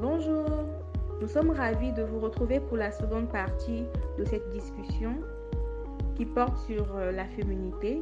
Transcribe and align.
Bonjour, 0.00 0.46
nous 1.20 1.26
sommes 1.26 1.50
ravis 1.50 1.92
de 1.92 2.04
vous 2.04 2.20
retrouver 2.20 2.60
pour 2.60 2.76
la 2.76 2.92
seconde 2.92 3.28
partie 3.32 3.82
de 4.16 4.24
cette 4.24 4.48
discussion 4.52 5.16
qui 6.14 6.24
porte 6.24 6.56
sur 6.68 6.86
euh, 6.94 7.10
la 7.10 7.24
féminité. 7.24 8.00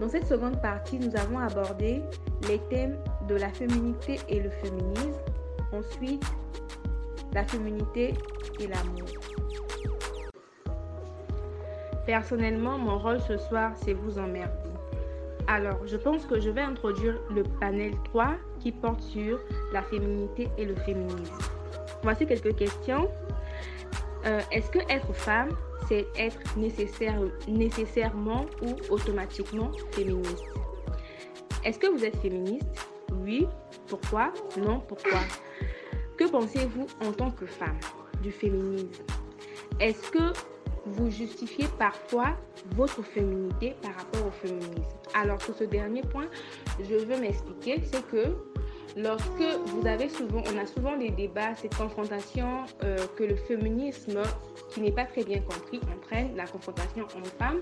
Dans 0.00 0.08
cette 0.08 0.26
seconde 0.26 0.62
partie, 0.62 0.98
nous 0.98 1.14
avons 1.16 1.38
abordé 1.38 2.00
les 2.48 2.58
thèmes 2.70 2.96
de 3.28 3.34
la 3.34 3.50
féminité 3.50 4.18
et 4.30 4.40
le 4.40 4.48
féminisme. 4.48 5.20
Ensuite, 5.74 6.24
la 7.34 7.44
féminité 7.44 8.14
et 8.58 8.66
l'amour. 8.66 9.08
Personnellement, 12.06 12.78
mon 12.78 12.98
rôle 12.98 13.20
ce 13.20 13.36
soir, 13.36 13.72
c'est 13.76 13.92
vous 13.92 14.18
emmerder. 14.18 14.70
Alors, 15.46 15.86
je 15.86 15.98
pense 15.98 16.24
que 16.24 16.40
je 16.40 16.48
vais 16.48 16.62
introduire 16.62 17.20
le 17.30 17.42
panel 17.42 17.92
3 18.04 18.36
qui 18.58 18.72
porte 18.72 19.02
sur 19.02 19.38
la 19.72 19.82
féminité 19.82 20.48
et 20.58 20.64
le 20.64 20.74
féminisme. 20.76 21.34
Voici 22.02 22.26
quelques 22.26 22.56
questions. 22.56 23.10
Euh, 24.26 24.40
est-ce 24.50 24.70
que 24.70 24.78
être 24.88 25.12
femme, 25.14 25.50
c'est 25.88 26.06
être 26.16 26.38
nécessaire, 26.56 27.20
nécessairement 27.48 28.46
ou 28.62 28.76
automatiquement 28.92 29.70
féministe? 29.92 30.44
Est-ce 31.64 31.78
que 31.78 31.86
vous 31.86 32.04
êtes 32.04 32.16
féministe? 32.16 32.66
Oui. 33.12 33.46
Pourquoi? 33.86 34.32
Non. 34.56 34.80
Pourquoi? 34.80 35.20
Que 36.16 36.24
pensez-vous 36.28 36.86
en 37.04 37.12
tant 37.12 37.30
que 37.30 37.46
femme 37.46 37.78
du 38.22 38.30
féminisme? 38.30 39.04
Est-ce 39.78 40.10
que 40.10 40.32
vous 40.86 41.10
justifiez 41.10 41.66
parfois 41.78 42.36
votre 42.76 43.02
féminité 43.02 43.74
par 43.82 43.94
rapport 43.94 44.26
au 44.26 44.30
féminisme? 44.30 44.82
Alors 45.14 45.40
sur 45.42 45.54
ce 45.54 45.64
dernier 45.64 46.02
point, 46.02 46.26
je 46.78 46.94
veux 46.94 47.18
m'expliquer, 47.18 47.82
c'est 47.84 48.06
que 48.08 48.36
lorsque 48.96 49.42
vous 49.66 49.86
avez 49.86 50.08
souvent, 50.08 50.42
on 50.52 50.58
a 50.58 50.66
souvent 50.66 50.96
des 50.96 51.10
débats, 51.10 51.54
cette 51.56 51.74
confrontation 51.76 52.64
euh, 52.84 52.96
que 53.16 53.24
le 53.24 53.36
féminisme, 53.36 54.22
qui 54.70 54.80
n'est 54.80 54.92
pas 54.92 55.04
très 55.04 55.24
bien 55.24 55.40
compris, 55.40 55.80
entraîne 55.96 56.36
la 56.36 56.46
confrontation 56.46 57.06
homme-femme. 57.16 57.60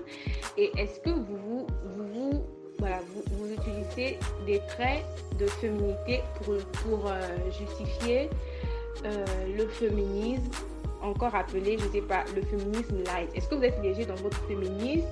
Et 0.57 0.71
est-ce 0.77 0.99
que 0.99 1.09
vous 1.09 1.67
vous, 1.97 2.43
voilà, 2.79 2.99
vous, 3.13 3.51
utilisez 3.51 4.17
des 4.45 4.59
traits 4.67 5.03
de 5.37 5.47
féminité 5.47 6.21
pour, 6.41 6.57
pour 6.83 7.07
euh, 7.07 7.19
justifier 7.51 8.29
euh, 9.05 9.25
le 9.57 9.67
féminisme 9.67 10.51
encore 11.01 11.33
appelé, 11.33 11.77
je 11.79 11.85
ne 11.85 11.91
sais 11.91 12.01
pas, 12.01 12.25
le 12.35 12.41
féminisme 12.41 13.03
light? 13.05 13.29
Est-ce 13.35 13.47
que 13.47 13.55
vous 13.55 13.63
êtes 13.63 13.81
léger 13.81 14.05
dans 14.05 14.15
votre 14.15 14.37
féminisme? 14.47 15.07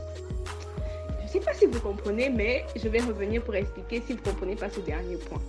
Je 1.19 1.23
ne 1.23 1.27
sais 1.29 1.39
pas 1.39 1.53
si 1.53 1.65
vous 1.65 1.79
comprenez, 1.79 2.29
mais 2.29 2.65
je 2.75 2.87
vais 2.87 3.01
revenir 3.01 3.43
pour 3.43 3.55
expliquer 3.55 4.01
si 4.01 4.13
vous 4.13 4.19
ne 4.19 4.31
comprenez 4.31 4.55
pas 4.55 4.69
ce 4.69 4.79
dernier 4.79 5.17
point. 5.17 5.41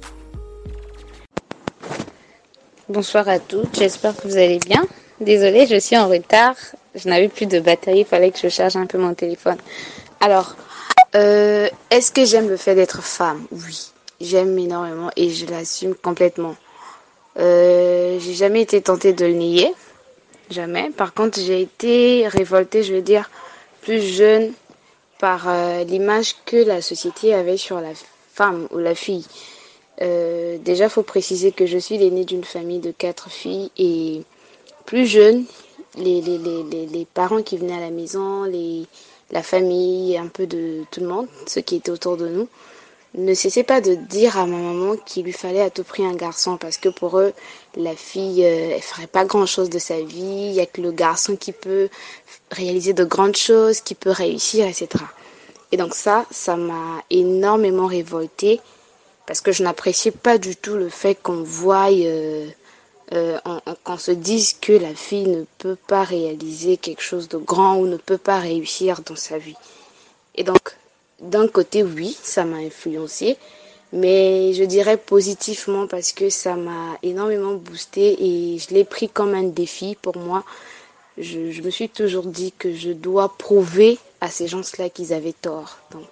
Bonsoir 2.89 3.29
à 3.29 3.39
toutes, 3.39 3.77
j'espère 3.79 4.17
que 4.17 4.27
vous 4.27 4.39
allez 4.39 4.59
bien. 4.61 4.83
Désolée, 5.21 5.67
je 5.67 5.79
suis 5.79 5.99
en 5.99 6.09
retard. 6.09 6.55
Je 6.95 7.07
n'avais 7.11 7.29
plus 7.29 7.45
de 7.45 7.61
batterie, 7.61 7.99
il 7.99 8.05
fallait 8.07 8.31
que 8.31 8.39
je 8.39 8.49
charge 8.49 8.77
un 8.77 8.87
peu 8.87 8.97
mon 8.97 9.13
téléphone. 9.13 9.59
Alors, 10.21 10.57
euh, 11.15 11.69
est-ce 11.91 12.11
que 12.11 12.25
j'aime 12.25 12.49
le 12.49 12.57
fait 12.57 12.75
d'être 12.75 13.03
femme? 13.03 13.47
Oui, 13.53 13.91
j'aime 14.23 14.59
énormément 14.59 15.11
et 15.17 15.29
je 15.29 15.45
l'assume 15.45 15.95
complètement. 15.95 16.57
Euh, 17.39 18.19
j'ai 18.21 18.33
jamais 18.33 18.63
été 18.63 18.81
tentée 18.81 19.13
de 19.13 19.27
le 19.27 19.35
nier. 19.35 19.71
Jamais. 20.49 20.89
Par 20.89 21.13
contre, 21.13 21.39
j'ai 21.39 21.61
été 21.61 22.27
révoltée, 22.27 22.85
je 22.85 22.95
veux 22.95 23.03
dire, 23.03 23.29
plus 23.83 24.01
jeune 24.01 24.55
par 25.19 25.47
euh, 25.47 25.85
l'image 25.85 26.37
que 26.47 26.57
la 26.57 26.81
société 26.81 27.35
avait 27.35 27.59
sur 27.59 27.83
la 27.83 27.93
femme 28.33 28.67
ou 28.71 28.79
la 28.79 28.95
fille. 28.95 29.27
Euh, 30.01 30.59
déjà, 30.59 30.89
faut 30.89 31.03
préciser 31.03 31.53
que 31.53 31.67
je 31.67 31.79
suis 31.79 31.99
l'aînée 31.99 32.25
d'une 32.25 32.45
famille 32.45 32.79
de 32.79 32.93
quatre 32.93 33.31
filles 33.31 33.71
et 33.77 34.23
plus 34.87 35.07
jeune, 35.07 35.45
les, 35.97 37.07
parents 37.13 37.43
qui 37.43 37.59
venaient 37.59 37.77
à 37.77 37.81
la 37.81 37.91
maison, 37.91 38.45
la 39.31 39.43
famille, 39.43 40.17
un 40.17 40.29
peu 40.29 40.47
de 40.47 40.85
tout 40.91 41.01
le 41.01 41.09
monde, 41.09 41.29
ceux 41.47 41.61
qui 41.61 41.77
étaient 41.77 41.91
autour 41.91 42.17
de 42.17 42.29
nous, 42.29 42.49
ne 43.15 43.35
cessait 43.35 43.65
pas 43.65 43.81
de 43.81 43.95
dire 43.95 44.39
à 44.39 44.47
ma 44.47 44.59
maman 44.59 44.95
qu'il 45.07 45.25
lui 45.25 45.33
fallait 45.33 45.63
à 45.63 45.71
tout 45.71 45.83
prix 45.83 46.05
un 46.05 46.15
garçon 46.15 46.57
parce 46.57 46.77
que 46.77 46.89
pour 46.89 47.19
eux, 47.19 47.33
la 47.77 47.97
fille, 47.97 48.45
euh, 48.45 48.75
elle 48.75 48.83
ferait 48.83 49.07
pas 49.07 49.25
grand 49.25 49.47
chose 49.47 49.71
de 49.71 49.79
sa 49.79 50.01
vie. 50.01 50.49
Il 50.51 50.53
y 50.53 50.61
a 50.61 50.67
que 50.67 50.81
le 50.81 50.93
garçon 50.93 51.37
qui 51.37 51.53
peut 51.53 51.89
réaliser 52.51 52.93
de 52.93 53.05
grandes 53.05 53.37
choses, 53.37 53.81
qui 53.81 53.95
peut 53.95 54.11
réussir, 54.11 54.67
etc. 54.67 54.89
Et 55.73 55.77
donc 55.77 55.95
ça, 55.95 56.27
ça 56.31 56.57
m'a 56.57 57.03
énormément 57.11 57.87
révoltée 57.87 58.61
parce 59.29 59.43
que 59.43 59.53
je 59.53 59.63
n'appréciais 59.63 60.11
pas 60.11 60.39
du 60.39 60.57
tout 60.57 60.73
le 60.73 60.89
fait 60.89 61.15
qu'on 61.15 61.43
voie, 61.43 61.91
euh, 61.93 62.49
euh, 63.13 63.39
qu'on 63.85 63.99
se 63.99 64.11
dise 64.11 64.55
que 64.59 64.73
la 64.73 64.95
fille 64.95 65.29
ne 65.29 65.45
peut 65.59 65.77
pas 65.87 66.03
réaliser 66.03 66.79
quelque 66.79 67.03
chose 67.03 67.29
de 67.29 67.37
grand 67.37 67.77
ou 67.77 67.87
ne 67.87 67.99
peut 67.99 68.17
pas 68.17 68.39
réussir 68.39 69.03
dans 69.03 69.17
sa 69.17 69.37
vie. 69.37 69.55
Et 70.35 70.45
donc, 70.45 70.75
d'un 71.21 71.47
côté, 71.47 71.83
oui, 71.83 72.17
ça 72.23 72.47
m'a 72.47 72.57
influencé, 72.57 73.37
mais 73.93 74.55
je 74.55 74.65
dirais 74.65 74.97
positivement 74.97 75.87
parce 75.87 76.13
que 76.13 76.31
ça 76.31 76.55
m'a 76.55 76.97
énormément 77.03 77.53
boosté 77.53 78.17
et 78.19 78.59
je 78.59 78.73
l'ai 78.73 78.85
pris 78.85 79.11
comme 79.11 79.35
un 79.35 79.43
défi 79.43 79.95
pour 80.01 80.17
moi. 80.17 80.43
Je, 81.19 81.61
me 81.61 81.69
suis 81.69 81.91
toujours 81.91 82.25
dit 82.25 82.55
que 82.59 82.73
je 82.75 82.93
dois 82.93 83.37
prouver 83.37 83.99
à 84.23 84.31
ces 84.31 84.49
gens-là 84.49 84.89
qu'ils 84.89 85.13
avaient 85.13 85.35
tort. 85.35 85.77
Donc 85.91 86.09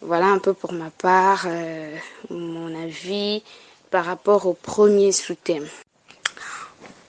voilà 0.00 0.26
un 0.26 0.38
peu 0.38 0.52
pour 0.52 0.72
ma 0.72 0.90
part 0.90 1.44
euh, 1.46 1.96
mon 2.30 2.74
avis 2.82 3.42
par 3.90 4.04
rapport 4.04 4.46
au 4.46 4.52
premier 4.52 5.12
sous-thème. 5.12 5.66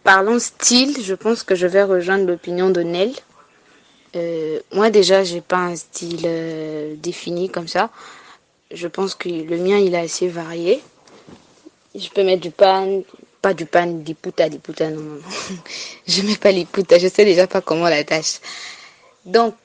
Parlons 0.04 0.40
style, 0.40 1.04
je 1.04 1.14
pense 1.14 1.44
que 1.44 1.56
je 1.56 1.68
vais 1.68 1.84
rejoindre 1.84 2.26
l'opinion 2.26 2.70
de 2.70 2.82
Nel. 2.82 3.12
Euh, 4.16 4.62
moi 4.72 4.90
déjà, 4.90 5.24
j'ai 5.24 5.42
pas 5.42 5.58
un 5.58 5.76
style 5.76 6.24
euh, 6.26 6.96
défini 6.96 7.50
comme 7.50 7.68
ça. 7.68 7.90
Je 8.72 8.88
pense 8.88 9.16
que 9.16 9.28
le 9.28 9.58
mien, 9.58 9.78
il 9.78 9.94
est 9.94 10.00
assez 10.00 10.28
varié. 10.28 10.82
Je 11.94 12.10
peux 12.10 12.24
mettre 12.24 12.42
du 12.42 12.52
pan, 12.52 13.04
pas 13.42 13.54
du 13.54 13.66
pan, 13.66 13.88
des 13.88 14.14
putas, 14.14 14.50
des 14.50 14.60
putas, 14.60 14.90
non, 14.90 15.02
non, 15.02 15.20
Je 16.08 16.22
mets 16.22 16.38
pas 16.38 16.52
les 16.52 16.66
putas, 16.66 17.00
je 17.00 17.08
sais 17.08 17.26
déjà 17.26 17.48
pas 17.48 17.62
comment 17.62 17.90
la 17.90 18.04
tâche. 18.04 18.40
Donc, 19.26 19.56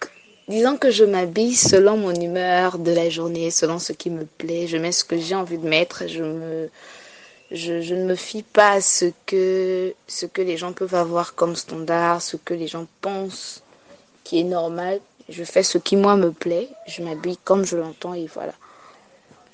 disons 0.49 0.77
que 0.77 0.91
je 0.91 1.05
m'habille 1.05 1.55
selon 1.55 1.97
mon 1.97 2.15
humeur 2.15 2.79
de 2.79 2.93
la 2.93 3.11
journée, 3.11 3.51
selon 3.51 3.79
ce 3.79 3.93
qui 3.93 4.11
me 4.11 4.25
plaît. 4.25 4.67
Je 4.67 4.77
mets 4.77 4.93
ce 4.93 5.05
que 5.05 5.19
j'ai 5.19 5.35
envie 5.35 5.59
de 5.59 5.69
mettre. 5.69 6.05
Je 6.07 7.95
ne 7.95 8.05
me 8.05 8.15
fie 8.15 8.43
pas 8.43 8.73
à 8.73 8.81
ce 8.81 9.07
que, 9.27 9.95
ce 10.07 10.27
que 10.27 10.43
les 10.43 10.57
gens 10.57 10.73
peuvent 10.73 10.95
avoir 10.95 11.35
comme 11.35 11.57
standard, 11.57 12.23
ce 12.23 12.37
que 12.37 12.55
les 12.55 12.69
gens 12.69 12.87
pensent 13.01 13.63
qui 14.25 14.41
est 14.41 14.45
normal. 14.45 15.01
Je 15.29 15.45
fais 15.45 15.63
ce 15.63 15.79
qui 15.79 15.97
moi 15.97 16.17
me 16.17 16.33
plaît. 16.33 16.69
Je 16.87 17.03
m'habille 17.03 17.39
comme 17.45 17.65
je 17.65 17.77
l'entends 17.77 18.15
et 18.15 18.27
voilà. 18.27 18.55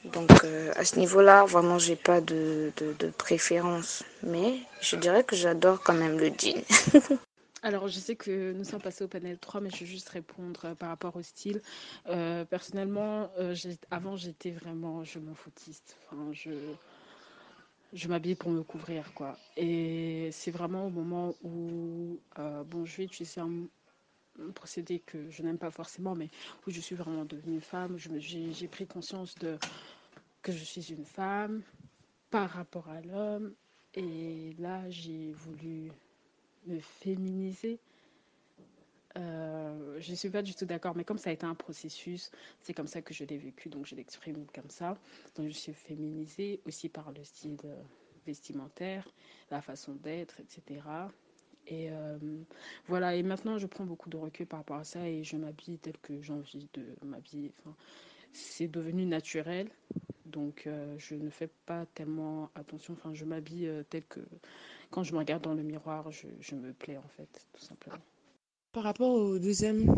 Donc 0.05 0.31
euh, 0.45 0.73
à 0.77 0.85
ce 0.85 0.99
niveau-là, 0.99 1.45
vraiment, 1.45 1.79
j'ai 1.79 1.97
pas 1.97 2.21
de, 2.21 2.73
de, 2.77 3.09
préférence. 3.11 4.03
Mais 4.23 4.55
je 4.81 4.97
dirais 4.97 5.25
que 5.25 5.37
j'adore 5.37 5.81
quand 5.83 5.95
même 5.95 6.19
le 6.19 6.31
jean. 6.37 6.63
Alors, 7.63 7.89
je 7.89 7.99
sais 7.99 8.15
que 8.15 8.53
nous 8.53 8.65
sommes 8.65 8.81
passés 8.81 9.03
au 9.03 9.09
panel 9.09 9.39
3, 9.39 9.61
mais 9.61 9.71
je 9.71 9.81
vais 9.81 9.87
juste 9.87 10.09
répondre 10.11 10.65
euh, 10.65 10.75
par 10.75 10.91
rapport 10.91 11.17
au 11.17 11.23
style. 11.23 11.61
Euh, 12.07 12.45
personnellement, 12.45 13.31
avant, 13.91 14.17
j'étais 14.17 14.53
vraiment, 14.53 15.03
je 15.03 15.19
m'en 15.19 15.35
foutiste. 15.35 15.97
Enfin, 16.07 16.33
je, 16.33 16.53
je 17.93 18.09
m'habille 18.09 18.37
pour 18.37 18.53
me 18.53 18.63
couvrir, 18.63 19.13
quoi. 19.15 19.37
Et 19.57 20.31
c'est 20.33 20.53
vraiment 20.53 20.87
au 20.87 20.91
moment 20.91 21.35
où, 21.43 22.21
bon, 22.37 22.85
je 22.85 22.97
vais 22.99 23.05
utiliser 23.05 23.41
un, 23.41 23.67
un 24.41 24.51
procédé 24.53 25.01
que 25.01 25.29
je 25.31 25.43
n'aime 25.43 25.59
pas 25.59 25.71
forcément, 25.73 26.15
mais 26.15 26.31
où 26.67 26.71
je 26.71 26.81
suis 26.81 26.95
vraiment 26.95 27.25
devenue 27.25 27.61
femme. 27.61 27.99
J'ai 27.99 28.69
pris 28.69 28.87
conscience 28.87 29.35
de 29.37 29.59
que 30.43 30.53
je 30.53 30.63
suis 30.65 30.93
une 30.93 31.05
femme 31.05 31.63
par 32.31 32.51
rapport 32.51 32.89
à 32.89 33.01
l'homme. 33.01 33.55
Et 33.95 34.55
là, 34.59 34.89
j'ai 34.91 35.33
voulu 35.33 35.91
me 36.69 36.81
féminiser. 36.81 37.81
Euh, 39.17 39.99
je 40.01 40.11
ne 40.11 40.17
suis 40.17 40.31
pas 40.31 40.43
du 40.43 40.55
tout 40.55 40.67
d'accord, 40.67 40.95
mais 40.95 41.05
comme 41.05 41.19
ça 41.19 41.31
a 41.31 41.33
été 41.33 41.47
un 41.47 41.55
processus, 41.55 42.31
c'est 42.61 42.75
comme 42.75 42.87
ça 42.87 43.03
que 43.03 43.15
je 43.15 43.25
l'ai 43.25 43.39
vécu, 43.39 43.69
donc 43.69 43.87
je 43.87 43.95
l'exprime 43.95 44.47
comme 44.55 44.71
ça. 44.71 44.97
Donc 45.37 45.49
je 45.49 45.55
suis 45.55 45.73
féminisée 45.73 46.61
aussi 46.67 46.89
par 46.89 47.11
le 47.13 47.25
style 47.25 47.57
euh, 47.65 47.83
vestimentaire, 48.27 49.09
la 49.51 49.61
façon 49.61 49.95
d'être, 49.95 50.41
etc. 50.41 50.81
Et 51.67 51.91
euh, 51.91 52.19
voilà, 52.87 53.15
et 53.15 53.23
maintenant 53.23 53.59
je 53.59 53.67
prends 53.67 53.85
beaucoup 53.85 54.09
de 54.09 54.17
recul 54.17 54.47
par 54.47 54.61
rapport 54.61 54.77
à 54.77 54.85
ça 54.85 55.07
et 55.09 55.25
je 55.25 55.37
m'habille 55.37 55.79
tel 55.79 55.99
que 55.99 56.21
j'ai 56.23 56.33
envie 56.33 56.69
de 56.75 56.85
m'habiller. 57.05 57.53
C'est 58.33 58.69
devenu 58.69 59.05
naturel, 59.05 59.69
donc 60.31 60.65
euh, 60.67 60.95
je 60.99 61.15
ne 61.15 61.31
fais 61.31 61.49
pas 61.67 61.87
tellement 61.95 62.51
attention. 62.55 62.95
Enfin, 62.95 63.15
je 63.15 63.25
m'habille 63.25 63.67
euh, 63.67 63.83
tel 63.89 64.05
que 64.05 64.21
quand 64.91 65.03
je 65.03 65.13
me 65.13 65.19
regarde 65.19 65.43
dans 65.43 65.55
le 65.55 65.63
miroir, 65.63 66.11
je, 66.11 66.55
me 66.55 66.73
plais 66.73 66.97
en 66.97 67.09
fait, 67.17 67.29
tout 67.53 67.65
simplement. 67.65 67.99
Par 68.73 68.85
rapport 68.85 69.13
au 69.13 69.39
deuxième, 69.39 69.95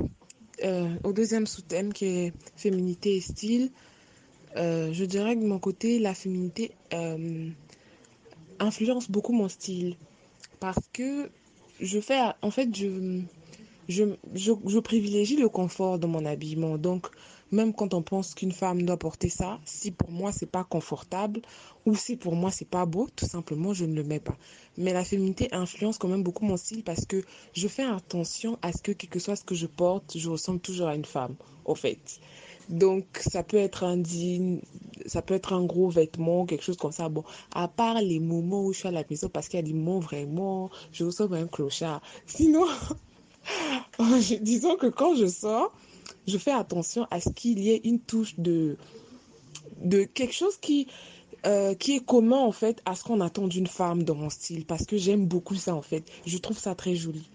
au 1.04 1.12
deuxième 1.12 1.46
sous-thème 1.46 1.92
qui 1.92 2.06
est 2.06 2.32
féminité 2.56 3.16
et 3.16 3.20
style, 3.20 3.70
je 4.56 5.04
dirais 5.04 5.36
que 5.36 5.40
de 5.42 5.46
mon 5.46 5.58
côté, 5.58 5.98
la 5.98 6.14
féminité 6.14 6.72
influence 8.58 9.10
beaucoup 9.10 9.32
mon 9.32 9.48
style 9.48 9.96
parce 10.60 10.88
que 10.92 11.30
je 11.80 12.00
fais, 12.00 12.20
en 12.42 12.50
fait, 12.50 12.74
je, 12.74 13.22
je, 13.88 14.04
je, 14.34 14.52
je 14.66 14.78
privilégie 14.78 15.36
le 15.36 15.48
confort 15.48 15.98
dans 15.98 16.08
mon 16.08 16.24
habillement. 16.26 16.78
Donc, 16.78 17.08
même 17.52 17.74
quand 17.74 17.94
on 17.94 18.02
pense 18.02 18.34
qu'une 18.34 18.52
femme 18.52 18.82
doit 18.82 18.96
porter 18.96 19.28
ça, 19.28 19.58
si 19.64 19.90
pour 19.90 20.10
moi 20.10 20.32
c'est 20.32 20.50
pas 20.50 20.64
confortable 20.64 21.40
ou 21.86 21.94
si 21.94 22.16
pour 22.16 22.36
moi 22.36 22.50
c'est 22.50 22.68
pas 22.68 22.86
beau, 22.86 23.08
tout 23.14 23.26
simplement 23.26 23.74
je 23.74 23.84
ne 23.84 23.94
le 23.94 24.04
mets 24.04 24.20
pas. 24.20 24.36
Mais 24.76 24.92
la 24.92 25.04
féminité 25.04 25.48
influence 25.52 25.98
quand 25.98 26.08
même 26.08 26.22
beaucoup 26.22 26.44
mon 26.44 26.56
style 26.56 26.84
parce 26.84 27.06
que 27.06 27.22
je 27.52 27.68
fais 27.68 27.84
attention 27.84 28.58
à 28.62 28.72
ce 28.72 28.82
que 28.82 28.92
quel 28.92 29.10
que 29.10 29.18
soit 29.18 29.36
ce 29.36 29.44
que 29.44 29.54
je 29.54 29.66
porte, 29.66 30.16
je 30.16 30.28
ressemble 30.30 30.60
toujours 30.60 30.88
à 30.88 30.94
une 30.94 31.04
femme, 31.04 31.34
au 31.64 31.74
fait. 31.74 32.20
Donc 32.68 33.04
ça 33.20 33.42
peut 33.42 33.56
être 33.56 33.82
un 33.82 34.02
jean, 34.04 34.60
ça 35.06 35.22
peut 35.22 35.34
être 35.34 35.52
un 35.52 35.64
gros 35.64 35.88
vêtement, 35.88 36.46
quelque 36.46 36.62
chose 36.62 36.76
comme 36.76 36.92
ça. 36.92 37.08
Bon, 37.08 37.24
à 37.52 37.66
part 37.66 38.00
les 38.00 38.20
moments 38.20 38.64
où 38.64 38.72
je 38.72 38.78
suis 38.78 38.88
à 38.88 38.92
la 38.92 39.02
maison 39.10 39.28
parce 39.28 39.48
qu'il 39.48 39.58
y 39.58 39.62
a 39.62 39.66
des 39.66 39.72
moments 39.72 39.98
vraiment, 39.98 40.70
je 40.92 41.04
ressemble 41.04 41.34
à 41.34 41.38
un 41.38 41.48
clochard. 41.48 42.00
Sinon, 42.26 42.66
disons 44.40 44.76
que 44.76 44.86
quand 44.86 45.16
je 45.16 45.26
sors, 45.26 45.72
je 46.26 46.38
fais 46.38 46.52
attention 46.52 47.06
à 47.10 47.20
ce 47.20 47.30
qu'il 47.30 47.58
y 47.60 47.70
ait 47.70 47.80
une 47.84 48.00
touche 48.00 48.38
de, 48.38 48.76
de 49.82 50.04
quelque 50.04 50.34
chose 50.34 50.56
qui, 50.58 50.86
euh, 51.46 51.74
qui 51.74 51.96
est 51.96 52.04
commun 52.04 52.38
en 52.38 52.52
fait 52.52 52.82
à 52.84 52.94
ce 52.94 53.04
qu'on 53.04 53.20
attend 53.20 53.48
d'une 53.48 53.66
femme 53.66 54.02
dans 54.02 54.14
mon 54.14 54.30
style 54.30 54.66
parce 54.66 54.86
que 54.86 54.96
j'aime 54.96 55.26
beaucoup 55.26 55.54
ça 55.54 55.74
en 55.74 55.82
fait. 55.82 56.04
Je 56.26 56.38
trouve 56.38 56.58
ça 56.58 56.74
très 56.74 56.94
joli. 56.94 57.28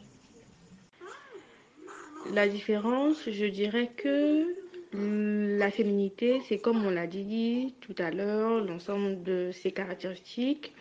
La 2.33 2.47
différence, 2.47 3.17
je 3.27 3.45
dirais 3.45 3.91
que 3.95 4.55
la 4.93 5.71
féminité, 5.71 6.41
c'est 6.47 6.57
comme 6.57 6.85
on 6.85 6.89
l'a 6.89 7.07
dit 7.07 7.73
tout 7.81 7.95
à 7.97 8.11
l'heure, 8.11 8.63
l'ensemble 8.63 9.23
de 9.23 9.51
ces 9.51 9.71
caractéristiques 9.71 10.73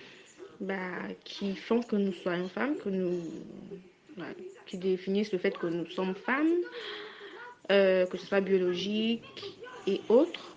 bah, 0.60 0.76
qui 1.24 1.54
font 1.56 1.80
que 1.80 1.96
nous 1.96 2.12
soyons 2.12 2.48
femmes, 2.48 2.76
que 2.76 2.88
nous, 2.88 3.20
bah, 4.16 4.24
qui 4.66 4.78
définissent 4.78 5.32
le 5.32 5.38
fait 5.38 5.56
que 5.58 5.66
nous 5.66 5.86
sommes 5.90 6.14
femmes, 6.14 6.54
euh, 7.70 8.06
que 8.06 8.19
ce 8.19 8.26
soit 8.26 8.40
biologique 8.40 9.22
et 9.87 10.00
autres. 10.08 10.55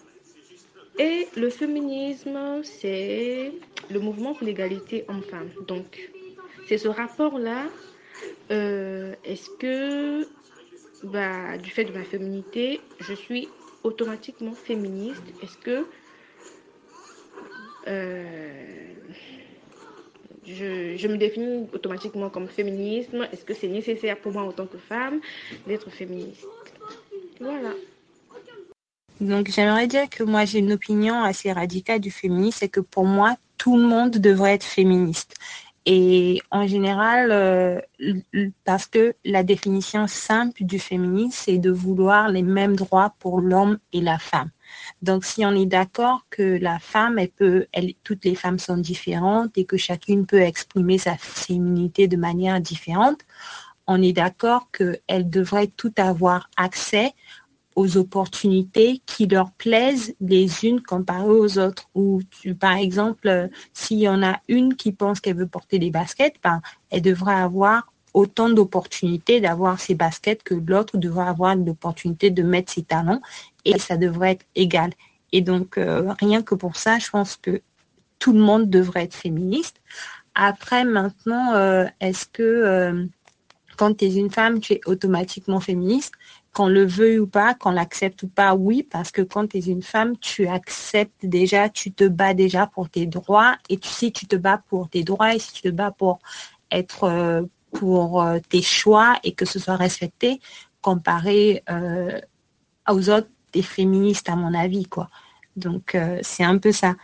Et 1.00 1.28
le 1.36 1.50
féminisme, 1.50 2.62
c'est 2.64 3.52
le 3.90 4.00
mouvement 4.00 4.34
pour 4.34 4.46
l'égalité 4.46 5.06
homme-femme. 5.08 5.50
Donc, 5.68 6.10
c'est 6.68 6.78
ce 6.78 6.88
rapport-là. 6.88 7.68
Euh, 8.52 9.14
Est-ce 9.24 9.50
que, 9.60 10.28
bah, 11.04 11.58
du 11.58 11.70
fait 11.70 11.86
de 11.86 11.92
ma 11.92 12.04
féminité, 12.04 12.82
je 13.00 13.14
suis 13.14 13.48
automatiquement 13.84 14.54
féministe? 14.54 15.24
Est-ce 15.44 15.58
que 15.58 15.86
euh, 17.88 18.94
je, 20.46 20.98
je, 20.98 21.08
me 21.08 21.18
définis 21.18 21.68
automatiquement 21.74 22.30
comme 22.30 22.48
féminisme? 22.48 23.28
Est-ce 23.32 23.46
que 23.46 23.54
c'est 23.54 23.68
nécessaire 23.68 24.18
pour 24.18 24.32
moi 24.32 24.44
en 24.44 24.52
tant 24.52 24.66
que 24.66 24.78
femme 24.78 25.22
d'être 25.68 25.90
féministe? 25.90 26.48
Donc 29.20 29.50
j'aimerais 29.50 29.88
dire 29.88 30.10
que 30.10 30.24
moi 30.24 30.46
j'ai 30.46 30.60
une 30.60 30.74
opinion 30.74 31.24
assez 31.24 31.52
radicale 31.52 32.00
du 32.00 32.12
féminisme, 32.12 32.58
c'est 32.60 32.70
que 32.70 32.80
pour 32.80 33.06
moi 33.06 33.36
tout 33.58 33.78
le 33.78 33.84
monde 33.84 34.12
devrait 34.12 34.54
être 34.54 34.64
féministe. 34.64 35.34
Et 35.90 36.42
en 36.52 36.68
général, 36.68 37.32
euh, 37.32 37.80
parce 38.66 38.88
que 38.88 39.16
la 39.24 39.44
définition 39.44 40.06
simple 40.06 40.66
du 40.66 40.80
féminisme, 40.80 41.32
c'est 41.46 41.58
de 41.60 41.72
vouloir 41.72 42.28
les 42.28 42.42
mêmes 42.42 42.76
droits 42.76 43.16
pour 43.20 43.40
l'homme 43.40 43.80
et 43.94 44.02
la 44.02 44.20
femme. 44.20 44.52
Donc, 45.02 45.24
si 45.24 45.46
on 45.46 45.54
est 45.54 45.66
d'accord 45.66 46.26
que 46.30 46.60
la 46.62 46.80
femme, 46.80 47.18
elle 47.18 47.30
peut, 47.30 47.68
toutes 48.04 48.26
les 48.26 48.36
femmes 48.36 48.60
sont 48.60 48.76
différentes 48.76 49.58
et 49.58 49.64
que 49.64 49.78
chacune 49.78 50.26
peut 50.26 50.42
exprimer 50.42 50.98
sa 50.98 51.16
féminité 51.16 52.10
de 52.10 52.18
manière 52.18 52.60
différente, 52.60 53.22
on 53.88 54.02
est 54.02 54.14
d'accord 54.14 54.70
qu'elles 54.72 55.30
devraient 55.30 55.72
tout 55.76 55.94
avoir 55.98 56.50
accès 56.58 57.14
aux 57.76 57.98
opportunités 57.98 59.02
qui 59.06 59.28
leur 59.28 59.52
plaisent 59.52 60.16
les 60.20 60.66
unes 60.66 60.82
comparées 60.82 61.30
aux 61.30 61.60
autres. 61.60 61.88
Ou 61.94 62.22
par 62.60 62.76
exemple, 62.76 63.50
s'il 63.72 64.00
y 64.00 64.10
en 64.10 64.24
a 64.24 64.40
une 64.48 64.76
qui 64.76 64.92
pense 64.92 65.20
qu'elle 65.20 65.38
veut 65.38 65.48
porter 65.48 65.78
des 65.78 65.92
baskets, 65.92 66.36
ben, 66.44 66.62
elle 66.90 67.04
devrait 67.04 67.36
avoir 67.36 67.92
autant 68.16 68.50
d'opportunités 68.50 69.42
d'avoir 69.42 69.80
ses 69.80 69.94
baskets 69.94 70.42
que 70.42 70.56
l'autre 70.56 70.98
devrait 70.98 71.28
avoir 71.28 71.56
l'opportunité 71.56 72.32
de 72.32 72.42
mettre 72.42 72.74
ses 72.74 72.82
talons 72.82 73.22
et 73.64 73.78
ça 73.78 73.96
devrait 73.96 74.32
être 74.32 74.46
égal. 74.56 74.92
Et 75.32 75.42
donc, 75.42 75.78
euh, 75.78 76.14
rien 76.20 76.42
que 76.42 76.56
pour 76.56 76.78
ça, 76.78 76.98
je 76.98 77.10
pense 77.12 77.36
que 77.36 77.62
tout 78.18 78.34
le 78.34 78.40
monde 78.40 78.72
devrait 78.72 79.04
être 79.04 79.16
féministe. 79.16 79.82
Après, 80.34 80.84
maintenant, 80.84 81.54
euh, 81.54 81.86
est-ce 82.00 82.26
que 82.26 82.42
euh, 82.42 83.06
quand 83.78 83.98
tu 83.98 84.06
es 84.06 84.16
une 84.16 84.32
femme, 84.32 84.60
tu 84.60 84.74
es 84.74 84.82
automatiquement 84.86 85.60
féministe. 85.60 86.14
Qu'on 86.54 86.68
le 86.68 86.86
veuille 86.86 87.20
ou 87.20 87.28
pas, 87.28 87.54
qu'on 87.54 87.70
l'accepte 87.70 88.24
ou 88.24 88.28
pas, 88.28 88.56
oui, 88.56 88.82
parce 88.82 89.12
que 89.12 89.22
quand 89.22 89.48
tu 89.48 89.58
es 89.58 89.62
une 89.62 89.84
femme, 89.84 90.18
tu 90.18 90.48
acceptes 90.48 91.24
déjà, 91.24 91.70
tu 91.70 91.92
te 91.92 92.06
bats 92.06 92.34
déjà 92.34 92.66
pour 92.66 92.90
tes 92.90 93.06
droits. 93.06 93.56
Et 93.70 93.80
sais, 93.84 94.10
tu 94.10 94.26
te 94.26 94.36
bats 94.36 94.62
pour 94.68 94.90
tes 94.90 95.04
droits 95.04 95.36
et 95.36 95.40
si 95.40 95.54
tu 95.54 95.62
te 95.62 95.70
bats 95.70 95.92
pour 95.92 96.20
être 96.72 97.04
euh, 97.04 97.44
pour 97.72 98.24
euh, 98.24 98.40
tes 98.50 98.64
choix 98.64 99.20
et 99.24 99.34
que 99.34 99.46
ce 99.46 99.60
soit 99.60 99.76
respecté, 99.76 100.40
comparé 100.82 101.64
euh, 101.70 102.20
aux 102.90 103.10
autres, 103.10 103.30
des 103.54 103.62
féministes, 103.62 104.30
à 104.30 104.36
mon 104.36 104.54
avis, 104.54 104.86
quoi. 104.86 105.10
Donc, 105.56 105.98
c'est 106.22 106.44
un 106.44 106.60
peu 106.60 106.72
ça. 106.72 106.96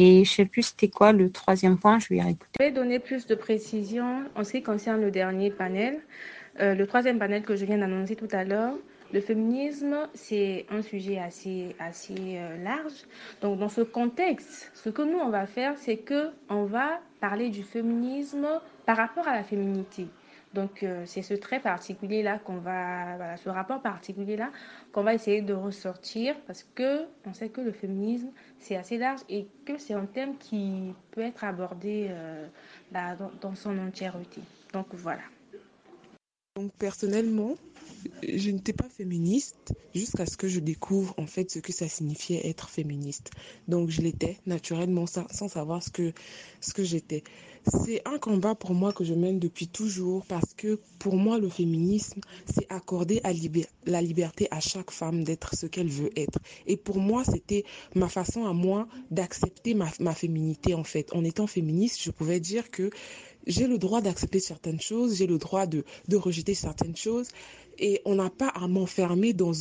Et 0.00 0.24
je 0.24 0.30
sais 0.30 0.44
plus 0.44 0.62
c'était 0.62 0.88
quoi 0.88 1.10
le 1.10 1.28
troisième 1.28 1.76
point, 1.76 1.98
je 1.98 2.14
vais 2.14 2.22
réécouter. 2.22 2.52
Je 2.60 2.64
vais 2.66 2.70
donner 2.70 3.00
plus 3.00 3.26
de 3.26 3.34
précision 3.34 4.22
en 4.36 4.44
ce 4.44 4.52
qui 4.52 4.62
concerne 4.62 5.00
le 5.00 5.10
dernier 5.10 5.50
panel. 5.50 5.98
Euh, 6.60 6.76
le 6.76 6.86
troisième 6.86 7.18
panel 7.18 7.42
que 7.42 7.56
je 7.56 7.64
viens 7.64 7.78
d'annoncer 7.78 8.14
tout 8.14 8.28
à 8.30 8.44
l'heure, 8.44 8.74
le 9.12 9.20
féminisme, 9.20 10.08
c'est 10.14 10.66
un 10.70 10.82
sujet 10.82 11.18
assez, 11.18 11.74
assez 11.80 12.14
euh, 12.36 12.62
large. 12.62 13.06
Donc, 13.40 13.58
dans 13.58 13.68
ce 13.68 13.80
contexte, 13.80 14.70
ce 14.72 14.88
que 14.88 15.02
nous, 15.02 15.18
on 15.18 15.30
va 15.30 15.46
faire, 15.46 15.76
c'est 15.76 15.96
que 15.96 16.30
on 16.48 16.62
va 16.62 17.00
parler 17.20 17.48
du 17.48 17.64
féminisme 17.64 18.46
par 18.86 18.98
rapport 18.98 19.26
à 19.26 19.34
la 19.34 19.42
féminité. 19.42 20.06
Donc, 20.58 20.82
euh, 20.82 21.04
c'est 21.06 21.22
ce 21.22 21.34
trait 21.34 21.60
particulier-là 21.60 22.40
qu'on 22.40 22.56
va, 22.56 23.16
voilà, 23.16 23.36
ce 23.36 23.48
rapport 23.48 23.80
particulier-là 23.80 24.50
qu'on 24.92 25.04
va 25.04 25.14
essayer 25.14 25.40
de 25.40 25.54
ressortir 25.54 26.34
parce 26.48 26.64
que 26.74 27.06
on 27.26 27.32
sait 27.32 27.48
que 27.48 27.60
le 27.60 27.70
féminisme, 27.70 28.30
c'est 28.58 28.74
assez 28.74 28.98
large 28.98 29.20
et 29.28 29.46
que 29.64 29.78
c'est 29.78 29.94
un 29.94 30.06
thème 30.06 30.36
qui 30.36 30.92
peut 31.12 31.20
être 31.20 31.44
abordé 31.44 32.08
euh, 32.10 32.48
dans 32.90 33.54
son 33.54 33.78
entièreté. 33.78 34.40
Donc, 34.72 34.86
voilà. 34.94 35.22
Donc, 36.58 36.72
personnellement, 36.76 37.54
je 38.26 38.50
n'étais 38.50 38.72
pas 38.72 38.88
féministe 38.88 39.72
jusqu'à 39.94 40.26
ce 40.26 40.36
que 40.36 40.48
je 40.48 40.58
découvre 40.58 41.14
en 41.16 41.26
fait 41.26 41.50
ce 41.50 41.60
que 41.60 41.72
ça 41.72 41.88
signifiait 41.88 42.48
être 42.48 42.68
féministe. 42.68 43.30
Donc 43.68 43.90
je 43.90 44.02
l'étais 44.02 44.38
naturellement 44.46 45.06
sans, 45.06 45.48
savoir 45.48 45.82
ce 45.82 45.90
que, 45.90 46.12
ce 46.60 46.72
que 46.74 46.82
j'étais. 46.82 47.22
C'est 47.84 48.02
un 48.08 48.18
combat 48.18 48.54
pour 48.54 48.72
moi 48.74 48.92
que 48.92 49.04
je 49.04 49.14
mène 49.14 49.38
depuis 49.38 49.68
toujours 49.68 50.24
parce 50.26 50.54
que 50.54 50.80
pour 50.98 51.16
moi 51.16 51.38
le 51.38 51.48
féminisme 51.48 52.20
c'est 52.52 52.66
accorder 52.72 53.20
la 53.86 54.02
liberté 54.02 54.48
à 54.50 54.60
chaque 54.60 54.90
femme 54.90 55.22
d'être 55.22 55.54
ce 55.54 55.66
qu'elle 55.66 55.88
veut 55.88 56.10
être. 56.16 56.38
Et 56.66 56.76
pour 56.76 56.98
moi 56.98 57.22
c'était 57.24 57.64
ma 57.94 58.08
façon 58.08 58.46
à 58.46 58.52
moi 58.52 58.88
d'accepter 59.10 59.74
ma, 59.74 59.88
ma 60.00 60.14
féminité 60.14 60.74
en 60.74 60.84
fait. 60.84 61.14
En 61.14 61.24
étant 61.24 61.46
féministe 61.46 62.00
je 62.02 62.10
pouvais 62.10 62.40
dire 62.40 62.70
que 62.70 62.90
j'ai 63.48 63.66
le 63.66 63.78
droit 63.78 64.00
d'accepter 64.00 64.38
certaines 64.38 64.80
choses, 64.80 65.16
j'ai 65.16 65.26
le 65.26 65.38
droit 65.38 65.66
de, 65.66 65.84
de 66.06 66.16
rejeter 66.16 66.54
certaines 66.54 66.96
choses 66.96 67.28
et 67.78 68.02
on 68.04 68.16
n'a 68.16 68.30
pas 68.30 68.48
à 68.48 68.68
m'enfermer 68.68 69.32
dans, 69.32 69.52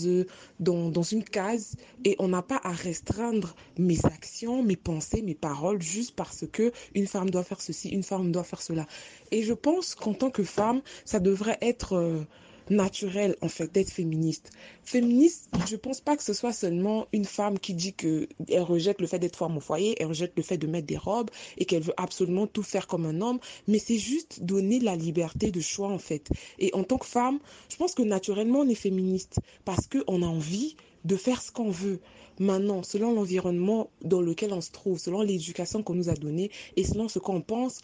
dans, 0.59 0.89
dans, 0.89 1.03
une 1.03 1.23
case 1.23 1.75
et 2.03 2.15
on 2.19 2.27
n'a 2.27 2.41
pas 2.41 2.59
à 2.63 2.71
restreindre 2.71 3.55
mes 3.77 4.03
actions, 4.05 4.63
mes 4.63 4.75
pensées, 4.75 5.21
mes 5.21 5.35
paroles 5.35 5.81
juste 5.81 6.15
parce 6.15 6.45
que 6.51 6.71
une 6.95 7.07
femme 7.07 7.29
doit 7.29 7.43
faire 7.43 7.61
ceci, 7.61 7.89
une 7.89 8.03
femme 8.03 8.31
doit 8.31 8.43
faire 8.43 8.61
cela. 8.61 8.85
Et 9.31 9.43
je 9.43 9.53
pense 9.53 9.95
qu'en 9.95 10.13
tant 10.13 10.31
que 10.31 10.43
femme, 10.43 10.81
ça 11.05 11.19
devrait 11.19 11.57
être 11.61 11.93
euh, 11.93 12.23
naturel 12.69 13.35
en 13.41 13.47
fait 13.47 13.71
d'être 13.73 13.91
féministe. 13.91 14.51
Féministe, 14.83 15.49
je 15.67 15.75
pense 15.75 16.01
pas 16.01 16.17
que 16.17 16.23
ce 16.23 16.33
soit 16.33 16.53
seulement 16.53 17.07
une 17.13 17.25
femme 17.25 17.59
qui 17.59 17.73
dit 17.73 17.93
que 17.93 18.27
elle 18.49 18.61
rejette 18.61 19.01
le 19.01 19.07
fait 19.07 19.19
d'être 19.19 19.35
femme 19.35 19.57
au 19.57 19.59
foyer, 19.59 19.95
elle 19.99 20.07
rejette 20.07 20.33
le 20.35 20.43
fait 20.43 20.57
de 20.57 20.67
mettre 20.67 20.87
des 20.87 20.97
robes 20.97 21.29
et 21.57 21.65
qu'elle 21.65 21.83
veut 21.83 21.93
absolument 21.97 22.47
tout 22.47 22.63
faire 22.63 22.87
comme 22.87 23.05
un 23.05 23.21
homme, 23.21 23.39
mais 23.67 23.79
c'est 23.79 23.97
juste 23.97 24.43
donner 24.43 24.79
la 24.79 24.95
liberté 24.95 25.51
de 25.51 25.61
choix 25.61 25.89
en 25.89 25.99
fait. 25.99 26.29
Et 26.59 26.73
en 26.73 26.83
tant 26.83 26.97
que 26.97 27.05
femme, 27.05 27.39
je 27.69 27.75
pense 27.77 27.93
que 27.93 28.03
naturellement 28.03 28.59
on 28.59 28.69
est 28.69 28.75
féministe 28.75 29.39
parce 29.65 29.87
que 29.87 30.03
on 30.07 30.21
a 30.21 30.27
envie 30.27 30.75
de 31.05 31.15
faire 31.15 31.41
ce 31.41 31.51
qu'on 31.51 31.71
veut. 31.71 31.99
Maintenant, 32.39 32.83
selon 32.83 33.13
l'environnement 33.13 33.89
dans 34.03 34.21
lequel 34.21 34.53
on 34.53 34.61
se 34.61 34.71
trouve, 34.71 34.99
selon 34.99 35.21
l'éducation 35.21 35.81
qu'on 35.81 35.95
nous 35.95 36.09
a 36.09 36.13
donnée 36.13 36.51
et 36.75 36.83
selon 36.83 37.07
ce 37.07 37.17
qu'on 37.17 37.41
pense, 37.41 37.81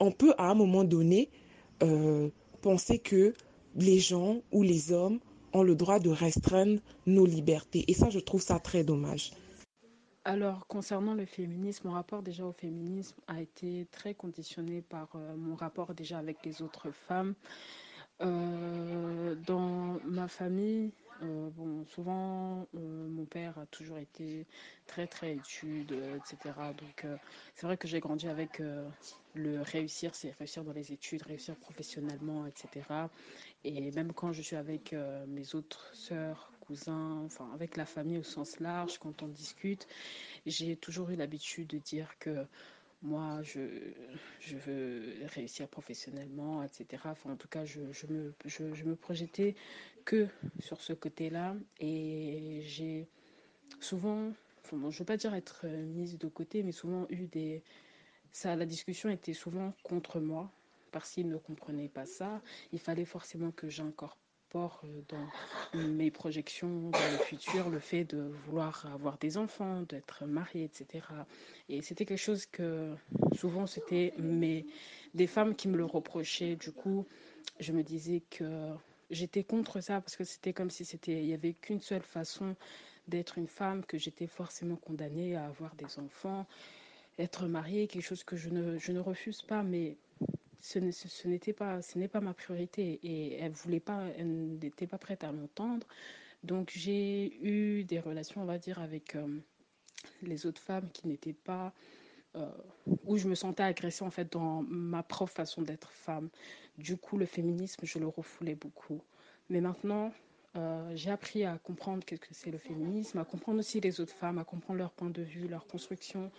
on 0.00 0.10
peut 0.10 0.34
à 0.36 0.50
un 0.50 0.54
moment 0.54 0.84
donné 0.84 1.30
euh, 1.82 2.28
penser 2.60 2.98
que 2.98 3.32
les 3.76 3.98
gens 3.98 4.40
ou 4.52 4.62
les 4.62 4.92
hommes 4.92 5.20
ont 5.52 5.62
le 5.62 5.74
droit 5.74 5.98
de 6.00 6.10
restreindre 6.10 6.80
nos 7.06 7.26
libertés. 7.26 7.84
Et 7.88 7.94
ça, 7.94 8.10
je 8.10 8.18
trouve 8.18 8.42
ça 8.42 8.58
très 8.58 8.84
dommage. 8.84 9.32
Alors, 10.26 10.66
concernant 10.66 11.14
le 11.14 11.26
féminisme, 11.26 11.88
mon 11.88 11.94
rapport 11.94 12.22
déjà 12.22 12.46
au 12.46 12.52
féminisme 12.52 13.16
a 13.26 13.42
été 13.42 13.86
très 13.90 14.14
conditionné 14.14 14.80
par 14.80 15.08
euh, 15.16 15.36
mon 15.36 15.54
rapport 15.54 15.94
déjà 15.94 16.18
avec 16.18 16.38
les 16.46 16.62
autres 16.62 16.90
femmes. 16.90 17.34
Euh, 18.20 19.34
dans 19.46 19.98
ma 20.04 20.28
famille, 20.28 20.92
euh, 21.22 21.50
bon, 21.50 21.84
souvent, 21.86 22.66
mon 22.74 23.24
père 23.24 23.58
a 23.58 23.66
toujours 23.66 23.98
été 23.98 24.46
très, 24.86 25.06
très 25.06 25.34
étude, 25.34 25.92
etc. 25.92 26.54
Donc, 26.78 27.06
c'est 27.54 27.66
vrai 27.66 27.76
que 27.76 27.88
j'ai 27.88 28.00
grandi 28.00 28.28
avec 28.28 28.62
le 29.34 29.62
réussir, 29.62 30.14
c'est 30.14 30.32
réussir 30.38 30.64
dans 30.64 30.72
les 30.72 30.92
études, 30.92 31.22
réussir 31.22 31.56
professionnellement, 31.56 32.46
etc. 32.46 32.86
Et 33.64 33.90
même 33.92 34.12
quand 34.12 34.32
je 34.32 34.42
suis 34.42 34.56
avec 34.56 34.94
mes 35.26 35.54
autres 35.54 35.94
sœurs, 35.94 36.52
cousins, 36.66 37.22
enfin 37.24 37.50
avec 37.54 37.76
la 37.76 37.86
famille 37.86 38.18
au 38.18 38.22
sens 38.22 38.60
large, 38.60 38.98
quand 38.98 39.22
on 39.22 39.28
discute, 39.28 39.86
j'ai 40.46 40.76
toujours 40.76 41.10
eu 41.10 41.16
l'habitude 41.16 41.68
de 41.68 41.78
dire 41.78 42.08
que 42.18 42.46
moi, 43.04 43.42
je, 43.42 43.60
veux 44.66 45.14
réussir 45.26 45.68
professionnellement, 45.68 46.62
etc. 46.62 47.02
En 47.26 47.36
tout 47.36 47.48
cas, 47.48 47.64
je, 47.66 47.80
me, 48.08 48.34
je, 48.46 48.84
me 48.84 48.96
projetais 48.96 49.54
que 50.06 50.26
sur 50.58 50.80
ce 50.80 50.94
côté-là. 50.94 51.54
Et 51.80 52.62
j'ai 52.64 53.06
souvent, 53.78 54.32
je 54.70 54.76
ne 54.76 54.90
veux 54.90 55.04
pas 55.04 55.18
dire 55.18 55.34
être 55.34 55.66
mise 55.66 56.18
de 56.18 56.28
côté, 56.28 56.62
mais 56.62 56.72
souvent 56.72 57.06
eu 57.10 57.26
des... 57.26 57.62
Ça, 58.32 58.56
la 58.56 58.66
discussion 58.66 59.10
était 59.10 59.34
souvent 59.34 59.74
contre 59.82 60.18
moi, 60.18 60.50
parce 60.90 61.10
qu'ils 61.12 61.28
ne 61.28 61.36
comprenaient 61.36 61.88
pas 61.88 62.06
ça. 62.06 62.40
Il 62.72 62.80
fallait 62.80 63.04
forcément 63.04 63.50
que 63.52 63.68
j'incorpore 63.68 64.23
euh, 64.54 65.02
dans 65.08 65.78
mes 65.78 66.10
projections 66.10 66.90
dans 66.90 67.12
le 67.12 67.18
futur, 67.18 67.70
le 67.70 67.80
fait 67.80 68.04
de 68.04 68.30
vouloir 68.46 68.86
avoir 68.92 69.18
des 69.18 69.36
enfants, 69.36 69.82
d'être 69.82 70.24
mariée, 70.24 70.64
etc. 70.64 71.06
Et 71.68 71.82
c'était 71.82 72.04
quelque 72.04 72.18
chose 72.18 72.46
que 72.46 72.94
souvent 73.34 73.66
c'était 73.66 74.14
mes, 74.18 74.66
des 75.14 75.26
femmes 75.26 75.54
qui 75.54 75.68
me 75.68 75.76
le 75.76 75.84
reprochaient. 75.84 76.56
Du 76.56 76.72
coup, 76.72 77.06
je 77.60 77.72
me 77.72 77.82
disais 77.82 78.22
que 78.30 78.70
j'étais 79.10 79.44
contre 79.44 79.80
ça 79.80 80.00
parce 80.00 80.16
que 80.16 80.24
c'était 80.24 80.52
comme 80.52 80.70
si 80.70 80.84
c'était, 80.84 81.22
il 81.22 81.26
y 81.26 81.34
avait 81.34 81.54
qu'une 81.54 81.80
seule 81.80 82.02
façon 82.02 82.56
d'être 83.08 83.38
une 83.38 83.48
femme, 83.48 83.84
que 83.84 83.98
j'étais 83.98 84.26
forcément 84.26 84.76
condamnée 84.76 85.36
à 85.36 85.46
avoir 85.46 85.74
des 85.74 85.98
enfants, 85.98 86.46
être 87.18 87.46
mariée, 87.46 87.86
quelque 87.86 88.02
chose 88.02 88.24
que 88.24 88.36
je 88.36 88.48
ne, 88.48 88.78
je 88.78 88.92
ne 88.92 89.00
refuse 89.00 89.42
pas, 89.42 89.62
mais 89.62 89.96
ce, 90.64 91.28
n'était 91.28 91.52
pas, 91.52 91.82
ce 91.82 91.98
n'est 91.98 92.08
pas 92.08 92.20
ma 92.20 92.32
priorité 92.32 92.98
et 93.02 93.34
elle 93.34 93.52
voulait 93.52 93.80
pas, 93.80 94.04
elle 94.16 94.58
n'était 94.58 94.86
pas 94.86 94.96
prête 94.96 95.22
à 95.22 95.30
l'entendre. 95.30 95.86
Donc 96.42 96.72
j'ai 96.74 97.38
eu 97.42 97.84
des 97.84 98.00
relations, 98.00 98.42
on 98.42 98.46
va 98.46 98.58
dire, 98.58 98.78
avec 98.78 99.14
euh, 99.14 99.26
les 100.22 100.46
autres 100.46 100.62
femmes 100.62 100.88
qui 100.90 101.06
n'étaient 101.06 101.34
pas 101.34 101.74
euh, 102.36 102.50
où 103.04 103.18
je 103.18 103.28
me 103.28 103.34
sentais 103.34 103.62
agressée 103.62 104.04
en 104.04 104.10
fait 104.10 104.32
dans 104.32 104.62
ma 104.62 105.02
propre 105.02 105.32
façon 105.32 105.60
d'être 105.60 105.90
femme. 105.90 106.30
Du 106.78 106.96
coup, 106.96 107.18
le 107.18 107.26
féminisme, 107.26 107.84
je 107.84 107.98
le 107.98 108.06
refoulais 108.06 108.54
beaucoup. 108.54 109.02
Mais 109.50 109.60
maintenant, 109.60 110.12
euh, 110.56 110.92
j'ai 110.96 111.10
appris 111.10 111.44
à 111.44 111.58
comprendre 111.58 112.02
ce 112.08 112.14
que 112.14 112.32
c'est 112.32 112.50
le 112.50 112.58
féminisme, 112.58 113.18
à 113.18 113.24
comprendre 113.26 113.58
aussi 113.58 113.80
les 113.80 114.00
autres 114.00 114.14
femmes, 114.14 114.38
à 114.38 114.44
comprendre 114.44 114.78
leur 114.78 114.92
point 114.92 115.10
de 115.10 115.22
vue, 115.22 115.46
leur 115.46 115.66
construction. 115.66 116.32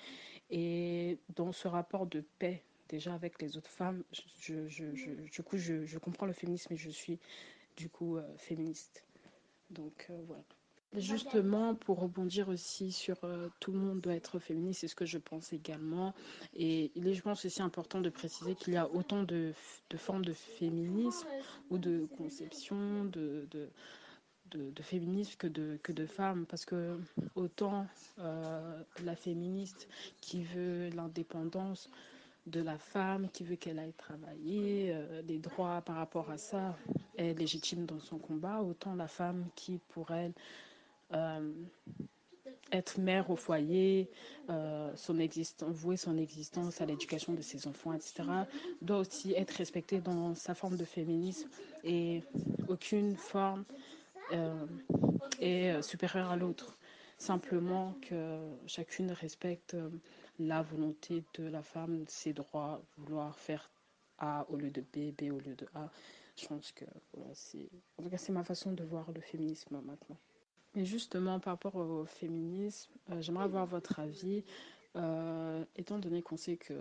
Et 0.49 1.19
dans 1.35 1.51
ce 1.51 1.67
rapport 1.67 2.07
de 2.07 2.23
paix 2.39 2.63
déjà 2.89 3.13
avec 3.13 3.41
les 3.41 3.57
autres 3.57 3.69
femmes, 3.69 4.03
je, 4.39 4.53
du 5.31 5.43
coup, 5.43 5.57
je, 5.57 5.97
comprends 5.97 6.25
le 6.25 6.33
féminisme 6.33 6.73
et 6.73 6.77
je 6.77 6.89
suis 6.89 7.19
du 7.77 7.89
coup 7.89 8.17
euh, 8.17 8.37
féministe. 8.37 9.03
Donc 9.69 10.07
euh, 10.09 10.21
voilà. 10.27 10.43
Justement, 10.93 11.75
pour 11.75 11.99
rebondir 11.99 12.47
aussi 12.47 12.93
sur 12.93 13.17
euh, 13.25 13.49
tout 13.59 13.73
le 13.73 13.79
monde 13.79 13.99
doit 13.99 14.13
être 14.13 14.39
féministe, 14.39 14.81
c'est 14.81 14.87
ce 14.87 14.95
que 14.95 15.05
je 15.05 15.17
pense 15.17 15.51
également. 15.51 16.13
Et 16.53 16.91
il 16.95 17.07
est, 17.07 17.13
je 17.13 17.21
pense, 17.21 17.43
aussi 17.43 17.61
important 17.61 17.99
de 17.99 18.09
préciser 18.09 18.55
qu'il 18.55 18.75
y 18.75 18.77
a 18.77 18.89
autant 18.89 19.23
de, 19.23 19.51
formes 19.97 20.23
de 20.23 20.31
féminisme 20.31 21.27
ou 21.69 21.79
de 21.79 22.07
conception 22.17 23.03
de, 23.05 23.45
de, 23.51 24.81
féminisme 24.81 25.35
que 25.37 25.91
de 25.91 26.05
femmes. 26.05 26.45
Parce 26.45 26.63
que 26.63 26.97
autant 27.35 27.87
la 28.17 29.15
féministe 29.17 29.89
qui 30.21 30.43
veut 30.43 30.89
l'indépendance 30.91 31.89
de 32.47 32.61
la 32.61 32.77
femme 32.77 33.27
qui 33.33 33.43
veut 33.43 33.55
qu'elle 33.55 33.79
aille 33.79 33.93
travailler, 33.93 34.91
euh, 34.93 35.21
les 35.27 35.39
droits 35.39 35.81
par 35.81 35.95
rapport 35.95 36.29
à 36.29 36.37
ça 36.37 36.77
est 37.17 37.33
légitime 37.37 37.85
dans 37.85 37.99
son 37.99 38.17
combat, 38.17 38.61
autant 38.61 38.95
la 38.95 39.07
femme 39.07 39.45
qui, 39.55 39.79
pour 39.89 40.11
elle, 40.11 40.33
euh, 41.13 41.51
être 42.71 42.99
mère 42.99 43.29
au 43.31 43.35
foyer, 43.35 44.09
euh, 44.49 44.91
son 44.95 45.19
existence, 45.19 45.69
vouer 45.71 45.97
son 45.97 46.17
existence 46.17 46.81
à 46.81 46.85
l'éducation 46.85 47.33
de 47.33 47.41
ses 47.41 47.67
enfants, 47.67 47.93
etc., 47.93 48.23
doit 48.81 48.99
aussi 48.99 49.33
être 49.33 49.51
respectée 49.51 49.99
dans 49.99 50.35
sa 50.35 50.53
forme 50.53 50.77
de 50.77 50.85
féminisme 50.85 51.49
et 51.83 52.21
aucune 52.67 53.15
forme 53.15 53.63
est 55.39 55.79
supérieure 55.83 56.31
à 56.31 56.35
l'autre. 56.35 56.75
Simplement 57.19 57.95
que 58.01 58.39
chacune 58.65 59.11
respecte 59.11 59.75
la 60.39 60.61
volonté 60.61 61.23
de 61.35 61.43
la 61.43 61.61
femme, 61.61 62.03
ses 62.07 62.33
droits, 62.33 62.81
vouloir 62.97 63.37
faire 63.37 63.69
A 64.17 64.45
au 64.49 64.55
lieu 64.55 64.71
de 64.71 64.81
B, 64.81 65.11
B 65.17 65.31
au 65.31 65.39
lieu 65.39 65.55
de 65.55 65.67
A. 65.75 65.89
Je 66.37 66.47
pense 66.47 66.71
que 66.71 66.85
c'est, 67.33 67.69
tout 68.01 68.09
cas, 68.09 68.17
c'est 68.17 68.33
ma 68.33 68.43
façon 68.43 68.73
de 68.73 68.83
voir 68.83 69.11
le 69.11 69.21
féminisme 69.21 69.79
maintenant. 69.81 70.17
Et 70.75 70.83
justement, 70.83 71.39
par 71.39 71.53
rapport 71.53 71.75
au 71.75 72.05
féminisme, 72.05 72.91
euh, 73.09 73.21
j'aimerais 73.21 73.45
avoir 73.45 73.65
votre 73.65 73.99
avis, 73.99 74.43
euh, 74.97 75.63
étant 75.77 75.99
donné 75.99 76.21
qu'on 76.21 76.37
sait 76.37 76.57
que 76.57 76.73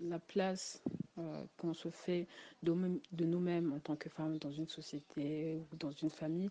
la 0.00 0.18
place 0.18 0.82
euh, 1.18 1.44
qu'on 1.56 1.74
se 1.74 1.90
fait 1.90 2.26
de 2.62 3.24
nous-mêmes 3.24 3.72
en 3.72 3.80
tant 3.80 3.96
que 3.96 4.08
femmes 4.08 4.38
dans 4.38 4.52
une 4.52 4.68
société 4.68 5.56
ou 5.56 5.76
dans 5.76 5.90
une 5.90 6.10
famille 6.10 6.50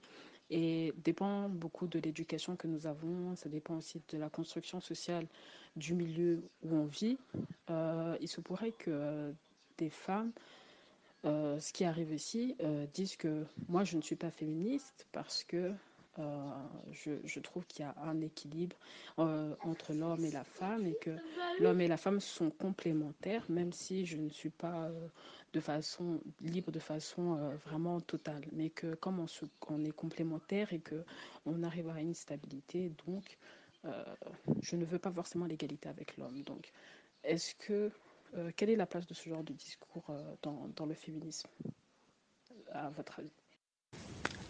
et 0.50 0.94
dépend 1.04 1.50
beaucoup 1.50 1.88
de 1.88 2.00
l'éducation 2.00 2.56
que 2.56 2.68
nous 2.68 2.88
avons, 2.88 3.36
ça 3.36 3.50
dépend 3.50 3.78
aussi 3.78 4.02
de 4.10 4.18
la 4.18 4.30
construction 4.30 4.80
sociale 4.80 5.26
du 5.76 5.94
milieu 5.94 6.42
où 6.64 6.76
on 6.76 6.86
vit. 6.86 7.18
Euh, 7.70 8.18
il 8.22 8.28
se 8.28 8.42
pourrait 8.42 8.72
que 8.72 9.34
des 9.78 9.90
femmes, 9.90 10.32
euh, 11.26 11.60
ce 11.60 11.74
qui 11.74 11.84
arrive 11.84 12.16
euh, 12.62 12.86
disent 12.94 13.16
que 13.18 13.46
moi 13.68 13.84
je 13.84 13.98
ne 13.98 14.02
suis 14.02 14.16
pas 14.16 14.32
féministe 14.32 15.08
parce 15.12 15.44
que 15.44 15.72
euh, 16.20 16.50
je, 17.26 17.40
trouve 17.40 17.66
qu'il 17.68 17.86
y 17.86 17.88
a 17.88 17.94
un 18.04 18.22
équilibre 18.22 18.76
euh, 19.20 19.54
entre 19.64 19.94
l'homme 19.94 20.26
et 20.26 20.32
la 20.32 20.44
femme 20.44 20.86
et 20.88 20.96
que 20.96 21.12
l'homme 21.60 21.80
et 21.80 21.88
la 21.88 21.98
femme 21.98 22.20
sont 22.20 22.50
complémentaires, 22.50 23.44
même 23.50 23.72
si 23.72 24.06
je 24.08 24.18
ne 24.18 24.30
suis 24.30 24.50
pas 24.50 24.86
euh, 24.86 25.08
de 25.54 25.60
façon 25.60 26.20
libre, 26.42 26.72
de 26.72 26.80
façon 26.80 27.38
vraiment 27.66 28.00
totale, 28.02 28.44
mais 28.52 28.70
que 28.70 28.96
comme 28.96 29.26
on, 29.70 29.86
est 29.86 29.92
complémentaires 29.92 30.74
et 30.74 30.80
que 30.80 31.04
on 31.46 31.64
arrive 31.64 31.90
à 31.90 32.02
une 32.02 32.14
stabilité, 32.14 32.92
donc 33.06 33.38
je 34.62 34.76
ne 34.76 34.86
veux 34.86 35.00
pas 35.00 35.12
forcément 35.12 35.46
l'égalité 35.46 35.88
avec 35.88 36.18
l'homme. 36.18 36.42
Donc, 36.44 36.72
est-ce 37.24 37.56
que 37.56 37.92
quelle 38.56 38.70
est 38.70 38.76
la 38.76 38.86
place 38.86 39.08
de 39.08 39.14
ce 39.14 39.30
genre 39.30 39.44
de 39.44 39.54
discours 39.54 40.06
dans, 40.42 40.86
le 40.86 40.94
féminisme, 40.94 41.48
à 42.74 42.90
votre 42.90 43.20
avis? 43.20 43.32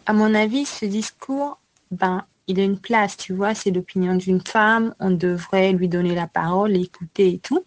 À 0.08 0.14
mon 0.14 0.34
avis, 0.34 0.66
ce 0.66 0.86
discours, 0.86 1.60
ben, 1.92 2.26
il 2.48 2.60
a 2.60 2.64
une 2.64 2.80
place, 2.80 3.18
tu 3.18 3.34
vois, 3.34 3.54
c'est 3.54 3.72
l'opinion 3.72 4.16
d'une 4.16 4.42
femme, 4.42 4.96
on 5.00 5.12
devrait 5.12 5.74
lui 5.74 5.90
donner 5.90 6.16
la 6.16 6.28
parole, 6.28 6.72
l'écouter 6.72 7.34
et 7.34 7.40
tout. 7.40 7.66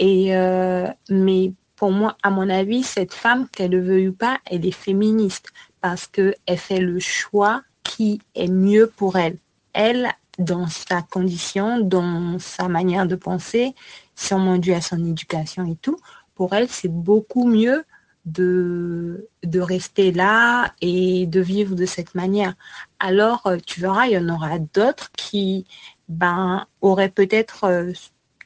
Et 0.00 0.34
euh, 0.34 0.88
mais 1.08 1.52
pour 1.80 1.92
moi, 1.92 2.18
à 2.22 2.28
mon 2.28 2.50
avis, 2.50 2.82
cette 2.82 3.14
femme, 3.14 3.48
qu'elle 3.48 3.70
le 3.70 3.80
veuille 3.80 4.08
ou 4.08 4.12
pas, 4.12 4.38
elle 4.44 4.66
est 4.66 4.70
féministe 4.70 5.48
parce 5.80 6.06
qu'elle 6.06 6.34
fait 6.58 6.78
le 6.78 7.00
choix 7.00 7.62
qui 7.84 8.20
est 8.34 8.48
mieux 8.48 8.86
pour 8.86 9.16
elle. 9.16 9.38
Elle, 9.72 10.10
dans 10.38 10.66
sa 10.66 11.00
condition, 11.00 11.80
dans 11.80 12.38
sa 12.38 12.68
manière 12.68 13.06
de 13.06 13.16
penser, 13.16 13.74
sûrement 14.14 14.58
dû 14.58 14.74
à 14.74 14.82
son 14.82 15.02
éducation 15.06 15.64
et 15.64 15.76
tout, 15.76 15.96
pour 16.34 16.52
elle, 16.52 16.68
c'est 16.68 16.92
beaucoup 16.92 17.48
mieux 17.48 17.82
de, 18.26 19.26
de 19.42 19.60
rester 19.60 20.12
là 20.12 20.74
et 20.82 21.26
de 21.26 21.40
vivre 21.40 21.74
de 21.74 21.86
cette 21.86 22.14
manière. 22.14 22.56
Alors, 22.98 23.50
tu 23.66 23.80
verras, 23.80 24.06
il 24.06 24.12
y 24.12 24.18
en 24.18 24.28
aura 24.28 24.58
d'autres 24.58 25.10
qui 25.16 25.64
ben, 26.10 26.66
auraient 26.82 27.08
peut-être 27.08 27.64
euh, 27.64 27.92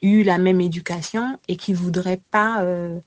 eu 0.04 0.23
la 0.23 0.38
même 0.38 0.61
éducation 0.61 1.38
et 1.49 1.56
qui 1.56 1.73
ne 1.73 1.76
voudraient 1.76 2.20
pas 2.30 2.62
euh, 2.62 3.00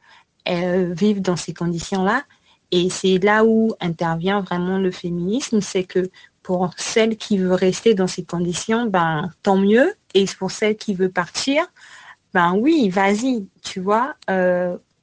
vivre 0.46 1.22
dans 1.22 1.36
ces 1.36 1.54
conditions-là. 1.54 2.24
Et 2.72 2.89
c'est 2.89 3.18
là 3.20 3.46
où 3.46 3.74
intervient 3.80 4.42
vraiment 4.42 4.77
le 4.77 4.92
féminisme, 4.92 5.62
c'est 5.62 5.84
que 5.84 6.10
pour 6.44 6.72
celle 6.77 7.18
qui 7.18 7.38
veut 7.38 7.54
rester 7.54 7.94
dans 7.94 8.08
ces 8.08 8.24
conditions, 8.24 8.86
ben 8.86 9.30
tant 9.44 9.58
mieux. 9.58 9.94
Et 10.13 10.25
pour 10.38 10.51
celle 10.51 10.75
qui 10.75 10.94
veut 10.94 11.10
partir, 11.10 11.66
ben 12.34 12.54
oui, 12.54 12.89
vas-y, 12.89 13.46
tu 13.63 13.80
vois 13.80 14.16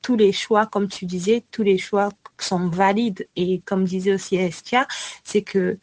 tous 0.04 0.16
les 0.16 0.32
choix, 0.32 0.66
comme 0.66 0.88
tu 0.88 1.06
disais, 1.06 1.42
tous 1.50 1.62
les 1.62 1.78
choix 1.78 2.10
sont 2.38 2.68
valides. 2.68 3.26
Et 3.36 3.60
comme 3.64 3.84
disait 3.84 4.12
aussi 4.12 4.36
Estia, 4.36 4.86
c'est 5.24 5.40
que 5.40 5.78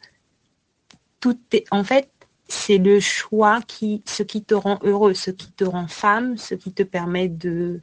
tout 1.18 1.38
est, 1.52 1.64
en 1.72 1.82
fait, 1.82 2.08
c'est 2.52 2.78
le 2.78 3.00
choix 3.00 3.60
qui, 3.62 4.02
ce 4.04 4.22
qui 4.22 4.42
te 4.44 4.54
rend 4.54 4.78
heureux, 4.82 5.14
ce 5.14 5.30
qui 5.30 5.50
te 5.50 5.64
rend 5.64 5.88
femme, 5.88 6.36
ce 6.36 6.54
qui 6.54 6.70
te 6.72 6.82
permet 6.82 7.28
de, 7.28 7.80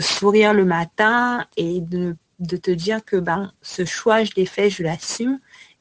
sourire 0.00 0.54
le 0.54 0.64
matin 0.64 1.46
et 1.56 1.80
de, 1.80 2.16
de 2.38 2.56
te 2.56 2.70
dire 2.70 3.04
que 3.04 3.16
ben, 3.16 3.52
ce 3.60 3.84
choix, 3.84 4.22
je 4.22 4.30
l'ai 4.36 4.46
fait, 4.46 4.70
je 4.70 4.84
l'assume. 4.84 5.40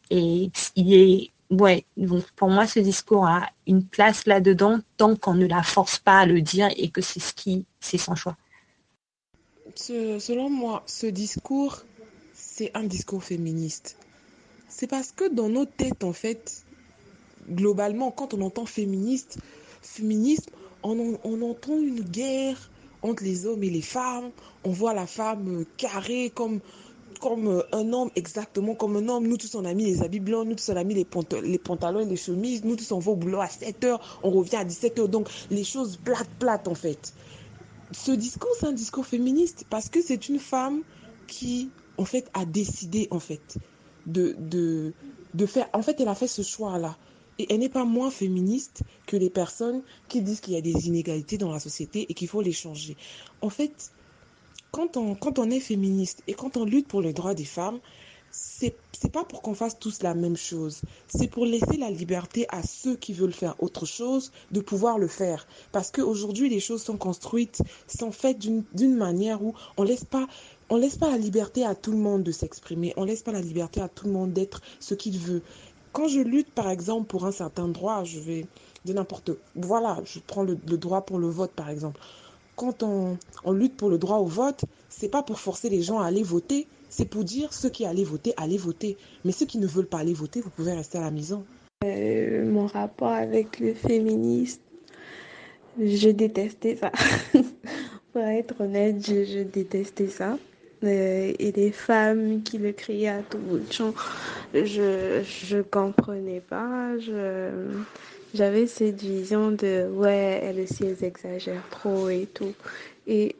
Et 0.09 0.51
il 0.75 0.93
est, 0.93 1.31
ouais, 1.51 1.85
donc 1.95 2.29
pour 2.31 2.49
moi, 2.49 2.65
ce 2.65 2.79
discours 2.79 3.27
a 3.27 3.47
une 3.67 3.85
place 3.85 4.25
là-dedans 4.25 4.79
tant 4.97 5.15
qu'on 5.15 5.35
ne 5.35 5.45
la 5.45 5.61
force 5.61 5.99
pas 5.99 6.21
à 6.21 6.25
le 6.25 6.41
dire 6.41 6.69
et 6.77 6.89
que 6.89 7.01
c'est 7.01 7.19
ce 7.21 7.33
qui, 7.33 7.65
c'est 7.79 7.99
son 7.99 8.15
choix. 8.15 8.35
selon 9.75 10.49
moi, 10.49 10.81
ce 10.87 11.05
discours, 11.05 11.83
c'est 12.33 12.71
un 12.73 12.83
discours 12.83 13.23
féministe. 13.23 13.95
C'est 14.69 14.87
parce 14.87 15.11
que 15.11 15.31
dans 15.31 15.49
nos 15.49 15.65
têtes, 15.65 16.03
en 16.03 16.13
fait, 16.13 16.65
globalement, 17.49 18.11
quand 18.11 18.33
on 18.33 18.41
entend 18.41 18.65
féministe, 18.65 19.37
féminisme, 19.81 20.51
on, 20.83 21.17
on 21.23 21.41
entend 21.41 21.77
une 21.79 22.01
guerre 22.01 22.71
entre 23.01 23.23
les 23.23 23.45
hommes 23.45 23.63
et 23.63 23.69
les 23.69 23.81
femmes. 23.81 24.31
On 24.63 24.71
voit 24.71 24.93
la 24.93 25.07
femme 25.07 25.65
carrée 25.77 26.31
comme, 26.33 26.59
comme 27.19 27.63
un 27.71 27.93
homme, 27.93 28.09
exactement 28.15 28.75
comme 28.75 28.95
un 28.97 29.09
homme. 29.09 29.27
Nous 29.27 29.37
tous, 29.37 29.55
on 29.55 29.65
a 29.65 29.73
mis 29.73 29.85
les 29.85 30.01
habits 30.01 30.19
blancs, 30.19 30.47
nous 30.47 30.55
tous, 30.55 30.69
on 30.69 30.75
a 30.75 30.83
mis 30.83 30.93
les, 30.93 31.07
les 31.43 31.57
pantalons 31.57 31.99
et 32.01 32.05
les 32.05 32.15
chemises. 32.15 32.63
Nous 32.63 32.75
tous, 32.75 32.91
on 32.91 32.99
va 32.99 33.11
au 33.11 33.15
boulot 33.15 33.41
à 33.41 33.47
7 33.47 33.83
heures, 33.83 34.19
on 34.23 34.31
revient 34.31 34.57
à 34.57 34.65
17 34.65 34.99
heures. 34.99 35.09
Donc, 35.09 35.29
les 35.49 35.63
choses 35.63 35.97
plates, 35.97 36.29
plates, 36.39 36.67
en 36.67 36.75
fait. 36.75 37.13
Ce 37.91 38.11
discours, 38.11 38.51
c'est 38.59 38.67
un 38.67 38.71
discours 38.71 39.05
féministe 39.05 39.65
parce 39.69 39.89
que 39.89 40.01
c'est 40.01 40.29
une 40.29 40.39
femme 40.39 40.81
qui, 41.27 41.69
en 41.97 42.05
fait, 42.05 42.29
a 42.33 42.45
décidé, 42.45 43.07
en 43.11 43.19
fait, 43.19 43.57
de, 44.05 44.35
de, 44.39 44.93
de 45.33 45.45
faire. 45.45 45.67
En 45.73 45.81
fait, 45.81 45.99
elle 45.99 46.07
a 46.07 46.15
fait 46.15 46.27
ce 46.27 46.41
choix-là. 46.41 46.97
Et 47.39 47.47
elle 47.49 47.59
n'est 47.59 47.69
pas 47.69 47.85
moins 47.85 48.11
féministe 48.11 48.81
que 49.07 49.17
les 49.17 49.29
personnes 49.29 49.81
qui 50.07 50.21
disent 50.21 50.41
qu'il 50.41 50.53
y 50.53 50.57
a 50.57 50.61
des 50.61 50.87
inégalités 50.87 51.37
dans 51.37 51.51
la 51.51 51.59
société 51.59 52.05
et 52.09 52.13
qu'il 52.13 52.27
faut 52.27 52.41
les 52.41 52.51
changer. 52.51 52.95
En 53.41 53.49
fait, 53.49 53.91
quand 54.71 54.97
on, 54.97 55.15
quand 55.15 55.39
on 55.39 55.49
est 55.49 55.59
féministe 55.59 56.23
et 56.27 56.33
quand 56.33 56.57
on 56.57 56.65
lutte 56.65 56.87
pour 56.87 57.01
les 57.01 57.13
droits 57.13 57.33
des 57.33 57.45
femmes, 57.45 57.79
c'est 58.31 59.11
pas 59.11 59.23
pour 59.25 59.41
qu'on 59.41 59.53
fasse 59.53 59.77
tous 59.79 60.03
la 60.03 60.13
même 60.13 60.37
chose. 60.37 60.81
C'est 61.07 61.27
pour 61.27 61.45
laisser 61.45 61.77
la 61.77 61.89
liberté 61.89 62.45
à 62.49 62.63
ceux 62.63 62.95
qui 62.95 63.13
veulent 63.13 63.33
faire 63.33 63.55
autre 63.61 63.85
chose 63.85 64.31
de 64.51 64.61
pouvoir 64.61 64.97
le 64.97 65.07
faire. 65.07 65.47
Parce 65.71 65.91
qu'aujourd'hui, 65.91 66.49
les 66.49 66.59
choses 66.59 66.83
sont 66.83 66.97
construites, 66.97 67.61
sont 67.87 68.11
faites 68.11 68.39
d'une 68.39 68.95
manière 68.95 69.43
où 69.43 69.53
on 69.77 69.83
laisse 69.83 70.05
pas 70.05 70.27
on 70.69 70.77
laisse 70.77 70.95
pas 70.95 71.11
la 71.11 71.17
liberté 71.17 71.65
à 71.65 71.75
tout 71.75 71.91
le 71.91 71.97
monde 71.97 72.23
de 72.23 72.31
s'exprimer. 72.31 72.93
On 72.95 73.03
laisse 73.03 73.23
pas 73.23 73.33
la 73.33 73.41
liberté 73.41 73.81
à 73.81 73.89
tout 73.89 74.05
le 74.05 74.13
monde 74.13 74.31
d'être 74.31 74.61
ce 74.79 74.93
qu'il 74.93 75.17
veut. 75.19 75.41
Quand 75.93 76.07
je 76.07 76.21
lutte, 76.21 76.51
par 76.51 76.69
exemple, 76.69 77.07
pour 77.07 77.25
un 77.25 77.31
certain 77.31 77.67
droit, 77.67 78.03
je 78.03 78.19
vais 78.19 78.45
de 78.85 78.93
n'importe. 78.93 79.31
Voilà, 79.55 79.99
je 80.05 80.19
prends 80.19 80.43
le, 80.43 80.55
droit 80.55 81.01
pour 81.01 81.19
le 81.19 81.27
vote, 81.27 81.51
par 81.51 81.69
exemple. 81.69 81.99
Quand 82.55 82.83
on, 82.83 83.17
lutte 83.51 83.75
pour 83.75 83.89
le 83.89 83.97
droit 83.97 84.17
au 84.17 84.25
vote, 84.25 84.61
c'est 84.89 85.09
pas 85.09 85.23
pour 85.23 85.39
forcer 85.39 85.69
les 85.69 85.81
gens 85.81 85.99
à 85.99 86.05
aller 86.05 86.23
voter, 86.23 86.67
c'est 86.89 87.05
pour 87.05 87.23
dire 87.23 87.53
ceux 87.53 87.69
qui 87.69 87.85
allaient 87.85 88.03
voter, 88.03 88.33
allez 88.37 88.57
voter. 88.57 88.97
Mais 89.25 89.31
ceux 89.31 89.45
qui 89.45 89.57
ne 89.57 89.67
veulent 89.67 89.87
pas 89.87 89.99
aller 89.99 90.13
voter, 90.13 90.41
vous 90.41 90.49
pouvez 90.49 90.73
rester 90.73 90.97
à 90.97 91.01
la 91.01 91.11
maison. 91.11 91.43
Euh, 91.83 92.49
mon 92.49 92.67
rapport 92.67 93.09
avec 93.11 93.59
le 93.59 93.73
féminisme, 93.73 94.61
je 95.79 96.09
détestais 96.09 96.75
ça. 96.75 96.91
pour 98.13 98.21
être 98.21 98.61
honnête, 98.61 99.05
je 99.05 99.43
détestais 99.43 100.07
ça. 100.09 100.37
Euh, 100.83 101.33
et 101.37 101.51
des 101.51 101.71
femmes 101.71 102.41
qui 102.41 102.57
le 102.57 102.71
criaient 102.71 103.09
à 103.09 103.21
tout 103.21 103.37
bout 103.37 103.59
de 103.59 103.71
champ. 103.71 103.93
Je 104.53 105.21
je 105.23 105.61
comprenais 105.61 106.41
pas. 106.41 106.93
J'avais 108.33 108.65
cette 108.65 109.01
vision 109.01 109.51
de 109.51 109.87
ouais, 109.91 110.39
elle 110.41 110.61
aussi 110.61 110.85
elle 110.85 111.03
exagère 111.03 111.61
trop 111.69 112.09
et 112.09 112.27
tout. 112.33 112.53
Et 113.05 113.35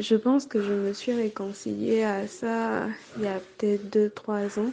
je 0.00 0.16
pense 0.16 0.46
que 0.46 0.62
je 0.62 0.72
me 0.72 0.92
suis 0.92 1.12
réconciliée 1.12 2.02
à 2.02 2.26
ça 2.26 2.86
il 3.18 3.24
y 3.24 3.26
a 3.26 3.38
peut-être 3.58 3.90
deux 3.90 4.08
trois 4.08 4.58
ans 4.58 4.72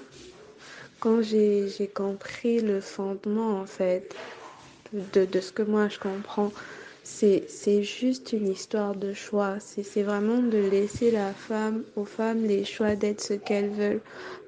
quand 1.00 1.22
j'ai 1.22 1.68
j'ai 1.68 1.88
compris 1.88 2.62
le 2.62 2.80
fondement 2.80 3.60
en 3.60 3.66
fait 3.66 4.16
de 4.94 5.26
de 5.26 5.40
ce 5.42 5.52
que 5.52 5.64
moi 5.64 5.90
je 5.90 6.00
comprends 6.00 6.52
c'est 7.10 7.84
juste 7.84 8.34
une 8.34 8.50
histoire 8.50 8.94
de 8.94 9.14
choix. 9.14 9.60
C'est 9.60 10.04
vraiment 10.04 10.40
de 10.40 10.58
laisser 10.58 11.10
la 11.10 11.32
femme, 11.34 11.84
aux 11.96 12.06
femmes 12.06 12.44
les 12.44 12.66
choix 12.66 12.96
d'être 12.96 13.22
ce 13.22 13.34
qu'elles 13.34 13.70
veulent. 13.70 14.02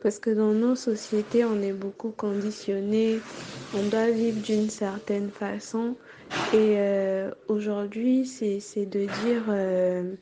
Parce 0.04 0.20
que 0.20 0.30
dans 0.30 0.52
nos 0.52 0.76
sociétés, 0.76 1.46
on 1.46 1.62
est 1.62 1.72
beaucoup 1.74 2.12
conditionné, 2.12 3.20
on 3.74 3.84
doit 3.88 4.12
vivre 4.12 4.42
d'une 4.42 4.70
certaine 4.70 5.30
façon. 5.30 5.96
Et 6.54 6.76
euh, 6.78 7.32
aujourd'hui, 7.48 8.26
c'est 8.26 8.86
de 8.86 9.06
dire, 9.06 9.46
euh, 9.48 10.14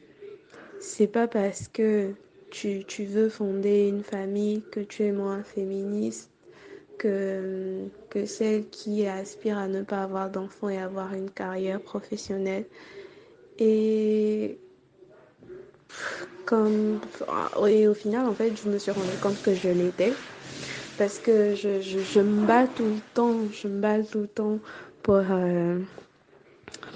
c'est 0.79 1.07
pas 1.07 1.27
parce 1.27 1.67
que 1.67 2.13
tu, 2.51 2.85
tu 2.85 3.05
veux 3.05 3.29
fonder 3.29 3.87
une 3.87 4.03
famille 4.03 4.61
que 4.71 4.79
tu 4.79 5.03
es 5.03 5.11
moins 5.11 5.43
féministe 5.43 6.29
que, 6.97 7.85
que 8.09 8.25
celle 8.25 8.67
qui 8.69 9.05
aspire 9.07 9.57
à 9.57 9.67
ne 9.67 9.81
pas 9.81 10.03
avoir 10.03 10.29
d'enfants 10.29 10.69
et 10.69 10.77
avoir 10.77 11.13
une 11.13 11.29
carrière 11.29 11.79
professionnelle. 11.79 12.65
Et 13.59 14.57
comme 16.45 16.99
et 17.67 17.87
au 17.87 17.93
final 17.93 18.27
en 18.27 18.33
fait 18.33 18.53
je 18.61 18.69
me 18.69 18.77
suis 18.77 18.91
rendu 18.91 19.17
compte 19.21 19.41
que 19.41 19.53
je 19.53 19.69
l'étais. 19.69 20.13
Parce 20.97 21.19
que 21.19 21.53
je, 21.53 21.79
je, 21.81 21.99
je, 21.99 22.19
me 22.19 22.45
bats 22.47 22.67
tout 22.67 22.85
le 22.85 22.99
temps 23.13 23.35
je 23.51 23.67
me 23.67 23.79
bats 23.79 24.01
tout 24.03 24.21
le 24.21 24.27
temps 24.27 24.59
pour 25.03 25.21
euh, 25.29 25.79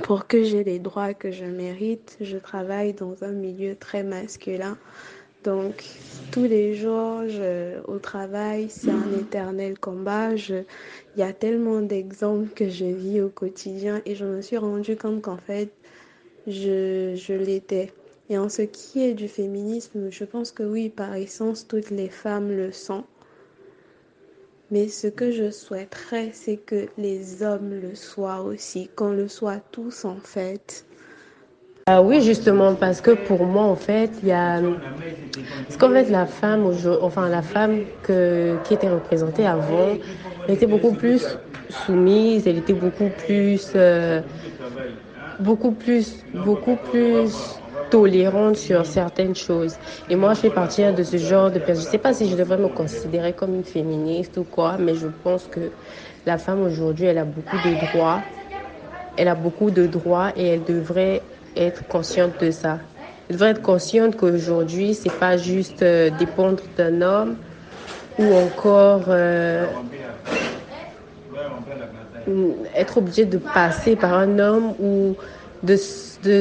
pour 0.03 0.27
que 0.27 0.43
j'ai 0.43 0.63
les 0.63 0.79
droits 0.79 1.13
que 1.13 1.31
je 1.31 1.45
mérite. 1.45 2.17
Je 2.21 2.37
travaille 2.37 2.93
dans 2.93 3.23
un 3.23 3.31
milieu 3.31 3.75
très 3.75 4.03
masculin 4.03 4.77
donc, 5.43 5.83
tous 6.31 6.43
les 6.43 6.75
jours, 6.75 7.21
au 7.87 7.97
travail, 7.97 8.69
c'est 8.69 8.91
un 8.91 9.19
éternel 9.19 9.79
combat. 9.79 10.35
il 10.35 10.65
y 11.17 11.23
a 11.23 11.33
tellement 11.33 11.81
d'exemples 11.81 12.49
que 12.53 12.69
je 12.69 12.85
vis 12.85 13.21
au 13.21 13.29
quotidien 13.29 14.01
et 14.05 14.15
je 14.15 14.25
me 14.25 14.41
suis 14.41 14.57
rendu 14.57 14.95
compte 14.95 15.21
qu'en 15.23 15.37
fait, 15.37 15.71
je, 16.47 17.15
je 17.15 17.33
l'étais. 17.33 17.91
Et 18.29 18.37
en 18.37 18.49
ce 18.49 18.61
qui 18.61 19.03
est 19.03 19.13
du 19.13 19.27
féminisme, 19.27 20.09
je 20.11 20.23
pense 20.23 20.51
que 20.51 20.63
oui, 20.63 20.89
par 20.89 21.15
essence, 21.15 21.67
toutes 21.67 21.89
les 21.89 22.09
femmes 22.09 22.49
le 22.49 22.71
sont. 22.71 23.03
Mais 24.69 24.87
ce 24.87 25.07
que 25.07 25.31
je 25.31 25.51
souhaiterais, 25.51 26.31
c'est 26.33 26.57
que 26.57 26.85
les 26.97 27.43
hommes 27.43 27.73
le 27.73 27.95
soient 27.95 28.41
aussi, 28.41 28.89
qu'on 28.95 29.11
le 29.11 29.27
soit 29.27 29.59
tous 29.71 30.05
en 30.05 30.17
fait. 30.17 30.85
Ah 31.93 32.01
oui, 32.01 32.21
justement, 32.21 32.73
parce 32.75 33.01
que 33.01 33.11
pour 33.11 33.45
moi, 33.45 33.63
en 33.63 33.75
fait, 33.75 34.11
il 34.21 34.29
y 34.29 34.31
a. 34.31 34.61
Parce 34.61 35.75
qu'en 35.77 35.89
fait, 35.91 36.09
la 36.09 36.25
femme, 36.25 36.71
enfin, 37.01 37.27
la 37.27 37.41
femme 37.41 37.83
qui 38.05 38.73
était 38.73 38.87
représentée 38.87 39.45
avant, 39.45 39.97
elle 40.47 40.53
était 40.55 40.67
beaucoup 40.67 40.93
plus 40.93 41.37
soumise, 41.69 42.47
elle 42.47 42.57
était 42.59 42.71
beaucoup 42.71 43.09
plus. 43.09 43.73
Euh, 43.75 44.21
beaucoup 45.39 45.73
plus. 45.73 46.25
beaucoup 46.33 46.77
plus 46.77 47.61
tolérante 47.89 48.55
sur 48.55 48.85
certaines 48.85 49.35
choses. 49.35 49.77
Et 50.07 50.15
moi, 50.15 50.33
je 50.33 50.39
fais 50.39 50.49
partie 50.49 50.89
de 50.93 51.03
ce 51.03 51.17
genre 51.17 51.51
de 51.51 51.59
personne. 51.59 51.81
Je 51.81 51.87
ne 51.87 51.91
sais 51.91 51.97
pas 51.97 52.13
si 52.13 52.29
je 52.29 52.37
devrais 52.37 52.57
me 52.57 52.69
considérer 52.69 53.33
comme 53.33 53.53
une 53.53 53.65
féministe 53.65 54.37
ou 54.37 54.45
quoi, 54.45 54.77
mais 54.77 54.95
je 54.95 55.07
pense 55.09 55.45
que 55.49 55.73
la 56.25 56.37
femme 56.37 56.61
aujourd'hui, 56.61 57.07
elle 57.07 57.17
a 57.17 57.25
beaucoup 57.25 57.57
de 57.59 57.73
droits. 57.73 58.23
Elle 59.17 59.27
a 59.27 59.35
beaucoup 59.35 59.71
de 59.71 59.87
droits 59.87 60.31
et 60.37 60.45
elle 60.47 60.63
devrait 60.63 61.23
être 61.55 61.87
consciente 61.87 62.39
de 62.41 62.51
ça. 62.51 62.79
Elle 63.29 63.35
devrait 63.35 63.51
être 63.51 63.61
consciente 63.61 64.17
qu'aujourd'hui, 64.17 64.93
c'est 64.93 65.17
pas 65.17 65.37
juste 65.37 65.81
euh, 65.83 66.09
dépendre 66.19 66.61
d'un 66.77 67.01
homme 67.01 67.35
ou 68.19 68.33
encore 68.33 69.05
euh, 69.07 69.65
être 72.75 72.97
obligé 72.97 73.25
de 73.25 73.37
passer 73.37 73.95
par 73.95 74.13
un 74.13 74.37
homme 74.39 74.73
ou 74.79 75.15
de, 75.63 75.75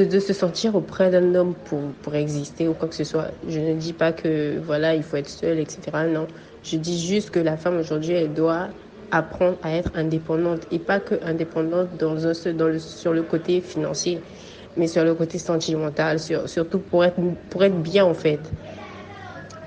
de, 0.04 0.18
se 0.18 0.32
sentir 0.32 0.74
auprès 0.74 1.10
d'un 1.10 1.34
homme 1.34 1.54
pour, 1.64 1.80
pour 2.02 2.14
exister 2.14 2.68
ou 2.68 2.74
quoi 2.74 2.88
que 2.88 2.94
ce 2.94 3.04
soit. 3.04 3.28
Je 3.48 3.60
ne 3.60 3.74
dis 3.74 3.92
pas 3.92 4.12
que 4.12 4.58
voilà, 4.58 4.94
il 4.94 5.02
faut 5.02 5.16
être 5.16 5.28
seul, 5.28 5.58
etc. 5.58 5.80
Non. 6.08 6.26
Je 6.62 6.76
dis 6.76 7.04
juste 7.06 7.30
que 7.30 7.40
la 7.40 7.56
femme 7.56 7.78
aujourd'hui, 7.78 8.12
elle 8.12 8.32
doit 8.32 8.68
apprendre 9.10 9.58
à 9.62 9.72
être 9.76 9.90
indépendante 9.94 10.66
et 10.70 10.78
pas 10.78 11.00
que 11.00 11.16
indépendante 11.24 11.96
dans 11.98 12.26
un, 12.26 12.34
sur 12.34 13.12
le 13.12 13.22
côté 13.22 13.60
financier 13.60 14.20
mais 14.76 14.86
sur 14.88 15.04
le 15.04 15.14
côté 15.14 15.38
sentimental, 15.38 16.20
sur, 16.20 16.48
surtout 16.48 16.80
pour 16.80 17.04
être, 17.04 17.20
pour 17.50 17.64
être 17.64 17.80
bien 17.82 18.04
en 18.04 18.14
fait. 18.14 18.50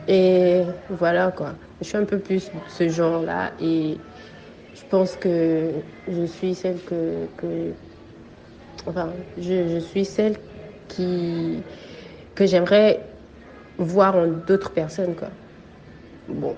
Et 0.07 0.63
voilà 0.89 1.31
quoi. 1.31 1.55
Je 1.81 1.85
suis 1.87 1.97
un 1.97 2.05
peu 2.05 2.19
plus 2.19 2.51
ce 2.67 2.89
genre-là 2.89 3.53
et 3.59 4.01
je 4.73 4.83
pense 4.89 5.15
que 5.17 5.83
je 6.07 6.25
suis 6.25 6.55
celle 6.55 6.83
que. 6.83 7.27
que 7.37 7.75
enfin, 8.85 9.13
je, 9.37 9.67
je 9.67 9.79
suis 9.79 10.05
celle 10.05 10.37
qui. 10.87 11.65
que 12.35 12.45
j'aimerais 12.45 13.09
voir 13.77 14.15
en 14.17 14.27
d'autres 14.27 14.73
personnes 14.73 15.15
quoi. 15.15 15.31
Bon. 16.27 16.57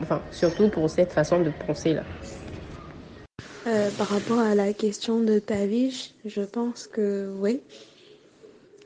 Enfin, 0.00 0.26
surtout 0.30 0.68
pour 0.70 0.88
cette 0.90 1.12
façon 1.12 1.40
de 1.40 1.50
penser 1.50 1.92
là. 1.94 2.06
Euh, 3.66 3.90
par 3.98 4.08
rapport 4.08 4.38
à 4.38 4.54
la 4.54 4.72
question 4.72 5.18
de 5.18 5.40
ta 5.40 5.66
vie, 5.66 6.12
je 6.24 6.42
pense 6.42 6.86
que 6.86 7.28
oui, 7.40 7.60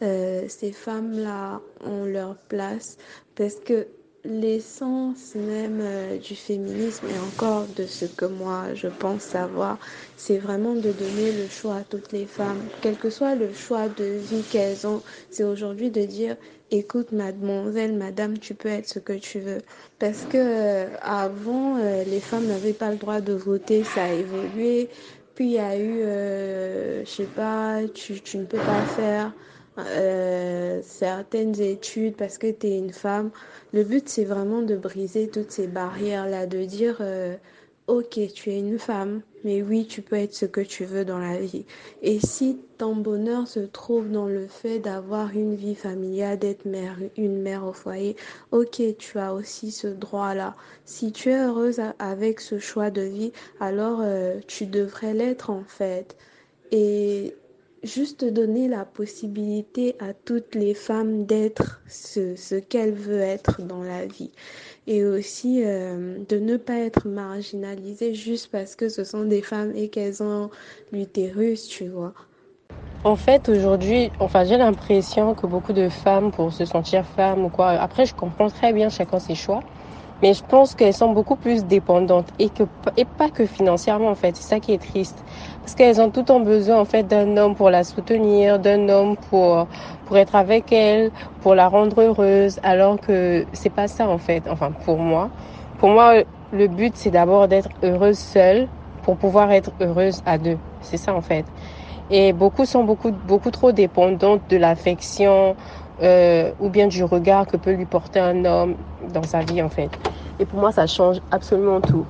euh, 0.01 0.45
ces 0.49 0.73
femmes-là 0.73 1.61
ont 1.85 2.07
leur 2.07 2.37
place 2.49 2.97
parce 3.37 3.57
que 3.57 3.87
l'essence 4.25 5.35
même 5.35 5.81
euh, 5.83 6.17
du 6.17 6.35
féminisme 6.35 7.07
et 7.09 7.19
encore 7.19 7.67
de 7.77 7.85
ce 7.85 8.07
que 8.07 8.25
moi 8.25 8.73
je 8.75 8.89
pense 8.89 9.21
savoir, 9.21 9.79
c'est 10.17 10.39
vraiment 10.39 10.75
de 10.75 10.93
donner 10.93 11.33
le 11.33 11.47
choix 11.49 11.77
à 11.77 11.83
toutes 11.83 12.13
les 12.13 12.25
femmes, 12.25 12.63
quel 12.81 12.97
que 12.97 13.11
soit 13.11 13.35
le 13.35 13.53
choix 13.53 13.89
de 13.89 14.05
vie 14.05 14.43
qu'elles 14.51 14.87
ont. 14.87 15.03
C'est 15.31 15.45
aujourd'hui 15.45 15.91
de 15.91 16.07
dire, 16.07 16.37
écoute 16.71 17.13
mademoiselle, 17.13 17.97
madame, 17.97 18.39
tu 18.39 18.55
peux 18.55 18.69
être 18.69 18.89
ce 18.89 18.99
que 18.99 19.13
tu 19.15 19.41
veux. 19.41 19.63
Parce 19.99 20.27
que 20.27 20.37
euh, 20.39 20.97
avant, 21.03 21.79
euh, 21.79 22.05
les 22.05 22.21
femmes 22.21 22.47
n'avaient 22.47 22.73
pas 22.75 22.91
le 22.91 22.97
droit 22.99 23.21
de 23.21 23.33
voter, 23.33 23.85
ça 23.85 24.05
a 24.05 24.13
évolué. 24.13 24.91
Puis 25.35 25.47
il 25.47 25.53
y 25.53 25.59
a 25.59 25.77
eu, 25.79 26.03
euh, 26.03 27.05
je 27.05 27.11
sais 27.11 27.27
pas, 27.27 27.81
tu, 27.95 28.21
tu 28.23 28.39
ne 28.39 28.45
peux 28.47 28.61
pas 28.61 28.85
faire 28.85 29.33
euh, 29.79 30.81
certaines 30.83 31.61
études 31.61 32.17
parce 32.17 32.39
que 32.39 32.51
tu 32.51 32.67
es 32.69 32.79
une 32.79 32.93
femme. 32.93 33.31
Le 33.73 33.85
but, 33.85 34.09
c'est 34.09 34.25
vraiment 34.25 34.63
de 34.63 34.77
briser 34.77 35.31
toutes 35.31 35.51
ces 35.53 35.67
barrières-là, 35.69 36.47
de 36.47 36.65
dire, 36.65 37.01
ok, 37.87 38.21
tu 38.35 38.51
es 38.51 38.59
une 38.59 38.79
femme, 38.79 39.23
mais 39.45 39.63
oui, 39.63 39.87
tu 39.87 40.03
peux 40.03 40.17
être 40.17 40.35
ce 40.35 40.47
que 40.47 40.61
tu 40.61 40.85
veux 40.85 41.05
dans 41.05 41.19
la 41.19 41.39
vie. 41.39 41.65
Et 42.03 42.21
si 42.21 42.59
ton 42.79 42.95
bonheur 42.97 43.47
se 43.49 43.61
trouve 43.61 44.11
dans 44.11 44.27
le 44.27 44.47
fait 44.47 44.79
d'avoir 44.79 45.31
une 45.35 45.55
vie 45.55 45.75
familiale, 45.75 46.39
d'être 46.39 46.65
mère, 46.65 46.97
une 47.17 47.41
mère 47.41 47.65
au 47.65 47.73
foyer, 47.73 48.17
ok, 48.53 48.83
tu 48.99 49.19
as 49.19 49.35
aussi 49.35 49.71
ce 49.71 49.89
droit-là. 49.89 50.57
Si 50.85 51.13
tu 51.13 51.31
es 51.31 51.39
heureuse 51.39 51.81
avec 51.99 52.41
ce 52.41 52.59
choix 52.59 52.91
de 52.91 53.03
vie, 53.03 53.33
alors 53.61 54.01
euh, 54.03 54.39
tu 54.47 54.67
devrais 54.67 55.15
l'être 55.15 55.51
en 55.51 55.65
fait. 55.65 56.17
Et 56.73 57.35
juste 57.83 58.25
donner 58.25 58.69
la 58.69 58.85
possibilité 58.85 59.97
à 60.01 60.13
toutes 60.15 60.55
les 60.55 60.75
femmes 60.75 61.25
d'être 61.27 61.81
ce, 61.89 62.37
ce 62.37 62.55
qu'elles 62.57 62.93
veulent 62.93 63.21
être 63.21 63.63
dans 63.63 63.83
la 63.83 64.07
vie. 64.07 64.31
Et 64.87 65.05
aussi 65.05 65.63
euh, 65.65 66.19
de 66.29 66.39
ne 66.39 66.57
pas 66.57 66.79
être 66.79 67.09
marginalisées 67.09 68.15
juste 68.15 68.51
parce 68.51 68.77
que 68.77 68.89
ce 68.89 69.05
sont 69.05 69.25
des 69.25 69.43
femmes 69.43 69.73
et 69.77 69.89
qu'elles 69.89 70.23
ont 70.23 70.51
l'utérus, 70.93 71.69
tu 71.69 71.89
vois. 71.89 72.15
En 73.05 73.17
fait, 73.17 73.49
aujourd'hui, 73.49 74.11
enfin, 74.19 74.45
j'ai 74.45 74.59
l'impression 74.59 75.35
que 75.35 75.47
beaucoup 75.47 75.73
de 75.73 75.89
femmes, 75.89 76.31
pour 76.31 76.53
se 76.53 76.67
sentir 76.67 77.07
femme 77.07 77.45
ou 77.47 77.49
quoi, 77.49 77.71
après, 77.71 78.05
je 78.05 78.15
comprends 78.15 78.51
très 78.51 78.73
bien 78.75 78.91
chacun 78.91 79.19
ses 79.19 79.35
choix, 79.35 79.61
mais 80.23 80.35
je 80.35 80.43
pense 80.45 80.75
qu'elles 80.75 80.95
sont 80.95 81.13
beaucoup 81.13 81.37
plus 81.37 81.65
dépendantes 81.65 82.29
et 82.39 82.49
que 82.51 82.65
et 82.97 83.05
pas 83.05 83.31
que 83.31 83.47
financièrement 83.47 84.09
en 84.09 84.15
fait. 84.15 84.37
C'est 84.37 84.49
ça 84.49 84.61
qui 84.61 84.73
est 84.73 84.79
triste 84.79 85.25
parce 85.63 85.75
qu'elles 85.75 86.01
ont 86.01 86.11
tout 86.11 86.31
en 86.31 86.41
besoin 86.41 86.79
en 86.79 86.85
fait 86.85 87.05
d'un 87.05 87.37
homme 87.37 87.55
pour 87.55 87.71
la 87.71 87.85
soutenir, 87.85 88.59
d'un 88.59 88.89
homme 88.89 89.17
pour 89.31 89.67
pour 90.07 90.19
être 90.19 90.35
avec 90.35 90.73
elle, 90.73 91.11
pour 91.41 91.55
la 91.55 91.69
rendre 91.69 92.01
heureuse, 92.03 92.59
alors 92.63 93.01
que 93.01 93.47
c'est 93.53 93.71
pas 93.71 93.89
ça 93.89 94.09
en 94.09 94.19
fait. 94.19 94.43
Enfin 94.51 94.73
pour 94.85 94.99
moi, 94.99 95.31
pour 95.79 95.91
moi 95.91 96.23
le 96.53 96.67
but 96.69 96.93
c'est 96.97 97.11
d'abord 97.11 97.49
d'être 97.49 97.71
heureuse 97.83 98.19
seule 98.19 98.69
pour 99.03 99.17
pouvoir 99.17 99.51
être 99.53 99.71
heureuse 99.81 100.21
à 100.27 100.39
deux. 100.39 100.59
C'est 100.83 100.97
ça 100.99 101.15
en 101.15 101.21
fait. 101.23 101.47
Et 102.11 102.33
beaucoup 102.33 102.65
sont 102.65 102.85
beaucoup 102.85 103.13
beaucoup 103.13 103.51
trop 103.53 103.71
dépendantes 103.73 104.43
de 104.51 104.57
l'affection, 104.57 105.55
euh, 106.03 106.51
ou 106.59 106.69
bien 106.69 106.89
du 106.89 107.05
regard 107.05 107.47
que 107.47 107.57
peut 107.57 107.73
lui 107.73 107.87
porter 107.87 108.19
un 108.19 108.45
homme 108.45 108.75
dans 109.13 109.23
sa 109.23 109.41
vie 109.41 109.63
en 109.63 109.69
fait. 109.69 109.91
Et 110.39 110.45
pour 110.45 110.61
moi, 110.61 110.73
ça 110.73 110.87
change 110.87 111.21
absolument 111.31 111.81
tout. 111.81 112.07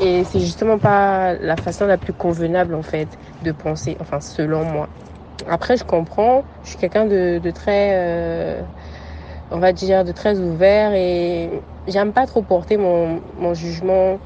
Et 0.00 0.24
c'est 0.24 0.40
justement 0.40 0.78
pas 0.78 1.34
la 1.34 1.56
façon 1.56 1.86
la 1.86 1.98
plus 1.98 2.12
convenable 2.12 2.74
en 2.74 2.82
fait 2.82 3.08
de 3.42 3.52
penser, 3.52 3.96
enfin 4.00 4.20
selon 4.20 4.64
moi. 4.64 4.88
Après, 5.48 5.76
je 5.76 5.84
comprends, 5.84 6.44
je 6.62 6.70
suis 6.70 6.78
quelqu'un 6.78 7.04
de, 7.04 7.38
de, 7.42 7.50
très, 7.50 7.90
euh, 7.92 8.62
on 9.50 9.58
va 9.58 9.72
dire, 9.72 10.04
de 10.04 10.12
très 10.12 10.38
ouvert 10.38 10.92
et 10.94 11.50
j'aime 11.86 12.12
pas 12.12 12.26
trop 12.26 12.42
porter 12.42 12.76
mon, 12.76 13.20
mon 13.38 13.54
jugement 13.54 14.18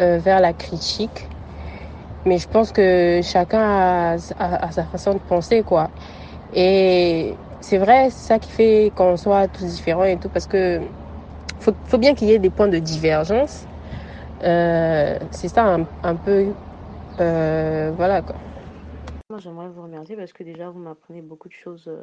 euh, 0.00 0.18
vers 0.18 0.40
la 0.40 0.52
critique. 0.52 1.28
Mais 2.24 2.38
je 2.38 2.48
pense 2.48 2.72
que 2.72 3.20
chacun 3.22 3.60
a, 3.60 4.18
sa 4.18 4.84
façon 4.84 5.14
de 5.14 5.18
penser 5.18 5.62
quoi. 5.62 5.90
Et 6.54 7.34
c'est 7.60 7.78
vrai, 7.78 8.10
c'est 8.10 8.28
ça 8.28 8.38
qui 8.38 8.50
fait 8.50 8.92
qu'on 8.94 9.16
soit 9.16 9.48
tous 9.48 9.64
différents 9.64 10.04
et 10.04 10.16
tout, 10.16 10.28
parce 10.28 10.46
que 10.46 10.80
faut, 11.62 11.72
faut 11.84 11.98
bien 11.98 12.14
qu'il 12.14 12.28
y 12.28 12.32
ait 12.32 12.38
des 12.38 12.50
points 12.50 12.68
de 12.68 12.78
divergence. 12.78 13.66
Euh, 14.42 15.18
c'est 15.30 15.48
ça 15.48 15.78
un, 16.02 16.16
peu, 16.16 16.52
euh, 17.20 17.92
voilà 17.94 18.22
quoi. 18.22 18.36
Moi, 19.30 19.38
j'aimerais 19.38 19.68
vous 19.68 19.82
remercier 19.82 20.16
parce 20.16 20.32
que 20.32 20.42
déjà, 20.42 20.68
vous 20.70 20.80
m'apprenez 20.80 21.22
beaucoup 21.22 21.48
de 21.48 21.54
choses 21.54 21.84
euh, 21.86 22.02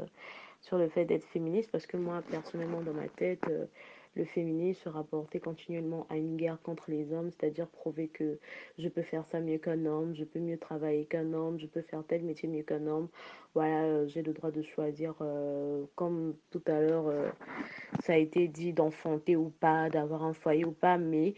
sur 0.62 0.78
le 0.78 0.88
fait 0.90 1.06
d'être 1.06 1.26
féministe, 1.26 1.70
parce 1.72 1.86
que 1.86 1.98
moi, 1.98 2.22
personnellement, 2.32 2.82
dans 2.82 2.94
ma 2.94 3.08
tête, 3.08 3.46
le 4.16 4.26
féminisme 4.26 4.82
se 4.84 4.90
rapportait 4.90 5.40
continuellement 5.40 6.06
à 6.10 6.18
une 6.18 6.36
guerre 6.36 6.58
contre 6.64 6.86
les 6.90 7.14
hommes, 7.14 7.30
c'est-à-dire 7.32 7.68
prouver 7.68 8.08
que 8.08 8.40
je 8.78 8.88
peux 8.90 9.04
faire 9.04 9.26
ça 9.32 9.40
mieux 9.40 9.58
qu'un 9.58 9.86
homme, 9.86 10.16
je 10.16 10.24
peux 10.24 10.40
mieux 10.40 10.58
travailler 10.58 11.06
qu'un 11.06 11.34
homme, 11.34 11.60
je 11.60 11.68
peux 11.68 11.82
faire 11.82 12.04
tel 12.08 12.24
métier 12.24 12.50
mieux 12.50 12.64
qu'un 12.64 12.88
homme. 12.88 13.08
Voilà, 13.56 13.82
euh, 13.82 14.08
j'ai 14.08 14.22
le 14.22 14.34
droit 14.34 14.52
de 14.52 14.62
choisir, 14.62 15.16
euh, 15.22 15.84
comme 15.96 16.36
tout 16.52 16.62
à 16.68 16.80
l'heure, 16.80 17.08
euh, 17.08 17.30
ça 18.04 18.14
a 18.14 18.18
été 18.18 18.48
dit, 18.48 18.74
d'enfanter 18.74 19.36
ou 19.36 19.52
pas, 19.60 19.90
d'avoir 19.90 20.24
un 20.24 20.34
foyer 20.34 20.66
ou 20.66 20.72
pas, 20.72 20.98
mais 20.98 21.34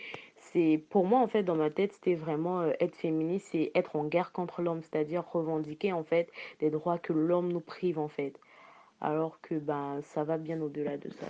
c'est 0.52 0.84
pour 0.90 1.06
moi 1.06 1.20
en 1.20 1.28
fait 1.28 1.44
dans 1.44 1.56
ma 1.56 1.70
tête 1.70 1.94
c'était 1.94 2.16
vraiment 2.16 2.66
être 2.80 2.96
féministe 2.96 3.50
c'est 3.52 3.72
être 3.76 3.96
en 3.96 4.06
guerre 4.06 4.32
contre 4.32 4.62
l'homme 4.62 4.82
c'est-à-dire 4.82 5.24
revendiquer 5.32 5.94
en 5.94 6.04
fait 6.04 6.30
des 6.60 6.70
droits 6.70 6.98
que 6.98 7.14
l'homme 7.14 7.54
nous 7.54 7.62
prive 7.62 8.00
en 8.00 8.08
fait 8.08 8.34
alors 9.00 9.40
que 9.42 9.56
ben 9.56 10.02
ça 10.14 10.24
va 10.24 10.38
bien 10.38 10.60
au-delà 10.60 10.98
de 10.98 11.10
ça 11.12 11.28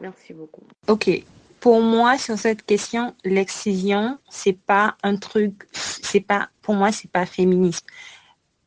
merci 0.00 0.34
beaucoup 0.34 0.64
Ok. 0.88 1.22
Pour 1.60 1.80
moi, 1.80 2.18
sur 2.18 2.38
cette 2.38 2.66
question, 2.66 3.14
l'excision, 3.24 4.18
c'est 4.28 4.58
pas 4.66 4.98
un 5.02 5.16
truc, 5.16 5.66
c'est 5.72 6.20
pas, 6.20 6.50
pour 6.60 6.74
moi, 6.74 6.92
c'est 6.92 7.10
pas 7.10 7.24
féministe. 7.24 7.86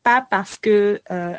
Pas 0.08 0.26
parce 0.30 0.58
que 0.58 1.02
euh, 1.12 1.34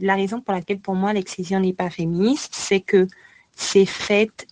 la 0.00 0.14
raison 0.16 0.40
pour 0.40 0.52
laquelle 0.52 0.80
pour 0.80 0.96
moi 0.96 1.12
l'excision 1.12 1.60
n'est 1.60 1.72
pas 1.72 1.90
féministe, 1.90 2.48
c'est 2.50 2.80
que 2.80 3.06
c'est 3.54 3.86
fait, 3.86 4.48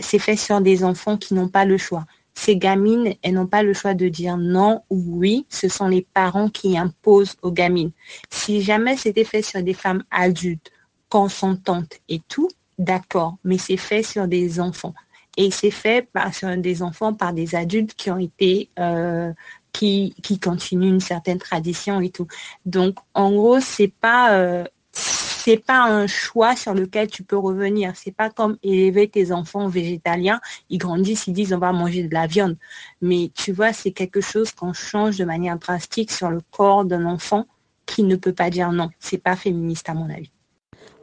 c'est 0.00 0.20
fait 0.20 0.36
sur 0.36 0.60
des 0.60 0.84
enfants 0.84 1.16
qui 1.16 1.34
n'ont 1.34 1.48
pas 1.48 1.64
le 1.64 1.76
choix. 1.76 2.04
Ces 2.34 2.56
gamines, 2.56 3.14
elles 3.20 3.34
n'ont 3.34 3.48
pas 3.48 3.64
le 3.64 3.72
choix 3.72 3.94
de 3.94 4.08
dire 4.08 4.36
non 4.36 4.84
ou 4.90 5.18
oui. 5.18 5.44
Ce 5.48 5.68
sont 5.68 5.88
les 5.88 6.06
parents 6.14 6.50
qui 6.50 6.78
imposent 6.78 7.34
aux 7.42 7.50
gamines. 7.50 7.90
Si 8.30 8.62
jamais 8.62 8.96
c'était 8.96 9.24
fait 9.24 9.42
sur 9.42 9.60
des 9.60 9.74
femmes 9.74 10.04
adultes, 10.12 10.70
consentantes 11.08 11.98
et 12.08 12.20
tout, 12.28 12.48
d'accord. 12.78 13.38
Mais 13.42 13.58
c'est 13.58 13.76
fait 13.76 14.04
sur 14.04 14.28
des 14.28 14.60
enfants. 14.60 14.94
Et 15.36 15.52
c'est 15.52 15.70
fait 15.70 16.08
par, 16.12 16.34
sur 16.34 16.56
des 16.56 16.82
enfants 16.82 17.14
par 17.14 17.32
des 17.32 17.54
adultes 17.54 17.94
qui 17.94 18.10
ont 18.10 18.18
été, 18.18 18.70
euh, 18.78 19.32
qui, 19.72 20.14
continuent 20.42 20.88
une 20.88 21.00
certaine 21.00 21.38
tradition 21.38 22.00
et 22.00 22.10
tout. 22.10 22.26
Donc, 22.66 22.96
en 23.14 23.30
gros, 23.32 23.60
c'est 23.60 23.92
pas, 24.00 24.34
euh, 24.34 24.64
c'est 24.92 25.64
pas 25.64 25.84
un 25.84 26.06
choix 26.06 26.56
sur 26.56 26.74
lequel 26.74 27.08
tu 27.08 27.22
peux 27.22 27.36
revenir. 27.36 27.92
C'est 27.94 28.14
pas 28.14 28.30
comme 28.30 28.58
élever 28.62 29.08
tes 29.08 29.32
enfants 29.32 29.68
végétaliens. 29.68 30.40
Ils 30.70 30.78
grandissent, 30.78 31.26
ils 31.26 31.32
disent 31.32 31.52
on 31.52 31.58
va 31.58 31.72
manger 31.72 32.02
de 32.02 32.14
la 32.14 32.26
viande. 32.26 32.56
Mais 33.02 33.30
tu 33.34 33.52
vois, 33.52 33.72
c'est 33.72 33.92
quelque 33.92 34.20
chose 34.20 34.52
qu'on 34.52 34.72
change 34.72 35.16
de 35.18 35.24
manière 35.24 35.58
drastique 35.58 36.10
sur 36.10 36.30
le 36.30 36.40
corps 36.50 36.84
d'un 36.84 37.06
enfant 37.06 37.46
qui 37.86 38.02
ne 38.02 38.16
peut 38.16 38.34
pas 38.34 38.50
dire 38.50 38.72
non. 38.72 38.90
C'est 38.98 39.18
pas 39.18 39.36
féministe 39.36 39.88
à 39.88 39.94
mon 39.94 40.10
avis. 40.10 40.30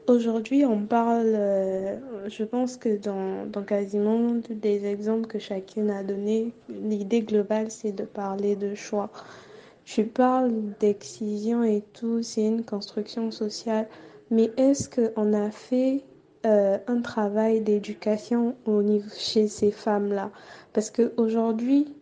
Aujourd'hui, 0.07 0.65
on 0.65 0.85
parle, 0.85 1.33
euh, 1.33 1.97
je 2.29 2.43
pense 2.43 2.77
que 2.77 2.95
dans, 2.97 3.47
dans 3.47 3.63
quasiment 3.63 4.39
tous 4.39 4.55
les 4.61 4.85
exemples 4.85 5.25
que 5.25 5.39
chacune 5.39 5.89
a 5.89 6.03
donnés, 6.03 6.53
l'idée 6.69 7.21
globale, 7.21 7.71
c'est 7.71 7.91
de 7.91 8.03
parler 8.03 8.55
de 8.55 8.75
choix. 8.75 9.09
Tu 9.83 10.03
parles 10.03 10.53
d'excision 10.79 11.63
et 11.63 11.81
tout, 11.93 12.21
c'est 12.21 12.45
une 12.45 12.63
construction 12.63 13.31
sociale, 13.31 13.87
mais 14.29 14.51
est-ce 14.57 14.89
qu'on 14.89 15.33
a 15.33 15.49
fait 15.49 16.03
euh, 16.45 16.77
un 16.85 17.01
travail 17.01 17.61
d'éducation 17.61 18.55
au 18.65 18.83
niveau 18.83 19.09
chez 19.17 19.47
ces 19.47 19.71
femmes-là? 19.71 20.29
Parce 20.73 20.91
qu'aujourd'hui, 20.91 21.95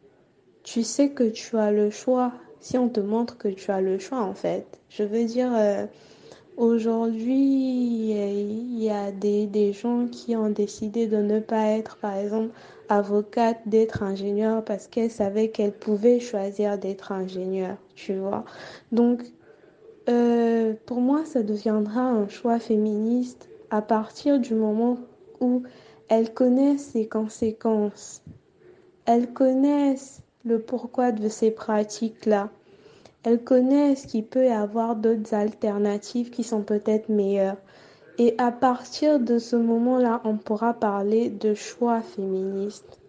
tu 0.63 0.84
sais 0.84 1.12
que 1.12 1.24
tu 1.24 1.58
as 1.58 1.72
le 1.72 1.89
choix, 1.89 2.34
si 2.60 2.78
on 2.78 2.89
te 2.89 3.00
montre 3.00 3.38
que 3.38 3.48
tu 3.48 3.72
as 3.72 3.80
le 3.80 3.98
choix, 3.98 4.20
en 4.20 4.34
fait. 4.34 4.66
Je 4.89 5.04
veux 5.04 5.24
dire... 5.24 5.52
euh, 5.56 5.86
Aujourd'hui, 6.56 8.12
il 8.12 8.84
y 8.84 8.89
a 8.89 9.12
des, 9.12 9.48
des 9.48 9.74
gens 9.74 10.08
qui 10.08 10.36
ont 10.36 10.50
décidé 10.50 11.08
de 11.08 11.18
ne 11.18 11.39
pas 11.39 11.68
être, 11.70 11.98
par 11.98 12.16
exemple, 12.16 12.54
avocate, 12.89 13.60
d'être 13.66 14.04
ingénieur 14.04 14.63
parce 14.63 14.88
qu'elles 14.88 15.10
savaient 15.10 15.50
qu'elles 15.50 15.74
pouvaient 15.74 16.20
choisir 16.20 16.78
d'être 16.78 17.12
ingénieur, 17.12 17.78
tu 17.96 18.16
vois. 18.16 18.46
Donc, 18.92 19.24
euh, 20.10 20.74
pour 20.86 21.02
moi, 21.02 21.26
ça 21.26 21.44
deviendra 21.44 22.02
un 22.02 22.28
choix 22.28 22.60
féministe 22.60 23.50
à 23.70 23.82
partir 23.82 24.39
du 24.39 24.54
moment 24.54 25.00
où 25.39 25.63
elles 26.10 26.34
connaissent 26.34 26.92
ses 26.92 27.08
conséquences. 27.08 28.22
Elles 29.06 29.32
connaissent 29.34 30.22
le 30.46 30.60
pourquoi 30.60 31.12
de 31.12 31.30
ces 31.30 31.52
pratiques-là. 31.52 32.50
Elles 33.24 33.44
connaissent 33.44 34.06
qu'il 34.06 34.26
peut 34.26 34.46
y 34.46 34.50
avoir 34.50 34.96
d'autres 34.96 35.34
alternatives 35.34 36.30
qui 36.30 36.44
sont 36.44 36.62
peut-être 36.64 37.10
meilleures. 37.10 37.58
Et 38.18 38.36
à 38.38 38.52
partir 38.52 39.20
de 39.20 39.40
ce 39.40 39.56
moment-là, 39.56 40.22
on 40.24 40.38
pourra 40.38 40.74
parler 40.74 41.30
de 41.30 41.54
choix 41.54 42.02
féministes. 42.02 43.00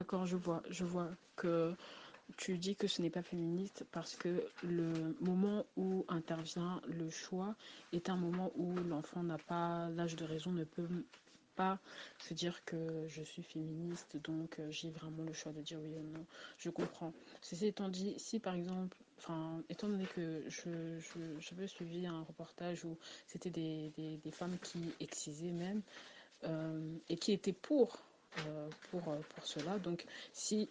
D'accord, 0.00 0.26
je 0.26 0.36
vois, 0.36 0.62
je 0.70 0.84
vois 0.84 1.08
que 1.36 1.72
tu 2.36 2.58
dis 2.58 2.74
que 2.74 2.88
ce 2.88 3.02
n'est 3.02 3.10
pas 3.10 3.22
féministe 3.22 3.84
parce 3.92 4.16
que 4.16 4.42
le 4.62 5.14
moment 5.20 5.64
où 5.76 6.04
intervient 6.08 6.80
le 6.88 7.10
choix 7.10 7.54
est 7.92 8.10
un 8.10 8.16
moment 8.16 8.50
où 8.56 8.74
l'enfant 8.88 9.22
n'a 9.22 9.38
pas 9.38 9.88
l'âge 9.90 10.16
de 10.16 10.24
raison, 10.24 10.50
ne 10.50 10.64
peut 10.64 10.88
pas 11.56 11.78
se 12.18 12.34
dire 12.34 12.64
que 12.64 13.06
je 13.08 13.22
suis 13.22 13.42
féministe, 13.42 14.16
donc 14.24 14.58
euh, 14.58 14.70
j'ai 14.70 14.90
vraiment 14.90 15.22
le 15.24 15.32
choix 15.32 15.52
de 15.52 15.60
dire 15.60 15.78
oui 15.82 15.94
ou 15.96 16.16
non. 16.16 16.24
Je 16.58 16.70
comprends. 16.70 17.12
Ceci 17.40 17.66
étant 17.66 17.88
dit, 17.88 18.14
si 18.18 18.38
par 18.38 18.54
exemple, 18.54 18.96
enfin, 19.18 19.62
étant 19.68 19.88
donné 19.88 20.06
que 20.06 20.42
je, 20.48 20.98
j'avais 21.40 21.66
suivi 21.66 22.06
un 22.06 22.22
reportage 22.22 22.84
où 22.84 22.96
c'était 23.26 23.50
des, 23.50 23.92
des, 23.96 24.30
femmes 24.30 24.58
qui 24.62 24.92
excisaient 25.00 25.52
même 25.52 25.82
euh, 26.44 26.96
et 27.08 27.16
qui 27.16 27.32
étaient 27.32 27.52
pour 27.52 28.02
euh, 28.46 28.68
pour, 28.90 29.02
pour 29.02 29.46
cela. 29.46 29.78
Donc, 29.78 30.04
si 30.32 30.68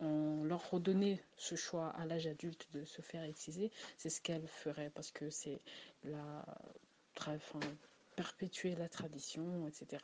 on 0.00 0.44
leur 0.44 0.70
redonnait 0.70 1.22
ce 1.38 1.54
choix 1.54 1.88
à 1.98 2.04
l'âge 2.04 2.26
adulte 2.26 2.68
de 2.74 2.84
se 2.84 3.00
faire 3.00 3.22
exciser, 3.22 3.70
c'est 3.96 4.10
ce 4.10 4.20
qu'elles 4.20 4.46
feraient 4.46 4.90
parce 4.94 5.10
que 5.10 5.30
c'est 5.30 5.58
la, 6.04 6.44
enfin, 7.26 7.60
perpétuer 8.16 8.74
la 8.74 8.88
tradition, 8.88 9.66
etc. 9.68 10.02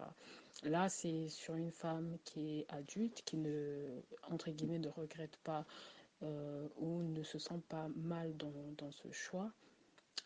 Là, 0.64 0.88
c'est 0.88 1.28
sur 1.28 1.54
une 1.54 1.70
femme 1.70 2.18
qui 2.24 2.58
est 2.58 2.66
adulte, 2.68 3.22
qui 3.24 3.36
ne, 3.36 4.00
entre 4.24 4.50
guillemets, 4.50 4.78
ne 4.78 4.88
regrette 4.88 5.36
pas 5.38 5.64
euh, 6.22 6.68
ou 6.78 7.02
ne 7.02 7.22
se 7.22 7.38
sent 7.38 7.60
pas 7.68 7.88
mal 7.94 8.36
dans, 8.36 8.52
dans 8.76 8.90
ce 8.90 9.10
choix 9.12 9.52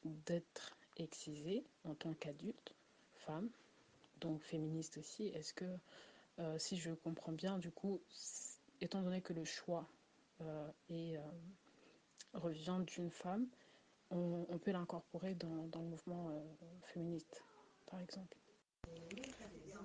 d'être 0.04 0.76
excisée 0.96 1.64
en 1.84 1.94
tant 1.94 2.14
qu'adulte, 2.14 2.74
femme, 3.26 3.50
donc 4.20 4.42
féministe 4.42 4.96
aussi. 4.98 5.26
Est-ce 5.28 5.52
que, 5.52 5.66
euh, 6.38 6.58
si 6.58 6.78
je 6.78 6.92
comprends 6.92 7.32
bien, 7.32 7.58
du 7.58 7.70
coup, 7.70 8.00
étant 8.80 9.02
donné 9.02 9.20
que 9.20 9.32
le 9.32 9.44
choix 9.44 9.86
euh, 10.40 10.68
est, 10.88 11.20
revient 12.32 12.80
d'une 12.86 13.10
femme, 13.10 13.46
on, 14.10 14.58
peut 14.58 14.72
l'incorporer 14.72 15.34
dans, 15.34 15.66
dans, 15.68 15.80
le 15.80 15.88
mouvement 15.88 16.30
féministe? 16.82 17.42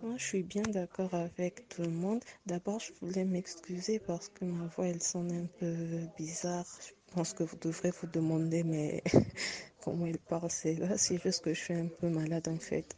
Moi, 0.01 0.15
je 0.17 0.23
suis 0.23 0.43
bien 0.43 0.61
d'accord 0.61 1.13
avec 1.13 1.67
tout 1.69 1.81
le 1.81 1.89
monde. 1.89 2.23
D'abord, 2.45 2.79
je 2.79 2.93
voulais 3.01 3.25
m'excuser 3.25 3.99
parce 3.99 4.29
que 4.29 4.45
ma 4.45 4.67
voix, 4.67 4.87
elle 4.87 5.01
sonne 5.01 5.31
un 5.31 5.45
peu 5.59 5.75
bizarre. 6.17 6.65
Je 6.79 7.13
pense 7.13 7.33
que 7.33 7.43
vous 7.43 7.57
devrez 7.57 7.91
vous 7.91 8.07
demander, 8.07 8.63
mais 8.63 9.03
comment 9.83 10.05
il 10.05 10.19
parle, 10.19 10.49
c'est 10.51 10.75
là. 10.75 10.97
C'est 10.97 11.21
juste 11.21 11.43
que 11.43 11.53
je 11.53 11.59
suis 11.59 11.73
un 11.73 11.87
peu 11.87 12.07
malade, 12.09 12.47
en 12.47 12.59
fait. 12.59 12.95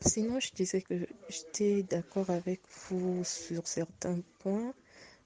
Sinon, 0.00 0.40
je 0.40 0.52
disais 0.52 0.80
que 0.80 1.06
j'étais 1.28 1.82
d'accord 1.82 2.30
avec 2.30 2.60
vous 2.88 3.24
sur 3.24 3.66
certains 3.66 4.20
points. 4.38 4.72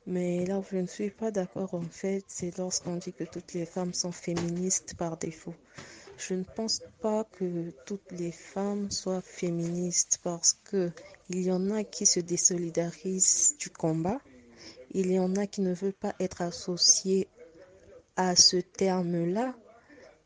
Mais 0.06 0.44
là 0.46 0.58
où 0.58 0.64
je 0.68 0.78
ne 0.78 0.86
suis 0.86 1.10
pas 1.10 1.30
d'accord, 1.30 1.74
en 1.74 1.82
fait, 1.82 2.24
c'est 2.26 2.56
lorsqu'on 2.58 2.96
dit 2.96 3.12
que 3.12 3.24
toutes 3.24 3.52
les 3.52 3.66
femmes 3.66 3.94
sont 3.94 4.10
féministes 4.12 4.94
par 4.96 5.16
défaut. 5.18 5.54
Je 6.28 6.34
ne 6.34 6.44
pense 6.44 6.82
pas 7.00 7.24
que 7.24 7.70
toutes 7.84 8.12
les 8.12 8.30
femmes 8.30 8.90
soient 8.90 9.22
féministes 9.22 10.20
parce 10.22 10.56
que 10.70 10.90
il 11.30 11.42
y 11.42 11.50
en 11.50 11.70
a 11.70 11.82
qui 11.82 12.06
se 12.06 12.20
désolidarisent 12.20 13.56
du 13.58 13.70
combat, 13.70 14.20
il 14.92 15.10
y 15.10 15.18
en 15.18 15.34
a 15.34 15.46
qui 15.46 15.62
ne 15.62 15.74
veulent 15.74 15.92
pas 15.92 16.14
être 16.20 16.42
associés 16.42 17.26
à 18.14 18.36
ce 18.36 18.58
terme-là, 18.58 19.54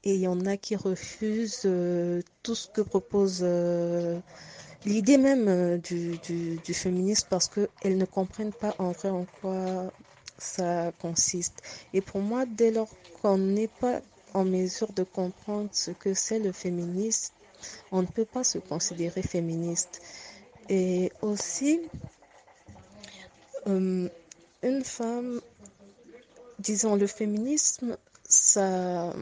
et 0.05 0.15
il 0.15 0.21
y 0.21 0.29
en 0.29 0.45
a 0.45 0.59
qui 0.59 0.77
refusent 0.77 1.63
euh, 1.65 2.21
tout 2.43 2.55
ce 2.55 2.69
que 2.69 2.83
propose 2.83 3.41
euh, 3.43 4.19
l'idée 4.85 5.17
même 5.17 5.49
euh, 5.49 5.79
du, 5.79 6.19
du, 6.19 6.57
du, 6.59 6.75
féminisme 6.75 7.27
parce 7.31 7.49
qu'elles 7.49 7.97
ne 7.97 8.05
comprennent 8.05 8.53
pas 8.53 8.75
en 8.79 8.93
vrai 8.93 9.09
en 9.09 9.25
quoi 9.41 9.93
ça 10.37 10.93
consiste. 11.01 11.63
Et 11.95 12.03
pour 12.03 12.21
moi, 12.21 12.45
dès 12.45 12.71
lors 12.71 12.91
qu'on 13.23 13.39
n'est 13.39 13.69
pas 13.69 14.03
en 14.37 14.45
mesure 14.45 14.93
de 14.93 15.03
comprendre 15.03 15.71
ce 15.73 15.91
que 15.91 16.13
c'est 16.13 16.39
le 16.39 16.53
féminisme, 16.53 17.33
on 17.91 18.03
ne 18.03 18.07
peut 18.07 18.27
pas 18.27 18.45
se 18.45 18.59
considérer 18.59 19.23
féministe. 19.23 20.03
Et 20.69 21.11
aussi, 21.23 21.81
euh, 23.67 24.09
une 24.63 24.85
femme, 24.85 25.41
disons, 26.59 26.97
le 26.97 27.07
féminisme, 27.07 27.97
ça 28.29 29.15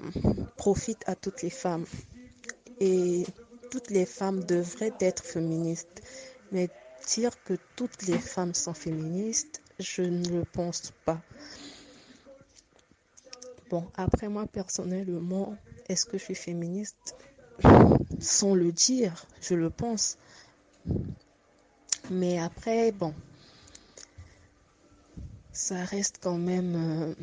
profite 0.56 1.04
à 1.06 1.14
toutes 1.14 1.42
les 1.42 1.50
femmes. 1.50 1.86
Et 2.80 3.24
toutes 3.70 3.90
les 3.90 4.06
femmes 4.06 4.42
devraient 4.42 4.98
être 4.98 5.22
féministes. 5.22 6.02
Mais 6.50 6.68
dire 7.06 7.40
que 7.44 7.54
toutes 7.76 8.02
les 8.08 8.18
femmes 8.18 8.54
sont 8.54 8.74
féministes, 8.74 9.62
je 9.78 10.02
ne 10.02 10.28
le 10.28 10.44
pense 10.44 10.92
pas. 11.04 11.20
Bon, 13.74 13.90
après 13.96 14.28
moi, 14.28 14.46
personnellement, 14.46 15.56
est-ce 15.88 16.06
que 16.06 16.16
je 16.16 16.22
suis 16.22 16.36
féministe? 16.36 17.16
Sans 18.20 18.54
le 18.54 18.70
dire, 18.70 19.26
je 19.40 19.56
le 19.56 19.68
pense. 19.68 20.16
Mais 22.08 22.38
après, 22.38 22.92
bon, 22.92 23.12
ça 25.52 25.82
reste 25.82 26.18
quand 26.22 26.38
même 26.38 26.76
euh, 26.76 27.14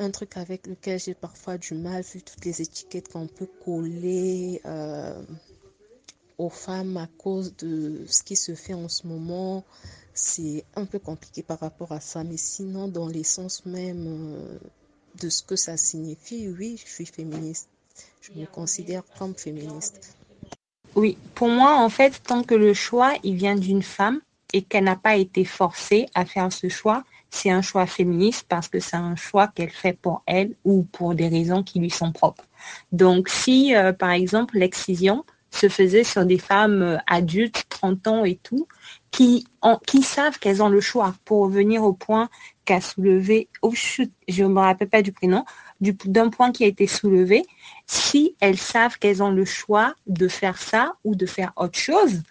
un 0.00 0.10
truc 0.10 0.36
avec 0.36 0.66
lequel 0.66 1.00
j'ai 1.00 1.14
parfois 1.14 1.56
du 1.56 1.72
mal, 1.72 2.02
vu 2.02 2.20
toutes 2.20 2.44
les 2.44 2.60
étiquettes 2.60 3.08
qu'on 3.08 3.26
peut 3.26 3.48
coller 3.64 4.60
euh, 4.66 5.22
aux 6.36 6.50
femmes 6.50 6.98
à 6.98 7.06
cause 7.16 7.56
de 7.56 8.04
ce 8.06 8.22
qui 8.22 8.36
se 8.36 8.54
fait 8.54 8.74
en 8.74 8.90
ce 8.90 9.06
moment. 9.06 9.64
C'est 10.12 10.66
un 10.76 10.84
peu 10.84 10.98
compliqué 10.98 11.42
par 11.42 11.60
rapport 11.60 11.92
à 11.92 12.00
ça, 12.00 12.22
mais 12.22 12.36
sinon, 12.36 12.86
dans 12.86 13.08
l'essence 13.08 13.64
même... 13.64 14.04
Euh, 14.06 14.58
de 15.20 15.28
ce 15.28 15.42
que 15.42 15.56
ça 15.56 15.76
signifie, 15.76 16.48
oui, 16.48 16.80
je 16.84 16.90
suis 16.90 17.06
féministe. 17.06 17.68
Je 18.20 18.32
me 18.38 18.46
considère 18.46 19.02
comme 19.18 19.34
féministe. 19.34 20.16
Oui, 20.94 21.18
pour 21.34 21.48
moi, 21.48 21.76
en 21.76 21.88
fait, 21.88 22.22
tant 22.22 22.42
que 22.42 22.54
le 22.54 22.72
choix, 22.72 23.12
il 23.22 23.34
vient 23.34 23.56
d'une 23.56 23.82
femme 23.82 24.20
et 24.52 24.62
qu'elle 24.62 24.84
n'a 24.84 24.96
pas 24.96 25.16
été 25.16 25.44
forcée 25.44 26.06
à 26.14 26.24
faire 26.24 26.52
ce 26.52 26.68
choix, 26.68 27.04
c'est 27.30 27.50
un 27.50 27.62
choix 27.62 27.86
féministe 27.86 28.46
parce 28.48 28.68
que 28.68 28.78
c'est 28.78 28.96
un 28.96 29.16
choix 29.16 29.48
qu'elle 29.48 29.70
fait 29.70 29.92
pour 29.92 30.22
elle 30.26 30.54
ou 30.64 30.84
pour 30.84 31.16
des 31.16 31.26
raisons 31.26 31.64
qui 31.64 31.80
lui 31.80 31.90
sont 31.90 32.12
propres. 32.12 32.44
Donc, 32.92 33.28
si, 33.28 33.74
euh, 33.74 33.92
par 33.92 34.10
exemple, 34.10 34.56
l'excision 34.56 35.24
se 35.54 35.68
faisait 35.68 36.04
sur 36.04 36.26
des 36.26 36.38
femmes 36.38 36.82
euh, 36.82 36.96
adultes, 37.06 37.64
30 37.68 38.06
ans 38.08 38.24
et 38.24 38.36
tout, 38.42 38.66
qui, 39.10 39.46
savent 40.02 40.38
qu'elles 40.38 40.62
ont 40.62 40.68
le 40.68 40.80
choix. 40.80 41.14
Pour 41.24 41.44
revenir 41.44 41.84
au 41.84 41.92
point 41.92 42.28
qu'a 42.64 42.80
soulevé, 42.80 43.48
oh 43.62 43.72
je 43.74 44.42
ne 44.42 44.48
me 44.48 44.60
rappelle 44.60 44.88
pas 44.88 45.02
du 45.02 45.12
prénom, 45.12 45.44
d'un 45.80 46.30
point 46.30 46.52
qui 46.52 46.64
a 46.64 46.66
été 46.66 46.86
soulevé, 46.86 47.44
si 47.86 48.36
elles 48.40 48.58
savent 48.58 48.98
qu'elles 48.98 49.22
ont 49.22 49.30
le 49.30 49.44
choix 49.44 49.94
de 50.06 50.28
faire 50.28 50.58
ça 50.58 50.94
ou 51.04 51.14
de 51.14 51.26
faire 51.26 51.52
autre 51.56 51.78
chose, 51.78 52.22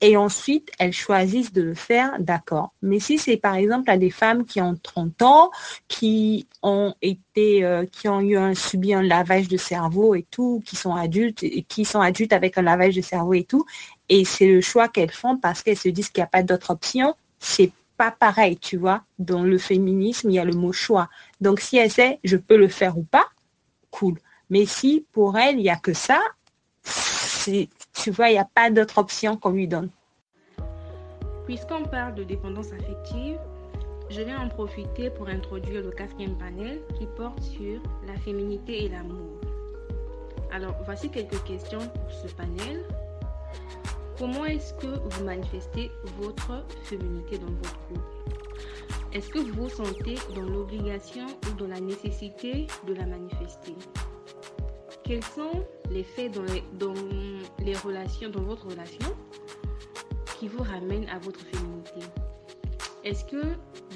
et 0.00 0.16
ensuite 0.16 0.70
elles 0.78 0.92
choisissent 0.92 1.52
de 1.52 1.62
le 1.62 1.74
faire, 1.74 2.16
d'accord. 2.20 2.72
Mais 2.82 3.00
si 3.00 3.18
c'est 3.18 3.36
par 3.36 3.56
exemple 3.56 3.90
à 3.90 3.98
des 3.98 4.10
femmes 4.10 4.44
qui 4.44 4.60
ont 4.60 4.76
30 4.80 5.22
ans, 5.22 5.50
qui 5.88 6.46
ont 6.62 6.94
été, 7.02 7.64
euh, 7.64 7.84
qui 7.86 8.08
ont 8.08 8.20
eu 8.20 8.36
un, 8.36 8.54
subi 8.54 8.94
un 8.94 9.02
lavage 9.02 9.48
de 9.48 9.56
cerveau 9.56 10.14
et 10.14 10.24
tout, 10.30 10.62
qui 10.64 10.76
sont 10.76 10.94
adultes 10.94 11.42
et 11.42 11.62
qui 11.62 11.84
sont 11.84 12.00
adultes 12.00 12.32
avec 12.32 12.58
un 12.58 12.62
lavage 12.62 12.94
de 12.94 13.02
cerveau 13.02 13.34
et 13.34 13.44
tout, 13.44 13.64
et 14.08 14.24
c'est 14.24 14.46
le 14.46 14.60
choix 14.60 14.88
qu'elles 14.88 15.12
font 15.12 15.36
parce 15.36 15.62
qu'elles 15.62 15.76
se 15.76 15.88
disent 15.88 16.10
qu'il 16.10 16.22
n'y 16.22 16.26
a 16.26 16.28
pas 16.28 16.42
d'autre 16.42 16.70
option, 16.70 17.14
c'est 17.38 17.72
pas 17.96 18.12
pareil, 18.12 18.56
tu 18.58 18.76
vois. 18.76 19.02
Dans 19.18 19.42
le 19.42 19.58
féminisme, 19.58 20.30
il 20.30 20.34
y 20.34 20.38
a 20.38 20.44
le 20.44 20.54
mot 20.54 20.72
choix. 20.72 21.08
Donc 21.40 21.60
si 21.60 21.76
elle 21.76 21.90
sait, 21.90 22.20
je 22.24 22.36
peux 22.36 22.56
le 22.56 22.68
faire 22.68 22.96
ou 22.96 23.02
pas, 23.02 23.26
cool. 23.90 24.18
Mais 24.50 24.64
si 24.64 25.04
pour 25.12 25.36
elle, 25.36 25.56
il 25.56 25.62
n'y 25.62 25.70
a 25.70 25.76
que 25.76 25.92
ça, 25.92 26.20
tu 28.02 28.10
vois, 28.10 28.28
il 28.28 28.34
n'y 28.34 28.38
a 28.38 28.48
pas 28.54 28.70
d'autre 28.70 28.98
option 28.98 29.36
qu'on 29.36 29.50
lui 29.50 29.66
donne. 29.66 29.90
Puisqu'on 31.46 31.84
parle 31.84 32.14
de 32.14 32.24
dépendance 32.24 32.72
affective, 32.72 33.38
je 34.10 34.22
vais 34.22 34.34
en 34.34 34.48
profiter 34.48 35.10
pour 35.10 35.28
introduire 35.28 35.82
le 35.82 35.90
quatrième 35.90 36.36
panel 36.38 36.80
qui 36.98 37.06
porte 37.16 37.42
sur 37.42 37.80
la 38.06 38.14
féminité 38.20 38.84
et 38.84 38.88
l'amour. 38.88 39.40
Alors, 40.52 40.74
voici 40.84 41.10
quelques 41.10 41.42
questions 41.44 41.80
pour 41.80 42.10
ce 42.10 42.32
panel. 42.34 42.84
Comment 44.18 44.46
est-ce 44.46 44.74
que 44.74 44.86
vous 44.86 45.24
manifestez 45.24 45.90
votre 46.18 46.64
féminité 46.84 47.38
dans 47.38 47.46
votre 47.46 47.78
couple? 47.88 48.00
Est-ce 49.12 49.28
que 49.28 49.38
vous 49.38 49.62
vous 49.62 49.68
sentez 49.68 50.16
dans 50.34 50.42
l'obligation 50.42 51.26
ou 51.46 51.54
dans 51.58 51.68
la 51.68 51.80
nécessité 51.80 52.66
de 52.86 52.94
la 52.94 53.06
manifester? 53.06 53.74
Quels 55.08 55.24
sont 55.24 55.64
les 55.90 56.04
faits 56.04 56.32
dans 56.32 56.92
les, 57.64 57.74
relations, 57.76 58.28
dans 58.28 58.42
votre 58.42 58.66
relation, 58.66 59.16
qui 60.38 60.48
vous 60.48 60.62
ramènent 60.62 61.08
à 61.08 61.18
votre 61.18 61.40
féminité? 61.40 62.00
Est-ce 63.04 63.24
que 63.24 63.42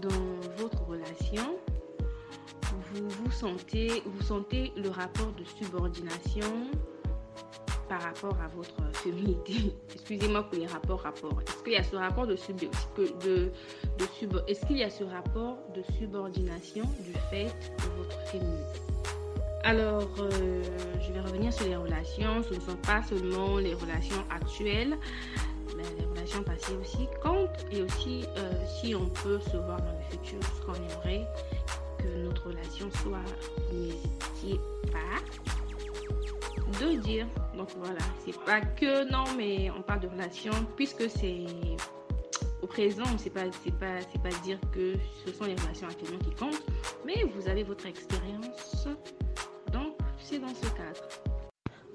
dans 0.01 0.57
votre 0.57 0.83
relation, 0.87 1.59
vous 2.95 3.11
vous 3.11 3.31
sentez, 3.31 4.03
vous 4.07 4.23
sentez 4.23 4.73
le 4.75 4.89
rapport 4.89 5.31
de 5.33 5.45
subordination 5.45 6.47
par 7.91 8.01
rapport 8.01 8.39
à 8.41 8.49
votre 8.49 8.83
féminité? 8.95 9.75
Excusez-moi 9.95 10.45
pour 10.45 10.59
les 10.59 10.67
rapports 10.67 11.03
rapports. 11.03 11.43
Est-ce 11.43 11.63
qu'il 11.63 11.75
y 11.75 11.77
a 11.77 11.83
ce 11.83 11.97
rapport 11.97 12.27
de, 12.27 12.33
est-ce 14.49 14.65
qu'il 14.65 14.79
y 14.79 14.83
a 14.83 14.89
ce 14.89 15.05
rapport 15.05 15.59
de 15.77 15.83
subordination 15.99 16.85
du 17.01 17.13
fait 17.29 17.45
de 17.49 17.99
votre 17.99 18.19
féminité? 18.29 18.81
Alors, 19.65 20.09
euh, 20.19 20.63
je 21.01 21.13
vais 21.13 21.21
revenir 21.21 21.53
sur 21.53 21.67
les 21.67 21.77
relations. 21.77 22.43
Ce 22.43 22.55
ne 22.55 22.61
sont 22.61 22.77
pas 22.77 23.03
seulement 23.03 23.59
les 23.59 23.75
relations 23.75 24.25
actuelles, 24.31 24.99
mais 25.77 25.85
les 25.99 26.07
relations 26.07 26.43
passées 26.43 26.75
aussi 26.81 27.07
comptent. 27.23 27.67
Et 27.71 27.83
aussi, 27.83 28.25
euh, 28.37 28.53
si 28.81 28.95
on 28.95 29.07
peut 29.07 29.39
se 29.41 29.57
voir 29.57 29.79
dans 29.79 29.93
le 29.93 30.11
futur, 30.11 30.39
ce 30.43 30.67
qu'on 30.67 30.75
aimerait 30.75 31.27
que 31.99 32.25
notre 32.25 32.49
relation 32.49 32.91
soit, 32.91 33.19
n'hésitez 33.73 34.61
pas 34.91 35.21
de 36.81 36.97
dire. 36.97 37.27
Donc 37.57 37.69
voilà, 37.77 38.01
c'est 38.25 38.39
pas 38.45 38.61
que 38.61 39.11
non, 39.11 39.25
mais 39.37 39.71
on 39.71 39.83
parle 39.83 40.01
de 40.01 40.09
relation 40.09 40.53
puisque 40.77 41.09
c'est 41.09 41.47
au 42.63 42.67
présent, 42.67 43.05
c'est 43.19 43.31
pas 43.31 43.43
pas 43.81 44.01
c'est 44.13 44.23
pas 44.23 44.31
dire 44.43 44.59
que 44.73 44.95
ce 45.25 45.33
sont 45.33 45.45
les 45.45 45.55
relations 45.55 45.89
actuellement 45.89 46.19
qui 46.19 46.35
comptent, 46.35 46.63
mais 47.05 47.25
vous 47.35 47.49
avez 47.49 47.63
votre 47.63 47.87
expérience. 47.87 48.89
Dans 50.41 50.49
ce 50.49 50.63
cadre. 50.63 51.09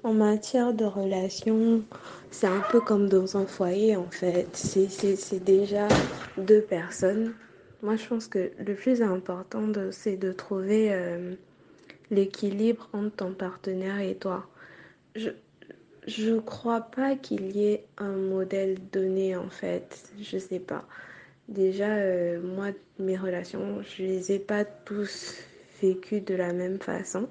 En 0.04 0.14
matière 0.14 0.72
de 0.72 0.84
relations, 0.84 1.82
c'est 2.30 2.46
un 2.46 2.62
peu 2.70 2.80
comme 2.80 3.08
dans 3.08 3.36
un 3.36 3.46
foyer 3.46 3.96
en 3.96 4.08
fait. 4.10 4.46
C'est 4.54 5.42
déjà 5.42 5.88
deux 6.36 6.60
personnes. 6.60 7.34
Moi, 7.82 7.96
je 7.96 8.06
pense 8.06 8.28
que 8.28 8.52
le 8.64 8.74
plus 8.76 9.02
important, 9.02 9.66
c'est 9.90 10.16
de 10.16 10.30
trouver 10.30 10.92
euh, 10.92 11.34
l'équilibre 12.12 12.88
entre 12.92 13.16
ton 13.16 13.32
partenaire 13.32 13.98
et 13.98 14.14
toi. 14.14 14.46
Je, 15.16 15.30
je 16.06 16.38
crois 16.38 16.82
pas 16.82 17.16
qu'il 17.16 17.56
y 17.56 17.66
ait 17.66 17.86
un 17.96 18.12
modèle 18.12 18.76
donné 18.92 19.34
en 19.34 19.50
fait. 19.50 20.12
Je 20.20 20.38
sais 20.38 20.60
pas. 20.60 20.84
Déjà, 21.48 21.88
euh, 21.88 22.40
moi, 22.40 22.68
mes 23.00 23.16
relations, 23.16 23.82
je 23.82 24.04
les 24.04 24.32
ai 24.32 24.38
pas 24.38 24.64
tous 24.64 25.34
vécues 25.82 26.20
de 26.20 26.36
la 26.36 26.52
même 26.52 26.78
façon. 26.78 27.28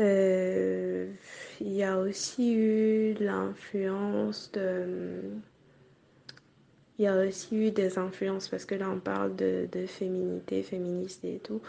Euh, 0.00 1.12
il 1.60 1.72
y 1.72 1.82
a 1.84 1.98
aussi 1.98 2.54
eu 2.54 3.14
l'influence 3.20 4.50
de... 4.52 5.22
Il 6.98 7.04
y 7.04 7.06
a 7.06 7.18
aussi 7.26 7.56
eu 7.56 7.70
des 7.70 7.98
influences 7.98 8.48
parce 8.48 8.64
que 8.66 8.74
là 8.74 8.90
on 8.90 9.00
parle 9.00 9.34
de, 9.36 9.68
féminité, 9.86 10.62
féministe 10.62 11.24
et 11.24 11.38
tout. 11.38 11.60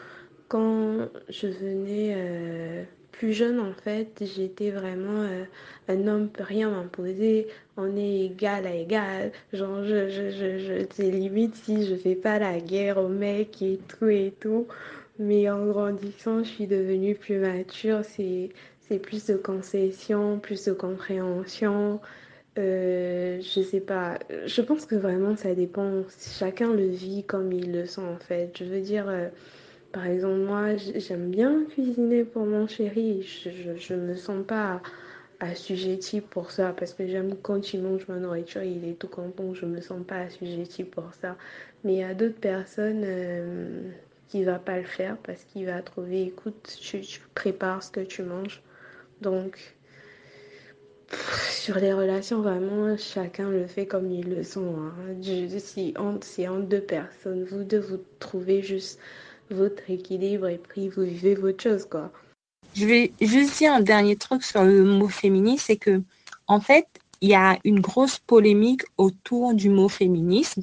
Quand 0.50 1.10
je 1.30 1.48
venais 1.48 2.14
euh, 2.18 2.84
plus 3.12 3.34
jeune, 3.34 3.60
en 3.60 3.74
fait, 3.74 4.24
j'étais 4.26 4.72
vraiment 4.72 5.22
euh, 5.22 5.46
un 5.88 6.08
homme 6.08 6.30
peut 6.30 6.44
rien 6.44 6.70
m'imposer. 6.70 7.48
On 7.78 7.96
est 7.96 8.26
égal 8.26 8.66
à 8.66 8.74
égal. 8.74 9.32
Genre, 9.54 9.84
je, 9.84 10.10
je, 10.10 10.32
je, 10.32 10.58
je 10.58 10.86
c'est 10.94 11.12
limite 11.12 11.56
si 11.56 11.86
je 11.86 11.96
fais 11.96 12.16
pas 12.16 12.40
la 12.40 12.60
guerre 12.60 12.98
aux 12.98 13.08
mecs 13.08 13.62
et 13.62 13.80
tout 13.88 14.08
et 14.08 14.34
tout. 14.40 14.68
Mais 15.22 15.48
en 15.52 15.68
grandissant, 15.68 16.44
je 16.44 16.50
suis 16.50 16.68
devenue 16.68 17.16
plus 17.16 17.38
mature. 17.38 18.02
C'est, 18.04 18.50
plus 19.04 19.28
de 19.28 19.36
concession, 19.36 20.40
plus 20.40 20.66
de 20.66 20.74
compréhension. 20.74 22.02
Euh, 22.58 23.40
je 23.40 23.62
sais 23.62 23.80
pas. 23.82 24.18
Je 24.46 24.62
pense 24.62 24.86
que 24.86 24.96
vraiment 24.96 25.36
ça 25.38 25.54
dépend. 25.54 26.04
Chacun 26.40 26.74
le 26.74 26.88
vit 26.88 27.24
comme 27.24 27.54
il 27.54 27.72
le 27.72 27.86
sent 27.86 28.02
en 28.02 28.18
fait. 28.18 28.52
Je 28.58 28.66
veux 28.66 28.82
dire. 28.82 29.08
Euh, 29.08 29.30
par 29.92 30.06
exemple, 30.08 30.40
moi, 30.40 30.76
j'aime 30.78 31.30
bien 31.30 31.66
cuisiner 31.66 32.24
pour 32.24 32.46
mon 32.46 32.68
chéri. 32.68 33.22
Je 33.24 33.94
ne 33.94 34.00
me 34.00 34.16
sens 34.16 34.46
pas 34.46 34.82
assujettie 35.40 36.22
pour 36.22 36.52
ça 36.52 36.74
parce 36.78 36.94
que 36.94 37.06
j'aime 37.08 37.36
quand 37.42 37.74
il 37.74 37.82
mange 37.84 38.08
ma 38.08 38.18
nourriture, 38.18 38.64
il 38.64 38.88
est 38.88 38.94
tout 38.94 39.08
content. 39.10 39.54
Je 39.54 39.66
me 39.66 39.82
sens 39.82 40.06
pas 40.08 40.22
assujettie 40.22 40.86
pour 40.86 41.14
ça. 41.22 41.36
Mais 41.84 41.94
il 41.94 42.00
y 42.00 42.04
a 42.04 42.14
d'autres 42.14 42.40
personnes 42.40 43.04
euh, 43.06 43.92
qui 44.32 44.40
ne 44.40 44.52
vont 44.52 44.60
pas 44.60 44.78
le 44.78 44.86
faire 44.86 45.18
parce 45.18 45.44
qu'il 45.44 45.66
va 45.66 45.82
trouver, 45.82 46.24
écoute, 46.24 46.78
tu, 46.80 47.02
prépares 47.36 47.84
ce 47.84 47.92
que 47.92 48.00
tu 48.00 48.24
manges. 48.24 48.62
Donc, 49.20 49.76
sur 51.50 51.76
les 51.76 51.92
relations, 51.92 52.42
vraiment, 52.42 52.96
chacun 52.98 53.50
le 53.50 53.68
fait 53.68 53.86
comme 53.86 54.10
il 54.10 54.30
le 54.30 54.44
sent. 54.44 54.62
Hein. 54.62 54.94
Si 55.22 55.50
c'est 56.22 56.48
entre 56.48 56.62
deux 56.62 56.80
personnes, 56.80 57.44
vous 57.44 57.66
deux, 57.66 57.82
vous 57.82 58.00
trouvez 58.20 58.62
juste 58.62 59.00
votre 59.50 59.90
équilibre 59.90 60.48
et 60.48 60.58
puis 60.58 60.88
vous 60.88 61.02
vivez 61.02 61.36
votre 61.36 61.62
chose, 61.62 61.86
quoi. 61.86 62.10
Je 62.74 62.86
vais 62.86 63.12
juste 63.20 63.58
dire 63.58 63.74
un 63.74 63.82
dernier 63.82 64.16
truc 64.16 64.44
sur 64.44 64.64
le 64.64 64.86
mot 64.86 65.10
féministe, 65.10 65.66
c'est 65.68 65.76
que, 65.76 66.02
en 66.48 66.62
fait, 66.62 66.88
il 67.20 67.28
y 67.28 67.36
a 67.36 67.60
une 67.66 67.82
grosse 67.82 68.18
polémique 68.20 68.84
autour 68.98 69.54
du 69.54 69.70
mot 69.70 69.90
féminisme, 69.90 70.62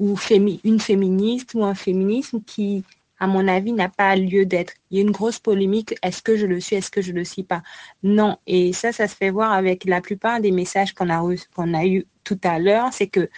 ou 0.00 0.16
une 0.64 0.80
féministe 0.80 1.54
ou 1.54 1.64
un 1.64 1.74
féminisme 1.74 2.40
qui, 2.44 2.82
à 3.18 3.26
mon 3.26 3.46
avis, 3.48 3.72
n'a 3.72 3.88
pas 3.88 4.16
lieu 4.16 4.46
d'être. 4.46 4.74
Il 4.90 4.98
y 4.98 5.00
a 5.00 5.02
une 5.02 5.10
grosse 5.10 5.38
polémique, 5.38 5.94
est-ce 6.02 6.22
que 6.22 6.36
je 6.36 6.46
le 6.46 6.60
suis, 6.60 6.76
est-ce 6.76 6.90
que 6.90 7.02
je 7.02 7.12
ne 7.12 7.18
le 7.18 7.24
suis 7.24 7.44
pas? 7.44 7.62
Non, 8.02 8.38
et 8.46 8.72
ça, 8.72 8.92
ça 8.92 9.08
se 9.08 9.14
fait 9.14 9.30
voir 9.30 9.52
avec 9.52 9.84
la 9.84 10.00
plupart 10.00 10.40
des 10.40 10.52
messages 10.52 10.92
qu'on 10.92 11.10
a, 11.10 11.22
qu'on 11.54 11.74
a 11.74 11.86
eu 11.86 12.06
tout 12.24 12.40
à 12.42 12.58
l'heure, 12.58 12.92
c'est 12.92 13.08
que 13.08 13.28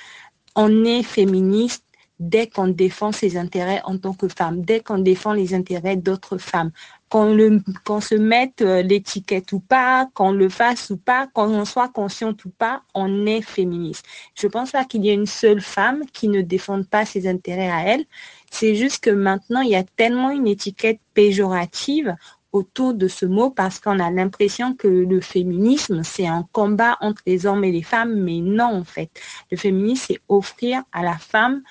on 0.54 0.84
est 0.84 1.02
féministe 1.02 1.84
dès 2.18 2.46
qu'on 2.46 2.68
défend 2.68 3.12
ses 3.12 3.36
intérêts 3.36 3.82
en 3.84 3.98
tant 3.98 4.14
que 4.14 4.28
femme, 4.28 4.62
dès 4.62 4.80
qu'on 4.80 4.98
défend 4.98 5.34
les 5.34 5.54
intérêts 5.54 5.96
d'autres 5.96 6.38
femmes, 6.38 6.70
qu'on 7.10 8.00
se 8.00 8.14
mette 8.14 8.62
euh, 8.62 8.82
l'étiquette 8.82 9.52
ou 9.52 9.60
pas, 9.60 10.08
qu'on 10.14 10.32
le 10.32 10.48
fasse 10.48 10.90
ou 10.90 10.96
pas, 10.96 11.26
qu'on 11.28 11.64
soit 11.64 11.88
consciente 11.88 12.44
ou 12.44 12.50
pas, 12.50 12.82
on 12.94 13.26
est 13.26 13.42
féministe. 13.42 14.04
Je 14.34 14.46
pense 14.46 14.72
pas 14.72 14.84
qu'il 14.84 15.04
y 15.04 15.10
ait 15.10 15.14
une 15.14 15.26
seule 15.26 15.60
femme 15.60 16.02
qui 16.12 16.28
ne 16.28 16.40
défende 16.40 16.88
pas 16.88 17.04
ses 17.04 17.28
intérêts 17.28 17.70
à 17.70 17.82
elle. 17.86 18.06
C'est 18.50 18.74
juste 18.74 19.02
que 19.02 19.10
maintenant, 19.10 19.60
il 19.60 19.70
y 19.70 19.76
a 19.76 19.84
tellement 19.84 20.30
une 20.30 20.46
étiquette 20.46 21.00
péjorative 21.14 22.14
autour 22.52 22.94
de 22.94 23.08
ce 23.08 23.26
mot 23.26 23.50
parce 23.50 23.80
qu'on 23.80 23.98
a 23.98 24.10
l'impression 24.10 24.74
que 24.74 24.88
le 24.88 25.20
féminisme, 25.20 26.02
c'est 26.02 26.26
un 26.26 26.46
combat 26.52 26.96
entre 27.00 27.22
les 27.26 27.44
hommes 27.46 27.64
et 27.64 27.72
les 27.72 27.82
femmes, 27.82 28.14
mais 28.14 28.40
non, 28.40 28.76
en 28.76 28.84
fait. 28.84 29.10
Le 29.50 29.56
féminisme, 29.56 30.04
c'est 30.08 30.20
offrir 30.28 30.82
à 30.92 31.02
la 31.02 31.18
femme 31.18 31.62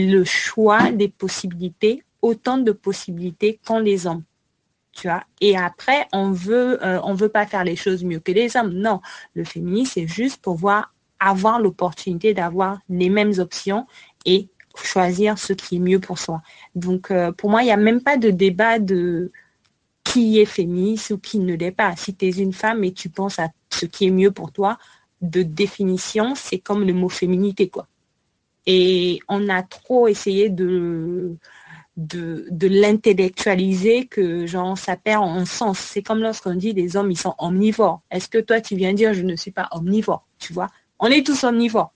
le 0.00 0.24
choix 0.24 0.90
des 0.90 1.08
possibilités, 1.08 2.02
autant 2.22 2.58
de 2.58 2.72
possibilités 2.72 3.60
qu'ont 3.64 3.78
les 3.78 4.06
hommes. 4.06 4.24
Tu 4.92 5.08
et 5.40 5.56
après, 5.56 6.06
on 6.12 6.30
veut, 6.30 6.84
euh, 6.84 7.00
on 7.02 7.14
veut 7.14 7.28
pas 7.28 7.46
faire 7.46 7.64
les 7.64 7.74
choses 7.74 8.04
mieux 8.04 8.20
que 8.20 8.30
les 8.30 8.56
hommes. 8.56 8.72
Non, 8.72 9.00
le 9.34 9.44
féminisme, 9.44 9.92
c'est 9.94 10.06
juste 10.06 10.40
pour 10.40 10.54
voir, 10.54 10.94
avoir 11.18 11.60
l'opportunité 11.60 12.32
d'avoir 12.32 12.78
les 12.88 13.10
mêmes 13.10 13.32
options 13.38 13.86
et 14.24 14.48
choisir 14.82 15.38
ce 15.38 15.52
qui 15.52 15.76
est 15.76 15.80
mieux 15.80 16.00
pour 16.00 16.18
soi. 16.18 16.42
Donc, 16.74 17.10
euh, 17.10 17.32
pour 17.32 17.50
moi, 17.50 17.62
il 17.62 17.66
n'y 17.66 17.72
a 17.72 17.76
même 17.76 18.00
pas 18.00 18.16
de 18.16 18.30
débat 18.30 18.78
de 18.78 19.30
qui 20.04 20.38
est 20.38 20.44
féministe 20.44 21.10
ou 21.10 21.18
qui 21.18 21.38
ne 21.38 21.54
l'est 21.54 21.72
pas. 21.72 21.96
Si 21.96 22.14
tu 22.14 22.26
es 22.26 22.30
une 22.30 22.52
femme 22.52 22.84
et 22.84 22.92
tu 22.92 23.08
penses 23.08 23.38
à 23.38 23.48
ce 23.70 23.86
qui 23.86 24.06
est 24.06 24.10
mieux 24.10 24.30
pour 24.30 24.52
toi, 24.52 24.78
de 25.22 25.42
définition, 25.42 26.34
c'est 26.34 26.58
comme 26.58 26.84
le 26.84 26.92
mot 26.92 27.08
féminité, 27.08 27.68
quoi. 27.68 27.86
Et 28.66 29.20
on 29.28 29.48
a 29.48 29.62
trop 29.62 30.08
essayé 30.08 30.48
de, 30.48 31.36
de, 31.96 32.66
l'intellectualiser 32.66 34.06
que 34.06 34.46
genre 34.46 34.76
ça 34.76 34.96
perd 34.96 35.22
en 35.22 35.44
sens. 35.44 35.78
C'est 35.78 36.02
comme 36.02 36.20
lorsqu'on 36.20 36.54
dit 36.54 36.72
les 36.72 36.96
hommes 36.96 37.10
ils 37.10 37.18
sont 37.18 37.34
omnivores. 37.38 38.02
Est-ce 38.10 38.28
que 38.28 38.38
toi 38.38 38.60
tu 38.60 38.76
viens 38.76 38.92
dire 38.92 39.14
je 39.14 39.22
ne 39.22 39.36
suis 39.36 39.50
pas 39.50 39.68
omnivore? 39.72 40.26
Tu 40.38 40.52
vois? 40.52 40.68
On 40.98 41.08
est 41.08 41.26
tous 41.26 41.44
omnivores. 41.44 41.92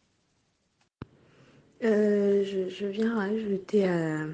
Euh, 1.85 2.43
je, 2.45 2.87
viens 2.87 3.15
rajouter 3.15 3.87
à, 3.87 4.27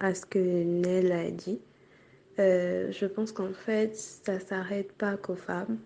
à, 0.00 0.14
ce 0.14 0.26
que 0.26 0.38
Nell 0.38 1.10
a 1.12 1.30
dit. 1.30 1.60
Euh, 2.38 2.90
je 2.92 3.06
pense 3.06 3.32
qu'en 3.32 3.52
fait, 3.52 3.96
ça 3.96 4.38
s'arrête 4.38 4.92
pas 4.92 5.16
qu'aux 5.16 5.34
femmes, 5.34 5.78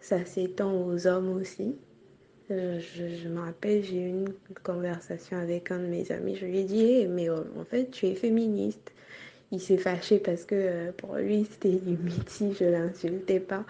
ça 0.00 0.24
s'étend 0.24 0.72
aux 0.86 1.06
hommes 1.06 1.30
aussi. 1.30 1.76
Euh, 2.50 2.80
je, 2.80 3.28
me 3.28 3.40
rappelle, 3.40 3.82
j'ai 3.82 4.02
eu 4.02 4.08
une 4.08 4.34
conversation 4.62 5.38
avec 5.38 5.70
un 5.70 5.78
de 5.78 5.86
mes 5.86 6.10
amis. 6.12 6.36
Je 6.36 6.46
lui 6.46 6.58
ai 6.58 6.64
dit, 6.64 7.06
mais 7.06 7.30
en 7.30 7.64
fait, 7.64 7.90
tu 7.90 8.06
es 8.06 8.14
féministe. 8.14 8.92
Il 9.52 9.60
s'est 9.60 9.78
fâché 9.78 10.18
parce 10.18 10.44
que 10.44 10.90
pour 10.92 11.16
lui, 11.16 11.46
c'était 11.50 11.68
limite 11.68 12.28
si 12.28 12.52
je 12.54 12.64
l'insultais 12.64 13.40
pas. 13.40 13.64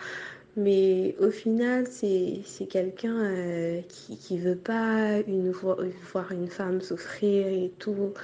Mais 0.56 1.14
au 1.20 1.30
final, 1.30 1.86
c'est 1.86 2.42
quelqu'un 2.68 3.82
qui 3.88 4.34
ne 4.34 4.40
veut 4.40 4.56
pas 4.56 5.18
une, 5.26 5.50
voir 5.50 6.32
une 6.32 6.48
femme 6.48 6.80
souffrir 6.80 7.46
et 7.46 7.72
tout. 7.78 8.14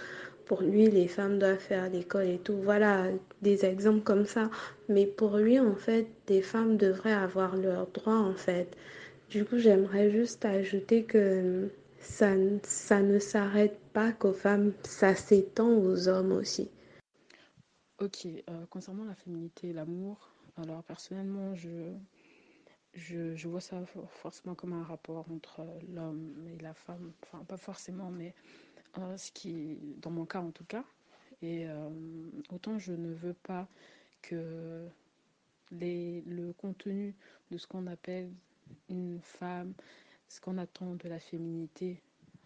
Pour 0.45 0.63
lui, 0.63 0.89
les 0.89 1.09
femmes 1.09 1.39
doivent 1.39 1.59
faire 1.59 1.91
l'école 1.91 2.27
et 2.27 2.39
tout. 2.39 2.57
Voilà, 2.63 3.07
des 3.43 3.65
exemples 3.65 4.03
comme 4.03 4.27
ça. 4.27 4.51
Mais 4.89 5.07
pour 5.07 5.37
lui, 5.39 5.59
en 5.59 5.75
fait, 5.75 6.07
des 6.27 6.43
femmes 6.43 6.77
devraient 6.77 7.13
avoir 7.13 7.57
leurs 7.57 7.87
droits, 7.89 8.19
en 8.19 8.35
fait. 8.35 8.77
Du 9.31 9.45
coup, 9.45 9.59
j'aimerais 9.59 10.11
juste 10.11 10.45
ajouter 10.45 11.03
que 11.05 11.69
ça, 11.99 12.33
ça 12.63 13.03
ne 13.03 13.19
s'arrête 13.19 13.79
pas 13.93 14.13
qu'aux 14.13 14.33
femmes, 14.33 14.73
ça 14.85 15.15
s'étend 15.15 15.71
aux 15.71 16.09
hommes 16.09 16.33
aussi. 16.33 16.71
Ok, 17.99 18.27
euh, 18.27 18.67
concernant 18.71 19.05
la 19.05 19.15
féminité 19.15 19.69
et 19.69 19.73
l'amour, 19.73 20.31
alors 20.57 20.83
personnellement, 20.85 21.55
je, 21.55 21.93
je, 22.97 23.47
vois 23.49 23.61
ça 23.61 23.85
forcément 24.09 24.55
comme 24.55 24.73
un 24.73 24.83
rapport 24.83 25.27
entre 25.31 25.65
l'homme 25.95 26.35
et 26.49 26.63
la 26.63 26.75
femme. 26.75 27.13
Enfin, 27.23 27.45
pas 27.45 27.57
forcément, 27.57 28.11
mais 28.11 28.35
euh, 28.99 29.17
ce 29.17 29.31
qui, 29.33 29.79
dans 30.01 30.11
mon 30.11 30.25
cas 30.25 30.41
en 30.41 30.51
tout 30.51 30.65
cas. 30.65 30.85
Et 31.43 31.69
euh, 31.69 31.91
autant 32.51 32.79
je 32.79 32.93
ne 32.93 33.13
veux 33.13 33.35
pas 33.35 33.69
que 34.23 34.89
le 35.71 36.53
contenu 36.53 37.15
de 37.51 37.59
ce 37.59 37.67
qu'on 37.67 37.87
appelle 37.87 38.31
une 38.89 39.21
femme, 39.21 39.75
ce 40.29 40.41
qu'on 40.41 40.59
attend 40.59 40.95
de 40.95 41.09
la 41.09 41.19
féminité 41.19 42.01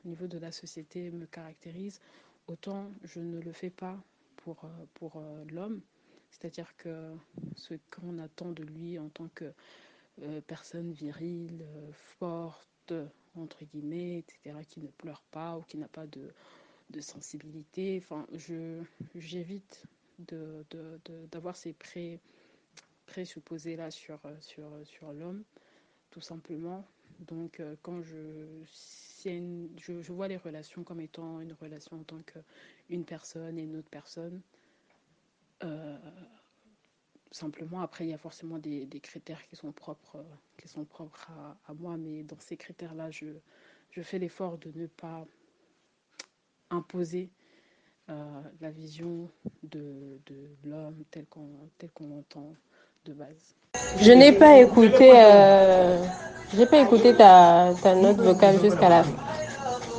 au 0.05 0.09
niveau 0.09 0.26
de 0.26 0.38
la 0.38 0.53
société 0.53 1.11
me 1.11 1.26
caractérise, 1.26 2.01
autant 2.46 2.90
je 3.05 3.20
ne 3.20 3.40
le 3.40 3.53
fais 3.53 3.70
pas 3.70 3.96
pour, 4.36 4.64
euh, 4.64 4.68
pour 4.94 5.16
euh, 5.16 5.44
l'homme. 5.51 5.80
C'est-à-dire 6.30 6.74
que 6.76 7.12
ce 7.57 7.74
qu'on 7.90 8.18
attend 8.18 8.53
de 8.53 8.62
lui 8.62 8.98
en 8.98 9.09
tant 9.09 9.28
que 9.34 9.53
euh, 10.22 10.40
personne 10.46 10.92
virile, 10.92 11.62
euh, 11.62 11.92
forte, 12.18 12.92
entre 13.34 13.64
guillemets, 13.64 14.18
etc., 14.18 14.58
qui 14.68 14.80
ne 14.80 14.88
pleure 14.88 15.22
pas 15.30 15.56
ou 15.56 15.62
qui 15.62 15.78
n'a 15.78 15.88
pas 15.88 16.06
de, 16.06 16.32
de 16.90 17.00
sensibilité. 17.00 18.00
Enfin, 18.02 18.26
je, 18.32 18.82
j'évite 19.14 19.84
de, 20.18 20.64
d'avoir 21.30 21.56
ces 21.56 21.72
pré, 21.72 22.20
présupposés 23.06 23.76
là 23.76 23.90
sur, 23.90 24.20
sur, 24.40 24.68
sur 24.84 25.12
l'homme, 25.12 25.44
tout 26.11 26.20
simplement. 26.20 26.86
Donc, 27.20 27.61
euh, 27.61 27.76
quand 27.82 28.02
je, 28.02 28.46
je, 29.24 30.12
vois 30.12 30.28
les 30.28 30.36
relations 30.36 30.82
comme 30.84 31.00
étant 31.00 31.40
une 31.40 31.52
relation 31.52 32.00
en 32.00 32.02
tant 32.02 32.20
qu'une 32.22 33.04
personne 33.04 33.58
et 33.58 33.62
une 33.62 33.76
autre 33.76 33.90
personne, 33.90 34.40
simplement, 37.31 37.81
après, 37.81 38.05
il 38.07 38.11
y 38.11 38.14
a 38.14 38.18
forcément 38.18 38.59
des, 38.59 38.87
critères 39.03 39.47
qui 39.49 39.57
sont 39.57 39.72
propres, 39.72 40.24
qui 40.57 40.68
sont 40.68 40.85
propres 40.85 41.28
à, 41.68 41.74
moi, 41.74 41.97
mais 41.97 42.22
dans 42.22 42.39
ces 42.41 42.57
critères-là, 42.57 43.11
je, 43.11 43.26
je 43.91 44.03
fais 44.03 44.18
l'effort 44.18 44.59
de 44.59 44.72
ne 44.74 44.87
pas 44.87 45.24
imposer 46.70 47.31
euh, 48.09 48.14
la 48.61 48.70
vision 48.70 49.28
de, 49.62 50.18
de 50.26 50.35
l'homme 50.64 51.05
tel 51.11 51.26
qu'on 51.26 51.49
qu'on 51.95 52.09
l'entend 52.09 52.55
de 53.05 53.12
base. 53.12 53.55
Je 53.99 54.12
n'ai 54.12 54.33
pas 54.33 54.59
écouté, 54.59 55.12
euh, 55.14 56.05
pas 56.70 56.81
écouté 56.81 57.14
ta, 57.14 57.72
ta 57.83 57.95
note 57.95 58.16
vocale 58.16 58.61
jusqu'à 58.61 58.89
la 58.89 59.05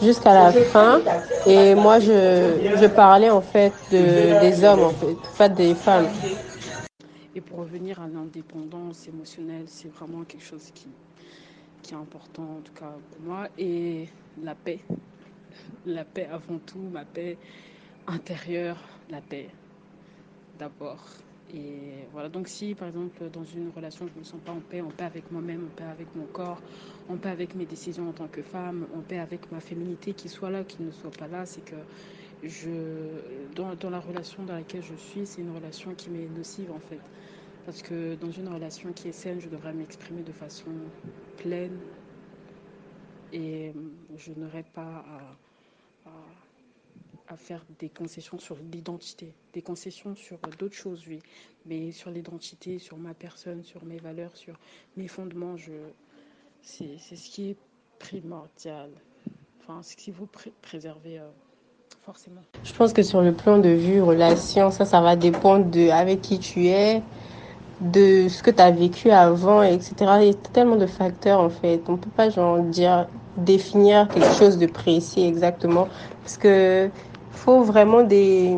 jusqu'à 0.02 0.34
la 0.34 0.52
fin 0.52 1.00
et 1.46 1.76
moi 1.76 2.00
je, 2.00 2.76
je 2.82 2.88
parlais 2.88 3.30
en 3.30 3.42
fait 3.42 3.72
de, 3.92 4.40
des 4.42 4.64
hommes 4.64 4.84
en 4.84 4.90
fait, 4.90 5.16
pas 5.38 5.48
des 5.50 5.76
femmes. 5.76 6.08
Revenir 7.52 7.99
à 8.02 8.08
l'indépendance 8.08 9.08
émotionnelle, 9.08 9.66
c'est 9.68 9.89
vraiment 9.89 10.24
quelque 10.24 10.43
chose 10.43 10.72
qui, 10.72 10.89
qui 11.82 11.93
est 11.93 11.97
important 11.97 12.58
en 12.58 12.62
tout 12.62 12.74
cas 12.74 12.97
pour 13.12 13.22
moi 13.22 13.49
et 13.58 14.08
la 14.41 14.56
paix 14.56 14.80
la 15.86 16.06
paix 16.06 16.28
avant 16.28 16.60
tout, 16.60 16.80
ma 16.80 17.06
paix 17.06 17.38
intérieure, 18.08 18.78
la 19.10 19.22
paix 19.22 19.49
d'abord. 20.60 21.04
Et 21.54 22.06
voilà, 22.12 22.30
donc 22.30 22.47
si 22.47 22.76
par 22.76 22.88
exemple 22.88 23.30
dans 23.30 23.43
une 23.43 23.70
relation 23.70 24.08
je 24.08 24.14
ne 24.14 24.20
me 24.20 24.24
sens 24.24 24.41
pas 24.41 24.54
en 24.54 24.62
paix, 24.62 24.80
en 24.82 24.89
paix 24.91 25.04
avec 25.06 25.32
moi-même, 25.32 25.66
en 25.66 25.70
paix 25.70 25.84
avec 25.84 26.16
mon 26.16 26.26
corps, 26.28 26.62
en 27.10 27.18
paix 27.18 27.30
avec 27.30 27.56
mes 27.56 27.66
décisions 27.66 28.08
en 28.10 28.14
tant 28.14 28.28
que 28.30 28.41
femme, 28.41 28.88
en 28.93 29.02
paix 29.02 29.20
avec 29.20 29.52
ma 29.52 29.60
féminité, 29.60 30.14
qui 30.14 30.30
soit 30.30 30.49
là, 30.49 30.64
qui 30.64 30.82
ne 30.82 30.91
soit 30.91 31.12
pas 31.12 31.28
là, 31.28 31.45
c'est 31.45 31.62
que 31.62 31.76
je, 32.41 33.47
dans, 33.54 33.76
dans 33.76 33.89
la 33.89 33.99
relation 33.99 34.43
dans 34.45 34.54
laquelle 34.54 34.82
je 34.84 34.95
suis, 34.95 35.26
c'est 35.28 35.41
une 35.41 35.52
relation 35.52 35.93
qui 35.93 36.10
m'est 36.10 36.30
nocive 36.30 36.72
en 36.72 36.80
fait. 36.80 37.02
Parce 37.66 37.82
que 37.82 38.16
dans 38.16 38.32
une 38.32 38.47
relation 38.47 38.91
qui 38.93 39.07
est 39.07 39.14
saine, 39.14 39.39
je 39.39 39.49
devrais 39.49 39.74
m'exprimer 39.74 40.24
de 40.24 40.32
façon 40.32 40.72
pleine 41.38 41.80
et 43.32 43.72
je 44.18 44.34
n'aurais 44.34 44.64
pas 44.64 45.05
à, 46.05 47.36
faire 47.38 47.64
des 47.80 47.88
concessions 47.88 48.38
sur 48.39 48.57
l'identité, 48.74 49.34
des 49.53 49.62
concessions 49.62 50.16
sur 50.18 50.38
d'autres 50.59 50.76
choses, 50.76 51.05
oui, 51.07 51.20
mais 51.66 51.93
sur 51.93 52.12
l'identité, 52.12 52.78
sur 52.78 52.97
ma 52.97 53.14
personne, 53.14 53.64
sur 53.64 53.86
mes 53.86 53.97
valeurs, 53.99 54.36
sur 54.36 54.59
mes 54.97 55.07
fondements, 55.07 55.55
je, 55.55 55.72
c'est, 56.62 56.97
c'est 56.99 57.16
ce 57.16 57.30
qui 57.30 57.51
est 57.51 57.55
primordial. 57.99 58.89
Enfin, 59.62 59.82
ce 59.82 59.95
qu'il 59.95 60.14
faut 60.14 60.26
pr- 60.26 60.51
préserver. 60.62 61.20
Euh, 61.20 61.30
forcément. 62.03 62.41
Je 62.64 62.74
pense 62.74 62.93
que 62.93 63.03
sur 63.03 63.22
le 63.22 63.34
plan 63.34 63.59
de 63.59 63.70
vue, 63.70 64.01
relation, 64.01 64.72
ça, 64.72 64.86
ça 64.86 65.01
va 65.01 65.16
dépendre 65.16 65.70
de 65.70 65.89
avec 65.89 66.22
qui 66.22 66.39
tu 66.39 66.68
es, 66.68 67.01
de 67.82 68.28
ce 68.30 68.44
que 68.44 68.52
tu 68.52 68.62
as 68.62 68.72
vécu 68.72 69.10
avant, 69.10 69.64
etc. 69.64 69.94
Il 70.22 70.28
y 70.28 70.30
a 70.30 70.34
tellement 70.54 70.76
de 70.76 70.86
facteurs 70.86 71.40
en 71.40 71.50
fait. 71.50 71.82
On 71.88 71.98
peut 71.98 72.10
pas 72.16 72.30
genre 72.30 72.60
dire 72.60 73.08
définir 73.38 74.08
quelque 74.10 74.34
chose 74.36 74.58
de 74.58 74.68
précis 74.68 75.26
exactement 75.26 75.88
parce 76.24 76.38
que 76.38 76.90
faut 77.32 77.64
vraiment 77.64 78.04
des 78.04 78.58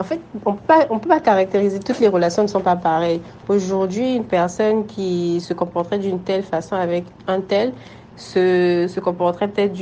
en 0.00 0.04
fait, 0.04 0.20
on 0.44 0.54
peut 0.54 0.66
pas, 0.66 0.86
on 0.90 0.98
peut 0.98 1.08
pas 1.08 1.20
caractériser 1.20 1.78
toutes 1.78 2.00
les 2.00 2.08
relations 2.08 2.42
ne 2.42 2.48
sont 2.48 2.60
pas 2.60 2.74
pareilles. 2.74 3.20
Aujourd'hui, 3.48 4.16
une 4.16 4.24
personne 4.24 4.86
qui 4.86 5.40
se 5.40 5.54
comporterait 5.54 5.98
d'une 5.98 6.20
telle 6.20 6.42
façon 6.42 6.74
avec 6.74 7.04
un 7.28 7.40
tel 7.40 7.72
se, 8.16 8.86
se 8.88 9.00
comporterait 9.00 9.48
peut-être 9.48 9.74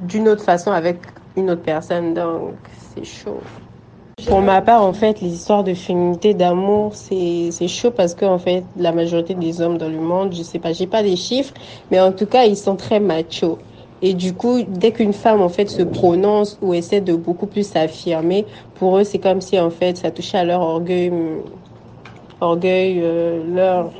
d'une 0.00 0.28
autre 0.28 0.42
façon 0.42 0.70
avec 0.70 1.00
une 1.36 1.50
autre 1.50 1.62
personne. 1.62 2.14
Donc, 2.14 2.54
c'est 2.94 3.04
chaud. 3.04 3.40
Pour 4.24 4.40
ma 4.40 4.62
part, 4.62 4.82
en 4.82 4.94
fait, 4.94 5.20
les 5.20 5.28
histoires 5.28 5.62
de 5.62 5.74
féminité, 5.74 6.32
d'amour, 6.32 6.94
c'est, 6.94 7.50
c'est 7.50 7.68
chaud 7.68 7.90
parce 7.90 8.14
que, 8.14 8.24
en 8.24 8.38
fait, 8.38 8.64
la 8.78 8.90
majorité 8.90 9.34
des 9.34 9.60
hommes 9.60 9.76
dans 9.76 9.90
le 9.90 10.00
monde, 10.00 10.34
je 10.34 10.42
sais 10.42 10.58
pas, 10.58 10.72
j'ai 10.72 10.86
pas 10.86 11.02
des 11.02 11.16
chiffres, 11.16 11.52
mais 11.90 12.00
en 12.00 12.12
tout 12.12 12.24
cas, 12.24 12.44
ils 12.46 12.56
sont 12.56 12.76
très 12.76 12.98
machos. 12.98 13.58
Et 14.00 14.14
du 14.14 14.32
coup, 14.32 14.62
dès 14.66 14.92
qu'une 14.92 15.12
femme, 15.12 15.42
en 15.42 15.50
fait, 15.50 15.68
se 15.68 15.82
prononce 15.82 16.58
ou 16.62 16.72
essaie 16.72 17.02
de 17.02 17.14
beaucoup 17.14 17.46
plus 17.46 17.68
s'affirmer, 17.68 18.46
pour 18.76 18.96
eux, 18.96 19.04
c'est 19.04 19.18
comme 19.18 19.42
si, 19.42 19.60
en 19.60 19.68
fait, 19.68 19.98
ça 19.98 20.10
touchait 20.10 20.38
à 20.38 20.44
leur 20.44 20.62
orgueil, 20.62 21.12
orgueil, 22.40 23.00
euh, 23.02 23.44
leur 23.54 23.90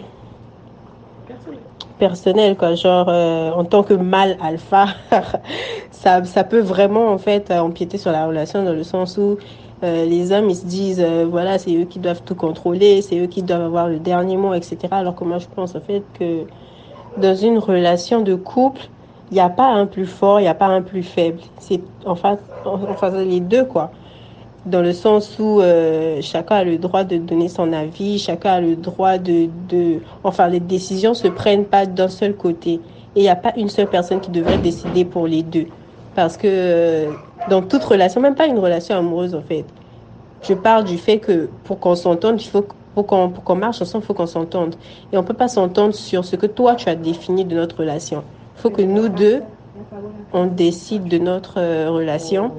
personnel, 1.99 2.57
quoi. 2.57 2.75
Genre, 2.75 3.07
euh, 3.11 3.51
en 3.51 3.65
tant 3.67 3.83
que 3.83 3.93
mâle 3.93 4.39
alpha, 4.43 4.87
ça, 5.91 6.25
ça 6.25 6.43
peut 6.43 6.61
vraiment, 6.61 7.09
en 7.13 7.19
fait, 7.19 7.51
empiéter 7.51 7.99
sur 7.99 8.13
la 8.13 8.27
relation 8.27 8.65
dans 8.65 8.73
le 8.73 8.83
sens 8.83 9.19
où 9.19 9.37
euh, 9.83 10.07
les 10.07 10.33
hommes, 10.33 10.49
ils 10.49 10.57
se 10.57 10.65
disent, 10.65 11.05
euh, 11.05 11.27
voilà, 11.29 11.59
c'est 11.59 11.75
eux 11.77 11.85
qui 11.85 11.99
doivent 11.99 12.23
tout 12.23 12.35
contrôler, 12.35 13.03
c'est 13.03 13.19
eux 13.19 13.27
qui 13.27 13.43
doivent 13.43 13.63
avoir 13.63 13.89
le 13.89 13.99
dernier 13.99 14.37
mot, 14.37 14.55
etc. 14.55 14.79
Alors 14.91 15.15
que 15.15 15.25
moi, 15.25 15.39
je 15.39 15.47
pense, 15.55 15.75
en 15.75 15.81
fait, 15.81 16.03
que 16.19 16.45
dans 17.19 17.35
une 17.35 17.59
relation 17.59 18.23
de 18.23 18.35
couple, 18.35 18.89
il 19.31 19.35
n'y 19.35 19.41
a 19.41 19.51
pas 19.51 19.67
un 19.67 19.87
plus 19.87 20.07
fort, 20.07 20.41
il 20.41 20.45
n'y 20.45 20.49
a 20.49 20.55
pas 20.55 20.67
un 20.67 20.83
plus 20.83 21.03
faible. 21.03 21.41
C'est, 21.59 21.81
enfin, 22.07 22.39
enfin, 22.65 23.11
les 23.11 23.41
deux, 23.41 23.65
quoi 23.65 23.91
dans 24.67 24.83
le 24.83 24.93
sens 24.93 25.39
où 25.39 25.61
euh, 25.61 26.21
chacun 26.21 26.57
a 26.57 26.65
le 26.65 26.77
droit 26.77 27.05
de 27.05 27.17
donner 27.19 27.49
son 27.49 27.73
avis, 27.73 28.19
chacun 28.19 28.55
a 28.55 28.61
le 28.61 28.75
droit 28.75 29.17
de, 29.17 29.49
de... 29.69 30.01
Enfin, 30.25 30.49
les 30.49 30.61
décisions 30.61 31.15
se 31.15 31.29
prennent 31.29 31.65
pas 31.65 31.87
d'un 31.87 32.09
seul 32.09 32.35
côté. 32.35 32.81
Et 33.15 33.21
il 33.21 33.23
n'y 33.23 33.29
a 33.29 33.37
pas 33.37 33.53
une 33.57 33.69
seule 33.69 33.87
personne 33.87 34.21
qui 34.21 34.31
devrait 34.31 34.59
décider 34.59 35.05
pour 35.05 35.27
les 35.27 35.43
deux. 35.43 35.67
Parce 36.15 36.37
que 36.37 37.07
dans 37.49 37.63
toute 37.63 37.85
relation, 37.85 38.21
même 38.21 38.35
pas 38.35 38.47
une 38.47 38.59
relation 38.59 38.97
amoureuse 38.97 39.35
en 39.35 39.43
fait, 39.43 39.65
je 40.43 40.55
parle 40.55 40.85
du 40.85 40.99
fait 40.99 41.19
que 41.19 41.49
pour 41.65 41.79
qu'on 41.81 41.95
s'entende, 41.95 42.41
il 42.41 42.49
faut 42.49 42.65
pour 42.95 43.07
qu'on 43.07 43.29
qu'on 43.29 43.57
marche 43.57 43.83
ensemble, 43.83 44.05
il 44.05 44.07
faut 44.07 44.15
qu'on 44.15 44.27
s'entende. 44.27 44.75
Et 45.13 45.19
on 45.19 45.23
peut 45.23 45.35
pas 45.35 45.49
s'entendre 45.49 45.95
sur 45.95 46.25
ce 46.25 46.37
que 46.37 46.47
toi 46.47 46.75
tu 46.75 46.89
as 46.89 46.95
défini 46.95 47.45
de 47.45 47.55
notre 47.55 47.79
relation. 47.79 48.23
Il 48.57 48.63
faut 48.63 48.71
que 48.71 48.83
nous 48.83 49.09
deux, 49.09 49.43
on 50.33 50.47
décide 50.47 51.05
de 51.09 51.19
notre 51.19 51.59
euh, 51.59 51.91
relation 51.91 52.53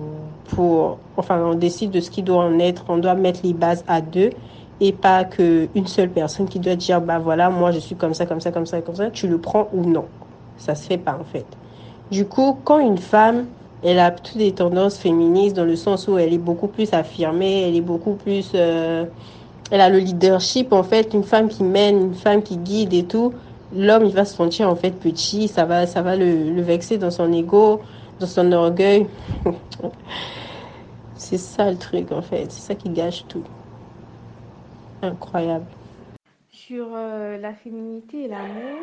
pour, 0.50 1.00
enfin, 1.18 1.42
on 1.44 1.56
décide 1.56 1.92
de 1.92 2.00
ce 2.00 2.10
qui 2.10 2.24
doit 2.24 2.44
en 2.44 2.60
être, 2.60 2.86
on 2.90 2.98
doit 2.98 3.16
mettre 3.16 3.42
les 3.44 3.54
bases 3.54 3.84
à 3.88 4.02
deux 4.02 4.30
et 4.80 4.92
pas 4.92 5.24
qu'une 5.24 5.88
seule 5.88 6.10
personne 6.10 6.48
qui 6.48 6.60
doit 6.60 6.76
dire, 6.76 7.02
bah 7.02 7.20
voilà, 7.20 7.50
moi 7.50 7.72
je 7.72 7.80
suis 7.80 7.96
comme 7.96 8.14
ça, 8.14 8.26
comme 8.26 8.40
ça, 8.40 8.52
comme 8.52 8.66
ça, 8.66 8.82
comme 8.82 8.96
ça, 8.96 9.10
tu 9.10 9.28
le 9.28 9.40
prends 9.40 9.68
ou 9.74 9.86
non. 9.86 10.06
Ça 10.58 10.76
se 10.76 10.88
fait 10.88 10.98
pas 10.98 11.18
en 11.20 11.24
fait. 11.24 11.46
Du 12.12 12.26
coup, 12.26 12.58
quand 12.64 12.80
une 12.80 12.98
femme, 12.98 13.46
elle 13.84 14.00
a 14.00 14.12
toutes 14.12 14.38
des 14.38 14.54
tendances 14.54 14.98
féministes 14.98 15.56
dans 15.56 15.66
le 15.66 15.76
sens 15.76 16.08
où 16.08 16.18
elle 16.18 16.34
est 16.34 16.40
beaucoup 16.40 16.68
plus 16.68 16.94
affirmée, 16.94 17.68
elle 17.68 17.76
est 17.76 17.82
beaucoup 17.82 18.14
plus, 18.14 18.52
euh, 18.56 19.06
elle 19.72 19.82
a 19.82 19.90
le 19.90 20.00
leadership 20.00 20.74
en 20.74 20.84
fait, 20.84 21.14
une 21.14 21.24
femme 21.24 21.48
qui 21.48 21.64
mène, 21.64 22.02
une 22.02 22.16
femme 22.16 22.42
qui 22.42 22.58
guide 22.58 22.94
et 22.94 23.04
tout, 23.04 23.34
l'homme 23.76 24.06
il 24.06 24.14
va 24.14 24.26
se 24.26 24.36
sentir 24.36 24.70
en 24.70 24.76
fait 24.76 24.92
petit, 24.92 25.48
ça 25.48 25.66
va, 25.66 25.86
ça 25.86 26.02
va 26.02 26.16
le, 26.16 26.62
vexer 26.62 26.98
dans 26.98 27.12
son 27.12 27.32
ego, 27.32 27.82
dans 28.20 28.28
son 28.28 28.52
orgueil. 28.52 29.08
C'est 31.16 31.38
ça 31.38 31.70
le 31.72 31.78
truc 31.78 32.12
en 32.12 32.22
fait, 32.22 32.52
c'est 32.52 32.62
ça 32.62 32.76
qui 32.76 32.90
gâche 32.90 33.26
tout. 33.28 33.44
Incroyable. 35.02 35.66
Sur 36.52 36.90
euh, 36.94 37.40
la 37.40 37.54
féminité 37.54 38.26
et 38.26 38.28
l'amour, 38.28 38.78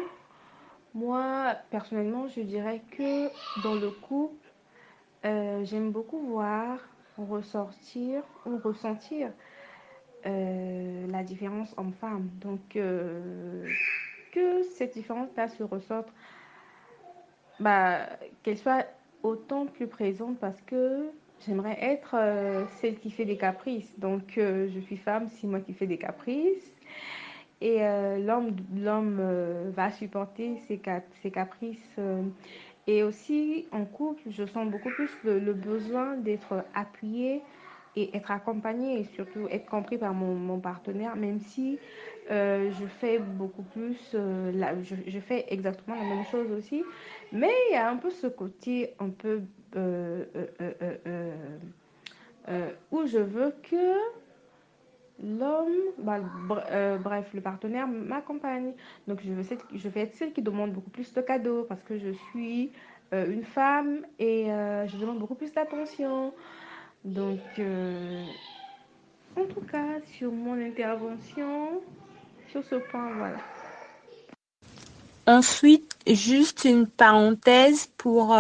moi 0.94 1.54
personnellement 1.70 2.26
je 2.34 2.40
dirais 2.40 2.82
que 2.98 3.28
dans 3.62 3.74
le 3.74 3.90
couple, 3.90 4.43
euh, 5.24 5.64
j'aime 5.64 5.90
beaucoup 5.90 6.18
voir 6.18 6.78
ressortir 7.16 8.22
ou 8.44 8.58
ressentir 8.58 9.30
euh, 10.26 11.06
la 11.08 11.22
différence 11.22 11.74
homme-femme. 11.76 12.28
Donc, 12.40 12.76
euh, 12.76 13.66
que 14.32 14.62
cette 14.76 14.94
différence-là 14.94 15.48
se 15.48 15.62
ressorte, 15.62 16.08
bah, 17.60 18.00
qu'elle 18.42 18.58
soit 18.58 18.86
autant 19.22 19.66
plus 19.66 19.86
présente 19.86 20.38
parce 20.38 20.60
que 20.62 21.10
j'aimerais 21.46 21.78
être 21.80 22.16
celle 22.80 22.98
qui 22.98 23.10
fait 23.10 23.24
des 23.24 23.38
caprices. 23.38 23.98
Donc, 23.98 24.32
je 24.36 24.80
suis 24.84 24.96
femme, 24.96 25.28
c'est 25.28 25.46
moi 25.46 25.60
qui 25.60 25.72
fais 25.72 25.86
des 25.86 25.98
caprices. 25.98 26.72
Et 27.60 27.78
l'homme, 28.18 28.56
l'homme 28.76 29.70
va 29.70 29.90
supporter 29.92 30.60
ses 30.66 31.30
caprices. 31.30 31.98
Et 32.86 33.02
aussi, 33.02 33.66
en 33.72 33.84
couple, 33.84 34.22
je 34.30 34.44
sens 34.44 34.70
beaucoup 34.70 34.90
plus 34.90 35.10
le, 35.24 35.52
besoin 35.52 36.16
d'être 36.16 36.64
appuyé 36.74 37.42
et 37.96 38.14
être 38.16 38.30
accompagné 38.30 39.00
et 39.00 39.04
surtout 39.04 39.46
être 39.50 39.66
compris 39.66 39.98
par 39.98 40.12
mon, 40.12 40.58
partenaire, 40.58 41.16
même 41.16 41.38
si 41.40 41.78
euh, 42.30 42.70
je 42.72 42.86
fais 42.86 43.18
beaucoup 43.18 43.62
plus, 43.62 43.96
euh, 44.14 44.52
je, 44.82 45.20
fais 45.20 45.46
exactement 45.48 45.96
la 45.96 46.04
même 46.04 46.24
chose 46.26 46.50
aussi. 46.50 46.82
Mais 47.32 47.52
il 47.70 47.74
y 47.74 47.76
a 47.76 47.88
un 47.88 47.96
peu 47.96 48.10
ce 48.10 48.26
côté 48.26 48.94
un 48.98 49.10
peu 49.10 49.42
euh, 49.76 50.24
euh, 52.48 52.70
où 52.90 53.06
je 53.06 53.18
veux 53.18 53.54
que 53.62 53.94
l'homme, 55.22 55.72
bah, 55.98 56.18
euh, 56.70 56.98
bref, 56.98 57.26
le 57.34 57.40
partenaire 57.40 57.86
m'accompagne. 57.86 58.72
Donc 59.06 59.20
je 59.22 59.88
vais 59.88 60.00
être 60.00 60.14
celle 60.14 60.32
qui 60.32 60.42
demande 60.42 60.72
beaucoup 60.72 60.90
plus 60.90 61.12
de 61.12 61.20
cadeaux 61.20 61.64
parce 61.68 61.82
que 61.82 61.98
je 61.98 62.10
suis 62.30 62.72
euh, 63.12 63.30
une 63.32 63.44
femme 63.44 64.06
et 64.18 64.50
euh, 64.50 64.86
je 64.88 64.96
demande 64.96 65.18
beaucoup 65.18 65.34
plus 65.34 65.52
d'attention. 65.52 66.32
Donc, 67.04 67.40
en 69.36 69.44
tout 69.44 69.60
cas, 69.70 70.00
sur 70.16 70.32
mon 70.32 70.54
intervention, 70.54 71.82
sur 72.50 72.64
ce 72.64 72.76
point, 72.76 73.12
voilà. 73.18 73.36
Ensuite, 75.26 75.98
juste 76.06 76.64
une 76.64 76.86
parenthèse 76.86 77.88
pour, 77.98 78.34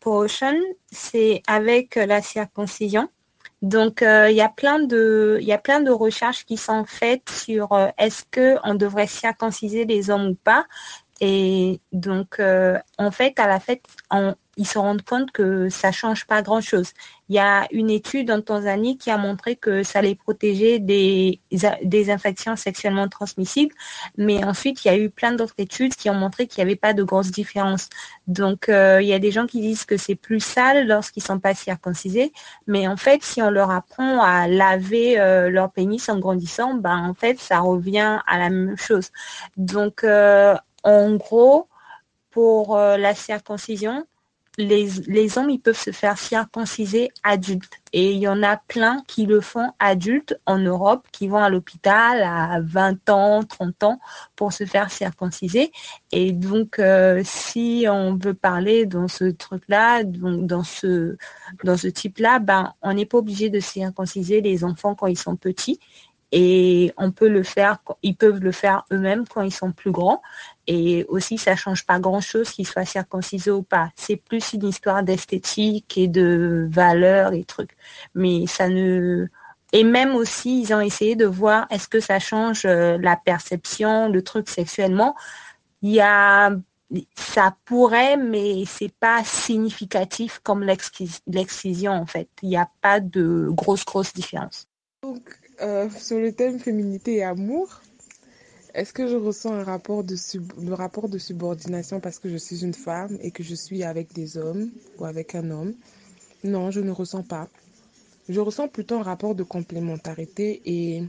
pour 0.00 0.12
Ocean, 0.12 0.58
c'est 0.90 1.42
avec 1.46 1.94
la 1.94 2.20
circoncision. 2.20 3.08
Donc, 3.62 4.02
euh, 4.02 4.30
il 4.30 4.36
y 4.36 4.40
a 4.40 4.48
plein 4.48 4.78
de, 4.78 5.90
recherches 5.90 6.44
qui 6.44 6.56
sont 6.56 6.84
faites 6.84 7.28
sur 7.28 7.72
euh, 7.72 7.88
est-ce 7.98 8.24
que 8.30 8.56
on 8.62 8.74
devrait 8.74 9.08
circonciser 9.08 9.84
les 9.84 10.10
hommes 10.10 10.28
ou 10.28 10.34
pas. 10.34 10.66
Et 11.20 11.80
donc, 11.92 12.38
euh, 12.38 12.78
en 12.98 13.10
fait, 13.10 13.38
à 13.40 13.48
la 13.48 13.58
fête, 13.60 13.82
ils 14.56 14.66
se 14.66 14.78
rendent 14.78 15.02
compte 15.02 15.30
que 15.32 15.68
ça 15.68 15.92
change 15.92 16.26
pas 16.26 16.42
grand-chose. 16.42 16.92
Il 17.28 17.36
y 17.36 17.38
a 17.38 17.66
une 17.70 17.90
étude 17.90 18.30
en 18.30 18.40
Tanzanie 18.40 18.98
qui 18.98 19.10
a 19.10 19.18
montré 19.18 19.54
que 19.56 19.82
ça 19.82 20.00
les 20.00 20.14
protégeait 20.14 20.78
des, 20.78 21.40
des 21.82 22.10
infections 22.10 22.56
sexuellement 22.56 23.08
transmissibles. 23.08 23.74
Mais 24.16 24.44
ensuite, 24.44 24.84
il 24.84 24.88
y 24.88 24.90
a 24.90 24.96
eu 24.96 25.10
plein 25.10 25.32
d'autres 25.32 25.54
études 25.58 25.94
qui 25.94 26.08
ont 26.10 26.14
montré 26.14 26.46
qu'il 26.46 26.64
n'y 26.64 26.70
avait 26.70 26.76
pas 26.76 26.92
de 26.92 27.02
grosses 27.02 27.30
différences. 27.30 27.88
Donc, 28.26 28.68
euh, 28.68 29.00
il 29.02 29.08
y 29.08 29.12
a 29.12 29.18
des 29.18 29.30
gens 29.30 29.46
qui 29.46 29.60
disent 29.60 29.84
que 29.84 29.96
c'est 29.96 30.16
plus 30.16 30.40
sale 30.40 30.86
lorsqu'ils 30.86 31.22
sont 31.22 31.38
pas 31.38 31.54
circoncisés. 31.54 32.32
Mais 32.66 32.88
en 32.88 32.96
fait, 32.96 33.22
si 33.22 33.42
on 33.42 33.50
leur 33.50 33.70
apprend 33.70 34.22
à 34.22 34.48
laver 34.48 35.20
euh, 35.20 35.50
leur 35.50 35.70
pénis 35.70 36.08
en 36.08 36.18
grandissant, 36.18 36.74
ben, 36.74 37.08
en 37.08 37.14
fait, 37.14 37.38
ça 37.38 37.60
revient 37.60 38.18
à 38.26 38.38
la 38.38 38.50
même 38.50 38.76
chose. 38.76 39.10
Donc, 39.56 40.04
en 40.82 41.16
gros, 41.16 41.68
pour 42.30 42.76
euh, 42.76 42.96
la 42.96 43.14
circoncision, 43.14 44.06
les, 44.58 45.38
hommes, 45.38 45.50
ils 45.50 45.60
peuvent 45.60 45.78
se 45.78 45.92
faire 45.92 46.18
circonciser 46.18 47.10
adultes. 47.22 47.80
Et 47.92 48.12
il 48.12 48.18
y 48.18 48.26
en 48.26 48.42
a 48.42 48.56
plein 48.56 49.02
qui 49.06 49.24
le 49.24 49.40
font 49.40 49.72
adultes 49.78 50.38
en 50.46 50.58
Europe, 50.58 51.06
qui 51.12 51.28
vont 51.28 51.38
à 51.38 51.48
l'hôpital 51.48 52.22
à 52.22 52.60
20 52.60 53.08
ans, 53.08 53.44
30 53.44 53.82
ans 53.84 54.00
pour 54.34 54.52
se 54.52 54.64
faire 54.64 54.90
circonciser. 54.90 55.70
Et 56.10 56.32
donc, 56.32 56.80
euh, 56.80 57.22
si 57.24 57.86
on 57.88 58.16
veut 58.16 58.34
parler 58.34 58.84
dans 58.84 59.06
ce 59.06 59.26
truc-là, 59.26 60.02
donc 60.02 60.46
dans 60.46 60.64
ce, 60.64 61.16
dans 61.62 61.76
ce 61.76 61.86
type-là, 61.86 62.40
ben, 62.40 62.74
on 62.82 62.92
n'est 62.92 63.06
pas 63.06 63.18
obligé 63.18 63.50
de 63.50 63.60
circonciser 63.60 64.40
les 64.40 64.64
enfants 64.64 64.96
quand 64.96 65.06
ils 65.06 65.18
sont 65.18 65.36
petits. 65.36 65.78
Et 66.30 66.92
on 66.98 67.10
peut 67.10 67.28
le 67.28 67.42
faire, 67.42 67.78
ils 68.02 68.14
peuvent 68.14 68.40
le 68.40 68.52
faire 68.52 68.84
eux-mêmes 68.92 69.26
quand 69.26 69.42
ils 69.42 69.52
sont 69.52 69.72
plus 69.72 69.90
grands. 69.90 70.22
Et 70.66 71.06
aussi, 71.08 71.38
ça 71.38 71.56
change 71.56 71.86
pas 71.86 71.98
grand-chose 71.98 72.50
qu'ils 72.50 72.66
soient 72.66 72.84
circoncisés 72.84 73.50
ou 73.50 73.62
pas. 73.62 73.90
C'est 73.96 74.16
plus 74.16 74.52
une 74.52 74.66
histoire 74.66 75.02
d'esthétique 75.02 75.96
et 75.96 76.08
de 76.08 76.68
valeur 76.70 77.32
et 77.32 77.44
trucs. 77.44 77.76
Mais 78.14 78.46
ça 78.46 78.68
ne... 78.68 79.26
Et 79.72 79.84
même 79.84 80.14
aussi, 80.14 80.62
ils 80.62 80.74
ont 80.74 80.80
essayé 80.80 81.16
de 81.16 81.26
voir 81.26 81.66
est-ce 81.70 81.88
que 81.88 82.00
ça 82.00 82.18
change 82.18 82.64
euh, 82.64 82.98
la 83.00 83.16
perception, 83.16 84.08
le 84.08 84.22
truc 84.22 84.48
sexuellement. 84.48 85.14
Il 85.82 85.92
y 85.92 86.00
a... 86.00 86.50
Ça 87.14 87.54
pourrait, 87.66 88.16
mais 88.16 88.64
c'est 88.66 88.92
pas 88.92 89.22
significatif 89.22 90.40
comme 90.42 90.64
l'excision, 90.64 91.92
en 91.92 92.06
fait. 92.06 92.30
Il 92.42 92.48
n'y 92.48 92.56
a 92.56 92.70
pas 92.80 93.00
de 93.00 93.48
grosse, 93.50 93.84
grosse 93.84 94.14
différence. 94.14 94.66
Euh, 95.60 95.88
sur 95.90 96.18
le 96.18 96.32
thème 96.32 96.58
féminité 96.58 97.16
et 97.16 97.22
amour, 97.24 97.80
est-ce 98.74 98.92
que 98.92 99.06
je 99.08 99.16
ressens 99.16 99.52
un 99.54 99.64
rapport 99.64 100.04
de 100.04 100.16
sub- 100.16 100.52
le 100.60 100.74
rapport 100.74 101.08
de 101.08 101.18
subordination 101.18 102.00
parce 102.00 102.18
que 102.18 102.28
je 102.28 102.36
suis 102.36 102.64
une 102.64 102.74
femme 102.74 103.18
et 103.22 103.30
que 103.30 103.42
je 103.42 103.54
suis 103.54 103.82
avec 103.82 104.12
des 104.12 104.36
hommes 104.36 104.70
ou 104.98 105.04
avec 105.04 105.34
un 105.34 105.50
homme? 105.50 105.74
Non, 106.44 106.70
je 106.70 106.80
ne 106.80 106.90
ressens 106.90 107.22
pas. 107.24 107.48
Je 108.28 108.40
ressens 108.40 108.68
plutôt 108.68 108.96
un 108.96 109.02
rapport 109.02 109.34
de 109.34 109.42
complémentarité 109.42 110.60
et 110.64 111.02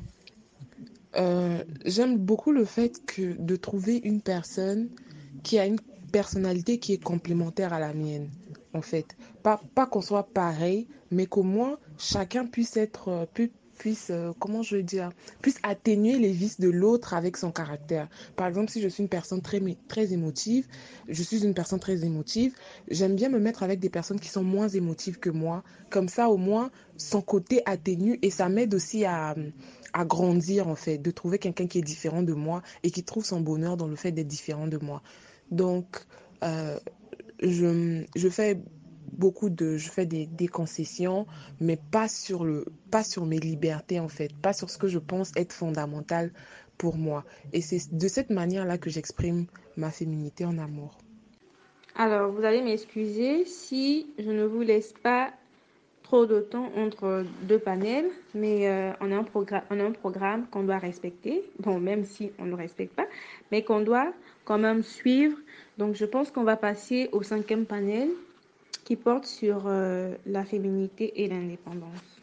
euh, 1.16 1.64
j'aime 1.86 2.18
beaucoup 2.18 2.52
le 2.52 2.66
fait 2.66 3.04
que 3.06 3.34
de 3.40 3.56
trouver 3.56 4.00
une 4.04 4.22
personne 4.22 4.90
qui 5.44 5.60
a 5.60 5.66
une 5.66 5.80
personnalité 6.12 6.80
qui 6.80 6.94
est 6.94 7.04
complémentaire 7.04 7.74
à 7.74 7.80
la 7.80 7.94
mienne, 7.94 8.30
en 8.74 8.82
fait. 8.82 9.16
Pas, 9.44 9.62
pas 9.76 9.86
qu'on 9.86 10.02
soit 10.02 10.28
pareil, 10.34 10.88
mais 11.12 11.26
qu'au 11.26 11.44
moins 11.44 11.78
chacun 11.98 12.46
puisse 12.46 12.78
être, 12.78 13.10
euh, 13.10 13.26
pu- 13.26 13.52
puisse, 13.80 14.10
euh, 14.12 14.32
comment 14.38 14.62
je 14.62 14.76
veux 14.76 14.84
dire, 14.84 15.10
puisse 15.42 15.58
atténuer 15.64 16.20
les 16.20 16.32
vices 16.32 16.60
de 16.60 16.70
l'autre 16.70 17.16
avec 17.16 17.38
son 17.38 17.52
caractère. 17.52 18.08
Par 18.36 18.46
exemple, 18.46 18.70
si 18.70 18.82
je 18.82 18.88
suis 18.88 19.02
une 19.02 19.10
personne 19.10 19.42
très, 19.42 19.60
très 19.88 20.14
émotive, 20.14 20.68
je 21.08 21.24
suis 21.24 21.44
une 21.44 21.56
personne 21.56 21.80
très 21.80 22.06
émotive, 22.06 22.54
j'aime 22.92 23.16
bien 23.16 23.30
me 23.30 23.40
mettre 23.40 23.64
avec 23.64 23.80
des 23.80 23.90
personnes 23.90 24.20
qui 24.20 24.28
sont 24.28 24.44
moins 24.44 24.68
émotives 24.68 25.18
que 25.18 25.32
moi. 25.32 25.64
Comme 25.90 26.10
ça, 26.10 26.30
au 26.30 26.38
moins, 26.38 26.70
son 26.98 27.22
côté 27.22 27.64
atténue 27.66 28.20
et 28.22 28.30
ça 28.30 28.50
m'aide 28.50 28.76
aussi 28.76 29.06
à, 29.06 29.34
à 29.94 30.06
grandir, 30.06 30.68
en 30.68 30.76
fait, 30.76 31.00
de 31.00 31.10
trouver 31.10 31.40
quelqu'un 31.40 31.66
qui 31.66 31.80
est 31.80 31.84
différent 31.84 32.22
de 32.22 32.34
moi 32.34 32.62
et 32.84 32.92
qui 32.92 33.04
trouve 33.04 33.26
son 33.26 33.40
bonheur 33.40 33.78
dans 33.78 33.88
le 33.88 33.96
fait 33.96 34.12
d'être 34.12 34.28
différent 34.28 34.68
de 34.68 34.78
moi. 34.78 35.02
Donc, 35.50 36.06
euh, 36.44 36.78
je, 37.42 38.04
je 38.16 38.30
fais 38.30 38.60
beaucoup 39.14 39.50
de, 39.50 39.78
je 39.78 39.90
fais 39.90 40.06
des, 40.06 40.48
concessions, 40.48 41.26
mais 41.60 41.78
pas 41.78 42.08
sur 42.08 42.44
le, 42.46 42.66
pas 42.92 43.04
sur 43.04 43.26
mes 43.26 43.40
libertés, 43.40 44.00
en 44.00 44.08
fait, 44.10 44.36
pas 44.36 44.54
sur 44.54 44.70
ce 44.70 44.78
que 44.78 44.88
je 44.88 45.00
pense 45.00 45.32
être 45.36 45.54
fondamental 45.54 46.32
pour 46.78 46.98
moi. 46.98 47.24
Et 47.54 47.62
c'est 47.62 47.94
de 47.96 48.08
cette 48.08 48.30
manière-là 48.30 48.78
que 48.78 48.90
j'exprime 48.90 49.46
ma 49.78 49.92
féminité 49.92 50.46
en 50.46 50.58
amour. 50.58 50.98
Alors, 51.96 52.32
vous 52.32 52.44
allez 52.44 52.62
m'excuser 52.62 53.46
si 53.46 54.08
je 54.18 54.32
ne 54.32 54.46
vous 54.46 54.62
laisse 54.62 54.94
pas 55.04 55.32
trop 56.04 56.26
de 56.26 56.40
temps 56.40 56.72
entre 56.76 57.24
deux 57.44 57.60
panels, 57.60 58.10
mais 58.34 58.68
euh, 58.68 58.92
on, 59.00 59.12
a 59.12 59.16
un 59.16 59.26
on 59.70 59.80
a 59.80 59.84
un 59.84 59.92
programme 59.92 60.48
qu'on 60.48 60.64
doit 60.64 60.80
respecter, 60.80 61.44
bon, 61.60 61.80
même 61.80 62.06
si 62.06 62.32
on 62.40 62.46
ne 62.46 62.50
le 62.50 62.56
respecte 62.56 62.96
pas, 62.96 63.06
mais 63.52 63.64
qu'on 63.64 63.82
doit 63.82 64.12
quand 64.46 64.58
même 64.58 64.82
suivre. 64.82 65.38
Donc, 65.78 65.96
je 65.96 66.06
pense 66.06 66.32
qu'on 66.32 66.44
va 66.44 66.56
passer 66.56 67.10
au 67.12 67.22
cinquième 67.22 67.66
panel 67.66 68.10
qui 68.90 68.96
porte 68.96 69.28
sur 69.28 69.66
euh, 69.68 70.16
la 70.26 70.44
féminité 70.44 71.22
et 71.22 71.28
l'indépendance. 71.28 72.20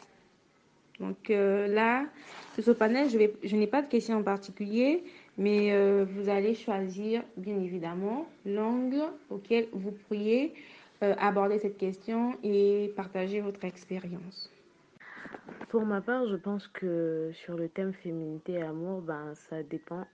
Donc 0.99 1.29
euh, 1.29 1.65
là, 1.65 2.03
sur 2.55 2.63
ce 2.65 2.71
panel, 2.71 3.09
je, 3.09 3.17
je 3.41 3.55
n'ai 3.55 3.67
pas 3.67 3.81
de 3.81 3.87
questions 3.87 4.17
en 4.17 4.23
particulier, 4.23 5.01
mais 5.37 5.71
euh, 5.71 6.05
vous 6.05 6.27
allez 6.27 6.55
choisir, 6.55 7.23
bien 7.37 7.57
évidemment, 7.57 8.27
l'angle 8.45 9.01
auquel 9.29 9.69
vous 9.71 9.91
pourriez 9.91 10.53
aborder 10.99 11.59
cette 11.59 11.77
question 11.77 12.35
et 12.43 12.91
partager 12.97 13.39
votre 13.39 13.63
expérience. 13.63 14.51
Pour 15.69 15.85
ma 15.85 16.01
part, 16.01 16.27
je 16.27 16.35
pense 16.35 16.67
que 16.67 17.29
sur 17.33 17.55
le 17.55 17.69
thème 17.69 17.93
féminité 17.93 18.53
et 18.53 18.63
amour, 18.63 19.01
ben, 19.01 19.35
ça 19.35 19.61
dépend 19.63 20.05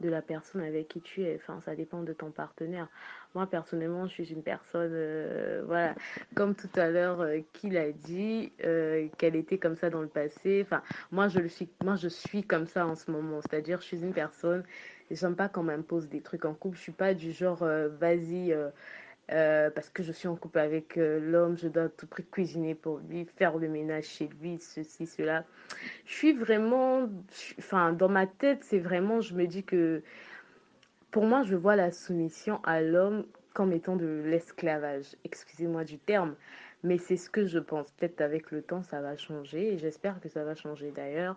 de 0.00 0.08
la 0.08 0.22
personne 0.22 0.62
avec 0.62 0.88
qui 0.88 1.00
tu 1.00 1.22
es. 1.22 1.36
Enfin, 1.36 1.60
ça 1.64 1.74
dépend 1.74 2.02
de 2.02 2.12
ton 2.12 2.30
partenaire. 2.30 2.88
Moi, 3.34 3.46
personnellement, 3.46 4.06
je 4.06 4.12
suis 4.12 4.32
une 4.32 4.42
personne, 4.42 4.92
euh, 4.92 5.62
voilà, 5.66 5.94
comme 6.34 6.54
tout 6.54 6.70
à 6.76 6.88
l'heure, 6.88 7.20
euh, 7.20 7.40
qui 7.52 7.70
l'a 7.70 7.92
dit, 7.92 8.52
euh, 8.64 9.08
qu'elle 9.18 9.36
était 9.36 9.58
comme 9.58 9.76
ça 9.76 9.90
dans 9.90 10.02
le 10.02 10.08
passé. 10.08 10.62
Enfin, 10.64 10.82
moi, 11.10 11.28
je 11.28 11.40
le 11.40 11.48
suis, 11.48 11.68
moi, 11.82 11.96
je 11.96 12.08
suis 12.08 12.42
comme 12.44 12.66
ça 12.66 12.86
en 12.86 12.94
ce 12.94 13.10
moment. 13.10 13.40
C'est-à-dire, 13.42 13.80
je 13.80 13.86
suis 13.86 14.02
une 14.02 14.14
personne, 14.14 14.64
j'aime 15.10 15.36
pas 15.36 15.48
qu'on 15.48 15.64
m'impose 15.64 16.08
des 16.08 16.20
trucs 16.22 16.44
en 16.44 16.54
couple. 16.54 16.76
Je 16.76 16.82
suis 16.82 16.92
pas 16.92 17.14
du 17.14 17.32
genre, 17.32 17.62
euh, 17.62 17.88
vas-y. 17.88 18.54
Euh, 19.30 19.70
parce 19.70 19.90
que 19.90 20.02
je 20.02 20.12
suis 20.12 20.26
en 20.26 20.36
couple 20.36 20.58
avec 20.58 20.96
euh, 20.96 21.20
l'homme, 21.20 21.56
je 21.58 21.68
dois 21.68 21.84
à 21.84 21.88
tout 21.88 22.06
prix 22.06 22.24
cuisiner 22.24 22.74
pour 22.74 22.98
lui, 22.98 23.26
faire 23.36 23.58
le 23.58 23.68
ménage 23.68 24.04
chez 24.04 24.28
lui, 24.40 24.58
ceci, 24.58 25.06
cela. 25.06 25.44
Je 26.06 26.14
suis 26.14 26.32
vraiment, 26.32 27.08
enfin, 27.58 27.92
dans 27.92 28.08
ma 28.08 28.26
tête, 28.26 28.64
c'est 28.64 28.78
vraiment, 28.78 29.20
je 29.20 29.34
me 29.34 29.46
dis 29.46 29.64
que 29.64 30.02
pour 31.10 31.24
moi, 31.24 31.42
je 31.42 31.56
vois 31.56 31.76
la 31.76 31.92
soumission 31.92 32.60
à 32.64 32.80
l'homme 32.80 33.26
comme 33.52 33.72
étant 33.72 33.96
de 33.96 34.22
l'esclavage. 34.24 35.16
Excusez-moi 35.24 35.84
du 35.84 35.98
terme, 35.98 36.34
mais 36.82 36.96
c'est 36.96 37.16
ce 37.16 37.28
que 37.28 37.44
je 37.44 37.58
pense. 37.58 37.90
Peut-être 37.92 38.20
avec 38.20 38.50
le 38.50 38.62
temps, 38.62 38.82
ça 38.82 39.00
va 39.00 39.16
changer, 39.16 39.76
j'espère 39.78 40.20
que 40.20 40.28
ça 40.28 40.44
va 40.44 40.54
changer 40.54 40.90
d'ailleurs. 40.90 41.36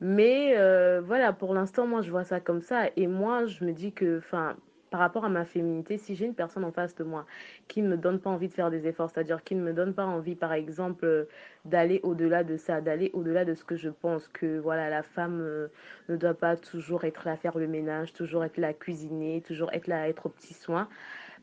Mais 0.00 0.54
euh, 0.56 1.02
voilà, 1.04 1.32
pour 1.32 1.54
l'instant, 1.54 1.86
moi, 1.86 2.00
je 2.02 2.10
vois 2.10 2.24
ça 2.24 2.40
comme 2.40 2.62
ça. 2.62 2.88
Et 2.96 3.06
moi, 3.06 3.46
je 3.46 3.64
me 3.64 3.72
dis 3.72 3.92
que, 3.92 4.18
enfin, 4.18 4.56
par 4.90 5.00
rapport 5.00 5.24
à 5.24 5.28
ma 5.28 5.44
féminité, 5.44 5.98
si 5.98 6.14
j'ai 6.14 6.26
une 6.26 6.34
personne 6.34 6.64
en 6.64 6.72
face 6.72 6.94
de 6.96 7.04
moi 7.04 7.24
qui 7.68 7.80
ne 7.82 7.88
me 7.88 7.96
donne 7.96 8.18
pas 8.20 8.30
envie 8.30 8.48
de 8.48 8.52
faire 8.52 8.70
des 8.70 8.86
efforts, 8.86 9.10
c'est-à-dire 9.10 9.42
qui 9.44 9.54
ne 9.54 9.62
me 9.62 9.72
donne 9.72 9.94
pas 9.94 10.04
envie, 10.04 10.34
par 10.34 10.52
exemple, 10.52 11.04
euh, 11.04 11.24
d'aller 11.64 12.00
au-delà 12.02 12.44
de 12.44 12.56
ça, 12.56 12.80
d'aller 12.80 13.10
au-delà 13.14 13.44
de 13.44 13.54
ce 13.54 13.64
que 13.64 13.76
je 13.76 13.88
pense 13.88 14.28
que 14.28 14.58
voilà, 14.58 14.90
la 14.90 15.02
femme 15.02 15.40
euh, 15.40 15.68
ne 16.08 16.16
doit 16.16 16.34
pas 16.34 16.56
toujours 16.56 17.04
être 17.04 17.24
là 17.24 17.32
à 17.32 17.36
faire 17.36 17.56
le 17.58 17.68
ménage, 17.68 18.12
toujours 18.12 18.44
être 18.44 18.58
là 18.58 18.68
à 18.68 18.72
cuisiner, 18.72 19.42
toujours 19.42 19.72
être 19.72 19.86
là 19.86 20.02
à 20.02 20.08
être 20.08 20.26
aux 20.26 20.30
petits 20.30 20.54
soins, 20.54 20.88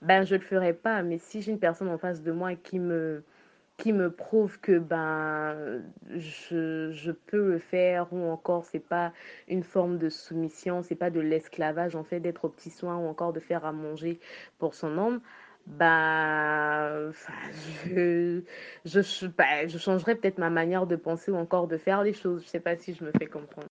ben 0.02 0.26
je 0.26 0.36
le 0.36 0.42
ferai 0.42 0.74
pas. 0.74 1.02
Mais 1.04 1.18
si 1.18 1.42
j'ai 1.42 1.52
une 1.52 1.60
personne 1.60 1.90
en 1.90 1.98
face 1.98 2.22
de 2.22 2.32
moi 2.32 2.56
qui 2.56 2.80
me 2.80 3.24
qui 3.78 3.94
me 3.94 4.12
prouve 4.12 4.60
que 4.60 4.80
ben 4.80 5.84
je, 6.10 6.92
je 6.92 7.12
peux 7.12 7.52
le 7.52 7.60
faire 7.60 8.12
ou 8.12 8.24
encore 8.30 8.66
c'est 8.66 8.80
pas 8.80 9.14
une 9.48 9.64
forme 9.64 9.98
de 9.98 10.10
soumission, 10.10 10.82
c'est 10.84 10.96
pas 10.96 11.10
de 11.12 11.20
l'esclavage 11.20 11.96
en 11.96 12.04
fait 12.04 12.20
d'être 12.20 12.46
au 12.46 12.50
petit 12.50 12.72
soin 12.72 12.98
ou 12.98 13.08
encore 13.08 13.34
de 13.34 13.40
faire 13.40 13.66
à 13.66 13.72
manger 13.72 14.20
pour 14.58 14.74
son 14.74 14.98
homme, 14.98 15.22
ben 15.68 17.12
je, 17.86 18.42
je, 18.86 19.28
ben, 19.28 19.68
je 19.68 19.78
changerai 19.78 20.16
peut-être 20.16 20.38
ma 20.38 20.50
manière 20.50 20.88
de 20.88 20.96
penser 20.96 21.32
ou 21.32 21.36
encore 21.36 21.68
de 21.68 21.78
faire 21.78 22.04
les 22.04 22.14
choses. 22.14 22.44
Je 22.44 22.48
sais 22.48 22.60
pas 22.60 22.76
si 22.78 22.94
je 22.94 23.04
me 23.04 23.12
fais 23.12 23.28
comprendre. 23.28 23.66